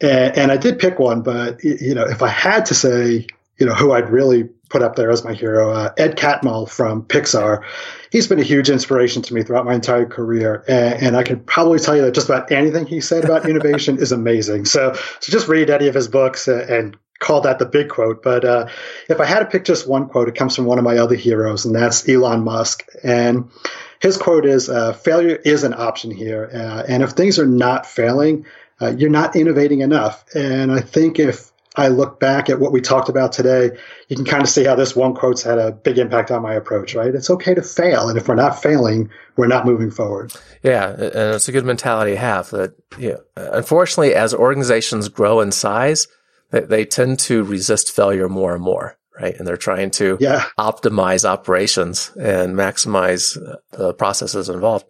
and 0.00 0.36
and 0.36 0.52
I 0.52 0.56
did 0.56 0.78
pick 0.78 0.98
one, 0.98 1.22
but 1.22 1.62
you 1.64 1.94
know, 1.94 2.04
if 2.04 2.22
I 2.22 2.28
had 2.28 2.66
to 2.66 2.74
say, 2.74 3.26
you 3.58 3.66
know, 3.66 3.74
who 3.74 3.92
I'd 3.92 4.10
really 4.10 4.48
put 4.68 4.82
up 4.82 4.96
there 4.96 5.10
as 5.10 5.24
my 5.24 5.32
hero, 5.32 5.70
uh, 5.70 5.92
Ed 5.96 6.16
Catmull 6.16 6.68
from 6.68 7.02
Pixar. 7.02 7.62
He's 8.10 8.26
been 8.26 8.40
a 8.40 8.44
huge 8.44 8.68
inspiration 8.68 9.22
to 9.22 9.34
me 9.34 9.42
throughout 9.42 9.64
my 9.64 9.74
entire 9.74 10.06
career, 10.06 10.64
and, 10.66 11.02
and 11.02 11.16
I 11.16 11.22
can 11.22 11.40
probably 11.40 11.78
tell 11.78 11.96
you 11.96 12.02
that 12.02 12.14
just 12.14 12.28
about 12.28 12.50
anything 12.50 12.86
he 12.86 13.00
said 13.00 13.24
about 13.24 13.48
innovation 13.48 13.98
is 13.98 14.12
amazing. 14.12 14.64
So, 14.64 14.92
so 14.94 15.32
just 15.32 15.48
read 15.48 15.70
any 15.70 15.86
of 15.86 15.94
his 15.94 16.08
books 16.08 16.48
and 16.48 16.96
call 17.18 17.40
that 17.42 17.58
the 17.58 17.66
big 17.66 17.88
quote. 17.88 18.22
But 18.22 18.44
uh, 18.44 18.66
if 19.08 19.20
I 19.20 19.24
had 19.24 19.40
to 19.40 19.46
pick 19.46 19.64
just 19.64 19.88
one 19.88 20.08
quote, 20.08 20.28
it 20.28 20.34
comes 20.34 20.56
from 20.56 20.64
one 20.64 20.78
of 20.78 20.84
my 20.84 20.98
other 20.98 21.14
heroes, 21.14 21.64
and 21.64 21.74
that's 21.74 22.08
Elon 22.08 22.42
Musk. 22.42 22.84
And 23.04 23.50
his 24.00 24.16
quote 24.16 24.44
is 24.44 24.68
uh, 24.68 24.92
Failure 24.92 25.36
is 25.44 25.64
an 25.64 25.74
option 25.74 26.10
here. 26.10 26.50
Uh, 26.52 26.82
and 26.88 27.02
if 27.02 27.10
things 27.10 27.38
are 27.38 27.46
not 27.46 27.86
failing, 27.86 28.46
uh, 28.80 28.94
you're 28.96 29.10
not 29.10 29.36
innovating 29.36 29.80
enough. 29.80 30.24
And 30.34 30.72
I 30.72 30.80
think 30.80 31.18
if 31.18 31.52
I 31.78 31.88
look 31.88 32.18
back 32.18 32.48
at 32.48 32.58
what 32.58 32.72
we 32.72 32.80
talked 32.80 33.08
about 33.08 33.32
today, 33.32 33.76
you 34.08 34.16
can 34.16 34.24
kind 34.24 34.42
of 34.42 34.48
see 34.48 34.64
how 34.64 34.74
this 34.74 34.96
one 34.96 35.14
quote's 35.14 35.42
had 35.42 35.58
a 35.58 35.72
big 35.72 35.98
impact 35.98 36.30
on 36.30 36.42
my 36.42 36.54
approach, 36.54 36.94
right? 36.94 37.14
It's 37.14 37.28
okay 37.28 37.54
to 37.54 37.62
fail. 37.62 38.08
And 38.08 38.16
if 38.16 38.28
we're 38.28 38.34
not 38.34 38.60
failing, 38.62 39.10
we're 39.36 39.46
not 39.46 39.66
moving 39.66 39.90
forward. 39.90 40.32
Yeah. 40.62 40.88
And 40.90 41.34
it's 41.34 41.48
a 41.48 41.52
good 41.52 41.66
mentality 41.66 42.12
to 42.12 42.18
have 42.18 42.50
that, 42.50 42.74
yeah. 42.98 43.16
Unfortunately, 43.36 44.14
as 44.14 44.32
organizations 44.32 45.08
grow 45.10 45.40
in 45.40 45.52
size, 45.52 46.08
they, 46.50 46.60
they 46.60 46.84
tend 46.86 47.18
to 47.20 47.44
resist 47.44 47.92
failure 47.92 48.28
more 48.28 48.54
and 48.54 48.64
more, 48.64 48.96
right? 49.20 49.36
And 49.36 49.46
they're 49.46 49.58
trying 49.58 49.90
to 49.92 50.16
yeah. 50.18 50.46
optimize 50.58 51.28
operations 51.28 52.10
and 52.18 52.54
maximize 52.54 53.36
uh, 53.36 53.56
the 53.72 53.92
processes 53.92 54.48
involved. 54.48 54.86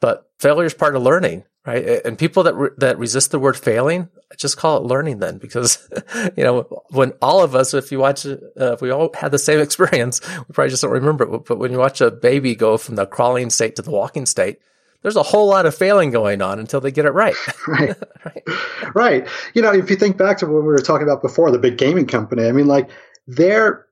But 0.00 0.28
failure 0.40 0.66
is 0.66 0.74
part 0.74 0.96
of 0.96 1.02
learning, 1.02 1.44
right? 1.66 1.84
And 2.04 2.18
people 2.18 2.44
that 2.44 2.54
re- 2.54 2.70
that 2.78 2.98
resist 2.98 3.32
the 3.32 3.38
word 3.38 3.56
failing, 3.56 4.08
just 4.36 4.56
call 4.56 4.78
it 4.78 4.84
learning 4.84 5.18
then, 5.18 5.38
because 5.38 5.86
you 6.36 6.44
know 6.44 6.62
when 6.90 7.12
all 7.20 7.42
of 7.42 7.54
us, 7.54 7.74
if 7.74 7.90
you 7.90 7.98
watch, 7.98 8.24
uh, 8.24 8.36
if 8.56 8.80
we 8.80 8.90
all 8.90 9.10
had 9.14 9.32
the 9.32 9.38
same 9.38 9.60
experience, 9.66 10.20
we 10.48 10.52
probably 10.52 10.70
just 10.70 10.82
don't 10.82 10.92
remember 10.92 11.34
it. 11.34 11.44
But 11.46 11.58
when 11.58 11.72
you 11.72 11.78
watch 11.78 12.00
a 12.00 12.10
baby 12.10 12.54
go 12.54 12.78
from 12.78 12.94
the 12.94 13.06
crawling 13.06 13.50
state 13.50 13.76
to 13.76 13.82
the 13.82 13.90
walking 13.90 14.26
state, 14.26 14.60
there's 15.02 15.16
a 15.16 15.22
whole 15.22 15.48
lot 15.48 15.66
of 15.66 15.74
failing 15.74 16.10
going 16.10 16.40
on 16.40 16.58
until 16.58 16.80
they 16.80 16.90
get 16.90 17.04
it 17.04 17.10
right. 17.10 17.34
right. 17.68 17.96
right. 18.24 18.42
Right. 18.94 19.28
You 19.54 19.62
know, 19.62 19.72
if 19.72 19.90
you 19.90 19.96
think 19.96 20.16
back 20.16 20.38
to 20.38 20.46
what 20.46 20.62
we 20.62 20.68
were 20.68 20.78
talking 20.78 21.06
about 21.06 21.22
before, 21.22 21.50
the 21.50 21.58
big 21.58 21.78
gaming 21.78 22.06
company, 22.06 22.46
I 22.46 22.52
mean, 22.52 22.66
like 22.66 22.90
their 23.26 23.85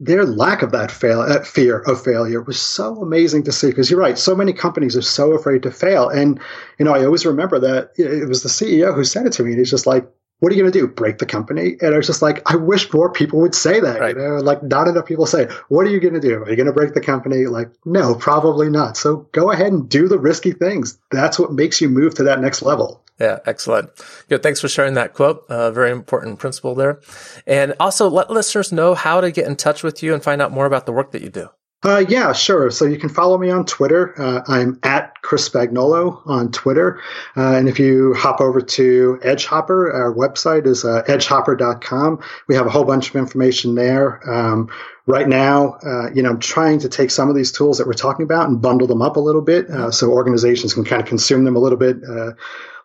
their 0.00 0.24
lack 0.24 0.62
of 0.62 0.70
that 0.72 0.90
fail, 0.90 1.26
that 1.26 1.46
fear 1.46 1.80
of 1.80 2.02
failure 2.02 2.40
was 2.40 2.60
so 2.60 3.02
amazing 3.02 3.42
to 3.44 3.52
see. 3.52 3.68
Because 3.68 3.90
you're 3.90 4.00
right, 4.00 4.18
so 4.18 4.34
many 4.34 4.52
companies 4.52 4.96
are 4.96 5.02
so 5.02 5.32
afraid 5.32 5.62
to 5.64 5.70
fail, 5.70 6.08
and 6.08 6.40
you 6.78 6.84
know, 6.84 6.94
I 6.94 7.04
always 7.04 7.26
remember 7.26 7.58
that 7.58 7.92
it 7.96 8.28
was 8.28 8.42
the 8.42 8.48
CEO 8.48 8.94
who 8.94 9.04
said 9.04 9.26
it 9.26 9.32
to 9.34 9.42
me. 9.42 9.50
And 9.50 9.58
he's 9.58 9.70
just 9.70 9.86
like, 9.86 10.08
what 10.40 10.52
are 10.52 10.54
you 10.54 10.62
going 10.62 10.72
to 10.72 10.78
do? 10.78 10.86
Break 10.86 11.18
the 11.18 11.26
company? 11.26 11.76
And 11.80 11.94
I 11.94 11.96
was 11.96 12.06
just 12.06 12.22
like, 12.22 12.42
I 12.50 12.56
wish 12.56 12.92
more 12.92 13.12
people 13.12 13.40
would 13.40 13.54
say 13.54 13.80
that. 13.80 14.00
Right. 14.00 14.16
You 14.16 14.22
know, 14.22 14.36
like 14.36 14.62
not 14.62 14.88
enough 14.88 15.06
people 15.06 15.26
say, 15.26 15.48
what 15.68 15.86
are 15.86 15.90
you 15.90 16.00
going 16.00 16.14
to 16.14 16.20
do? 16.20 16.42
Are 16.42 16.50
you 16.50 16.56
going 16.56 16.66
to 16.66 16.72
break 16.72 16.94
the 16.94 17.00
company? 17.00 17.46
Like, 17.46 17.70
no, 17.84 18.14
probably 18.14 18.70
not. 18.70 18.96
So 18.96 19.28
go 19.32 19.50
ahead 19.50 19.72
and 19.72 19.88
do 19.88 20.08
the 20.08 20.18
risky 20.18 20.52
things. 20.52 20.98
That's 21.10 21.38
what 21.38 21.52
makes 21.52 21.80
you 21.80 21.88
move 21.88 22.14
to 22.16 22.24
that 22.24 22.40
next 22.40 22.62
level. 22.62 23.02
Yeah, 23.18 23.40
excellent. 23.46 23.90
Good. 24.28 24.44
Thanks 24.44 24.60
for 24.60 24.68
sharing 24.68 24.94
that 24.94 25.12
quote. 25.12 25.44
Uh, 25.48 25.72
very 25.72 25.90
important 25.90 26.38
principle 26.38 26.76
there. 26.76 27.00
And 27.46 27.74
also 27.80 28.08
let 28.08 28.30
listeners 28.30 28.70
know 28.70 28.94
how 28.94 29.20
to 29.20 29.32
get 29.32 29.46
in 29.46 29.56
touch 29.56 29.82
with 29.82 30.04
you 30.04 30.14
and 30.14 30.22
find 30.22 30.40
out 30.40 30.52
more 30.52 30.66
about 30.66 30.86
the 30.86 30.92
work 30.92 31.10
that 31.12 31.22
you 31.22 31.30
do. 31.30 31.48
Uh, 31.84 32.04
yeah, 32.08 32.32
sure. 32.32 32.72
So 32.72 32.86
you 32.86 32.98
can 32.98 33.08
follow 33.08 33.38
me 33.38 33.50
on 33.50 33.64
Twitter. 33.64 34.20
Uh, 34.20 34.42
I'm 34.48 34.80
at 34.82 35.14
Chris 35.22 35.48
Spagnuolo 35.48 36.26
on 36.26 36.50
Twitter. 36.50 37.00
Uh, 37.36 37.54
and 37.54 37.68
if 37.68 37.78
you 37.78 38.14
hop 38.14 38.40
over 38.40 38.60
to 38.60 39.20
Edgehopper, 39.22 39.94
our 39.94 40.12
website 40.12 40.66
is 40.66 40.84
uh, 40.84 41.04
edgehopper.com. 41.06 42.18
We 42.48 42.56
have 42.56 42.66
a 42.66 42.70
whole 42.70 42.84
bunch 42.84 43.10
of 43.10 43.16
information 43.16 43.76
there. 43.76 44.28
Um, 44.28 44.68
right 45.06 45.28
now, 45.28 45.78
uh, 45.86 46.10
you 46.12 46.20
know, 46.20 46.30
I'm 46.30 46.40
trying 46.40 46.80
to 46.80 46.88
take 46.88 47.12
some 47.12 47.28
of 47.28 47.36
these 47.36 47.52
tools 47.52 47.78
that 47.78 47.86
we're 47.86 47.92
talking 47.92 48.24
about 48.24 48.48
and 48.48 48.60
bundle 48.60 48.88
them 48.88 49.00
up 49.00 49.14
a 49.14 49.20
little 49.20 49.42
bit 49.42 49.70
uh, 49.70 49.92
so 49.92 50.10
organizations 50.10 50.74
can 50.74 50.84
kind 50.84 51.00
of 51.00 51.06
consume 51.06 51.44
them 51.44 51.54
a 51.54 51.60
little 51.60 51.78
bit 51.78 51.98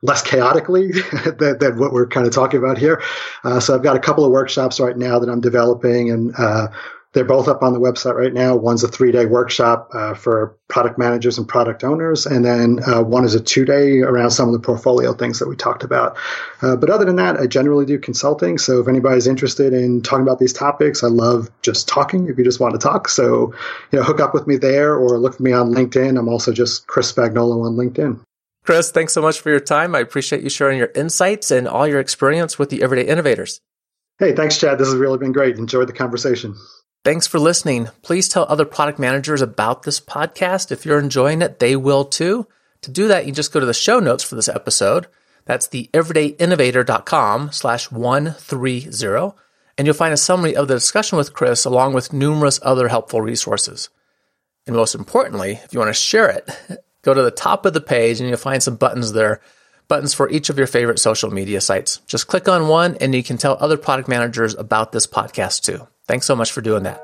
less 0.03 0.21
chaotically 0.21 0.91
than, 1.39 1.57
than, 1.57 1.79
what 1.79 1.93
we're 1.93 2.05
kind 2.05 2.27
of 2.27 2.33
talking 2.33 2.59
about 2.59 2.77
here. 2.77 3.01
Uh, 3.43 3.59
so 3.59 3.73
I've 3.73 3.81
got 3.81 3.95
a 3.95 3.99
couple 3.99 4.23
of 4.23 4.31
workshops 4.31 4.79
right 4.79 4.97
now 4.97 5.17
that 5.17 5.29
I'm 5.29 5.41
developing, 5.41 6.11
and 6.11 6.33
uh, 6.37 6.67
they're 7.13 7.23
both 7.23 7.47
up 7.47 7.61
on 7.61 7.73
the 7.73 7.79
website 7.79 8.15
right 8.15 8.33
now. 8.33 8.55
One's 8.55 8.83
a 8.83 8.87
three 8.87 9.11
day 9.11 9.25
workshop 9.25 9.89
uh, 9.93 10.13
for 10.15 10.57
product 10.67 10.97
managers 10.97 11.37
and 11.37 11.47
product 11.47 11.83
owners, 11.83 12.25
and 12.25 12.43
then 12.43 12.79
uh, 12.85 13.01
one 13.01 13.23
is 13.23 13.35
a 13.35 13.39
two 13.39 13.65
day 13.65 13.99
around 13.99 14.31
some 14.31 14.49
of 14.49 14.53
the 14.53 14.59
portfolio 14.59 15.13
things 15.13 15.39
that 15.39 15.47
we 15.47 15.55
talked 15.55 15.83
about. 15.83 16.17
Uh, 16.61 16.75
but 16.75 16.89
other 16.89 17.05
than 17.05 17.15
that, 17.15 17.37
I 17.37 17.47
generally 17.47 17.85
do 17.85 17.99
consulting. 17.99 18.57
So 18.57 18.79
if 18.79 18.87
anybody's 18.87 19.27
interested 19.27 19.73
in 19.73 20.01
talking 20.01 20.23
about 20.23 20.39
these 20.39 20.53
topics, 20.53 21.03
I 21.03 21.07
love 21.07 21.49
just 21.61 21.87
talking. 21.87 22.27
If 22.27 22.37
you 22.37 22.43
just 22.43 22.59
want 22.59 22.73
to 22.73 22.79
talk, 22.79 23.07
so 23.07 23.53
you 23.91 23.99
know, 23.99 24.03
hook 24.03 24.19
up 24.19 24.33
with 24.33 24.47
me 24.47 24.57
there 24.57 24.95
or 24.95 25.17
look 25.19 25.37
for 25.37 25.43
me 25.43 25.53
on 25.53 25.71
LinkedIn. 25.71 26.17
I'm 26.17 26.27
also 26.27 26.51
just 26.51 26.87
Chris 26.87 27.11
Spagnuolo 27.11 27.65
on 27.65 27.75
LinkedIn. 27.75 28.19
Chris, 28.65 28.91
thanks 28.91 29.13
so 29.13 29.21
much 29.21 29.41
for 29.41 29.49
your 29.49 29.59
time. 29.59 29.93
I 29.93 29.99
appreciate 29.99 30.41
you 30.41 30.49
sharing 30.49 30.77
your 30.77 30.91
insights 30.95 31.51
and 31.51 31.67
all 31.67 31.85
your 31.85 31.99
experience 31.99 32.57
with 32.57 32.69
the 32.69 32.81
Everyday 32.81 33.09
Innovators. 33.09 33.59
Hey, 34.19 34.33
thanks, 34.33 34.57
Chad. 34.57 34.77
This 34.77 34.87
has 34.87 34.95
really 34.95 35.17
been 35.17 35.33
great. 35.33 35.57
Enjoyed 35.57 35.89
the 35.89 35.93
conversation. 35.93 36.55
Thanks 37.03 37.27
for 37.27 37.37
listening. 37.37 37.89
Please 38.01 38.29
tell 38.29 38.45
other 38.47 38.63
product 38.63 38.97
managers 38.97 39.41
about 39.41 39.83
this 39.83 39.99
podcast. 39.99 40.71
If 40.71 40.85
you're 40.85 40.99
enjoying 40.99 41.41
it, 41.41 41.59
they 41.59 41.75
will 41.75 42.05
too. 42.05 42.47
To 42.83 42.91
do 42.91 43.09
that, 43.09 43.25
you 43.25 43.33
just 43.33 43.51
go 43.51 43.59
to 43.59 43.65
the 43.65 43.73
show 43.73 43.99
notes 43.99 44.23
for 44.23 44.35
this 44.35 44.47
episode. 44.47 45.07
That's 45.45 45.67
the 45.67 45.89
everydayinnovator.com 45.93 47.51
slash 47.51 47.91
130. 47.91 49.33
And 49.77 49.87
you'll 49.87 49.95
find 49.95 50.13
a 50.13 50.17
summary 50.17 50.55
of 50.55 50.69
the 50.69 50.75
discussion 50.75 51.17
with 51.17 51.33
Chris 51.33 51.65
along 51.65 51.93
with 51.93 52.13
numerous 52.13 52.59
other 52.63 52.87
helpful 52.87 53.19
resources. 53.19 53.89
And 54.65 54.75
most 54.75 54.95
importantly, 54.95 55.59
if 55.63 55.73
you 55.73 55.79
want 55.79 55.89
to 55.89 55.93
share 55.93 56.29
it, 56.29 56.49
go 57.01 57.13
to 57.13 57.21
the 57.21 57.31
top 57.31 57.65
of 57.65 57.73
the 57.73 57.81
page 57.81 58.21
and 58.21 58.29
you'll 58.29 58.37
find 58.37 58.63
some 58.63 58.77
buttons 58.77 59.11
there 59.11 59.41
buttons 59.89 60.13
for 60.13 60.29
each 60.29 60.49
of 60.49 60.57
your 60.57 60.67
favorite 60.67 60.99
social 60.99 61.29
media 61.29 61.59
sites. 61.59 61.97
Just 62.07 62.27
click 62.27 62.47
on 62.47 62.69
one 62.69 62.95
and 63.01 63.13
you 63.13 63.21
can 63.21 63.37
tell 63.37 63.57
other 63.59 63.77
product 63.77 64.07
managers 64.07 64.55
about 64.55 64.93
this 64.93 65.05
podcast 65.05 65.61
too. 65.61 65.85
Thanks 66.07 66.25
so 66.25 66.35
much 66.35 66.51
for 66.51 66.61
doing 66.61 66.81
that. 66.83 66.99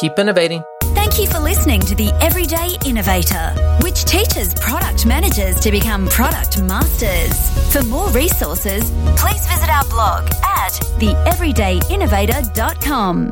Keep 0.00 0.18
innovating. 0.18 0.64
Thank 0.94 1.18
you 1.18 1.26
for 1.28 1.38
listening 1.38 1.80
to 1.82 1.94
The 1.94 2.10
Everyday 2.20 2.76
Innovator, 2.84 3.50
which 3.82 4.04
teaches 4.04 4.52
product 4.54 5.06
managers 5.06 5.60
to 5.60 5.70
become 5.70 6.08
product 6.08 6.60
masters. 6.62 7.32
For 7.72 7.84
more 7.84 8.08
resources, 8.10 8.90
please 9.16 9.46
visit 9.46 9.70
our 9.70 9.84
blog 9.84 10.28
at 10.44 10.72
theeverydayinnovator.com. 10.98 13.30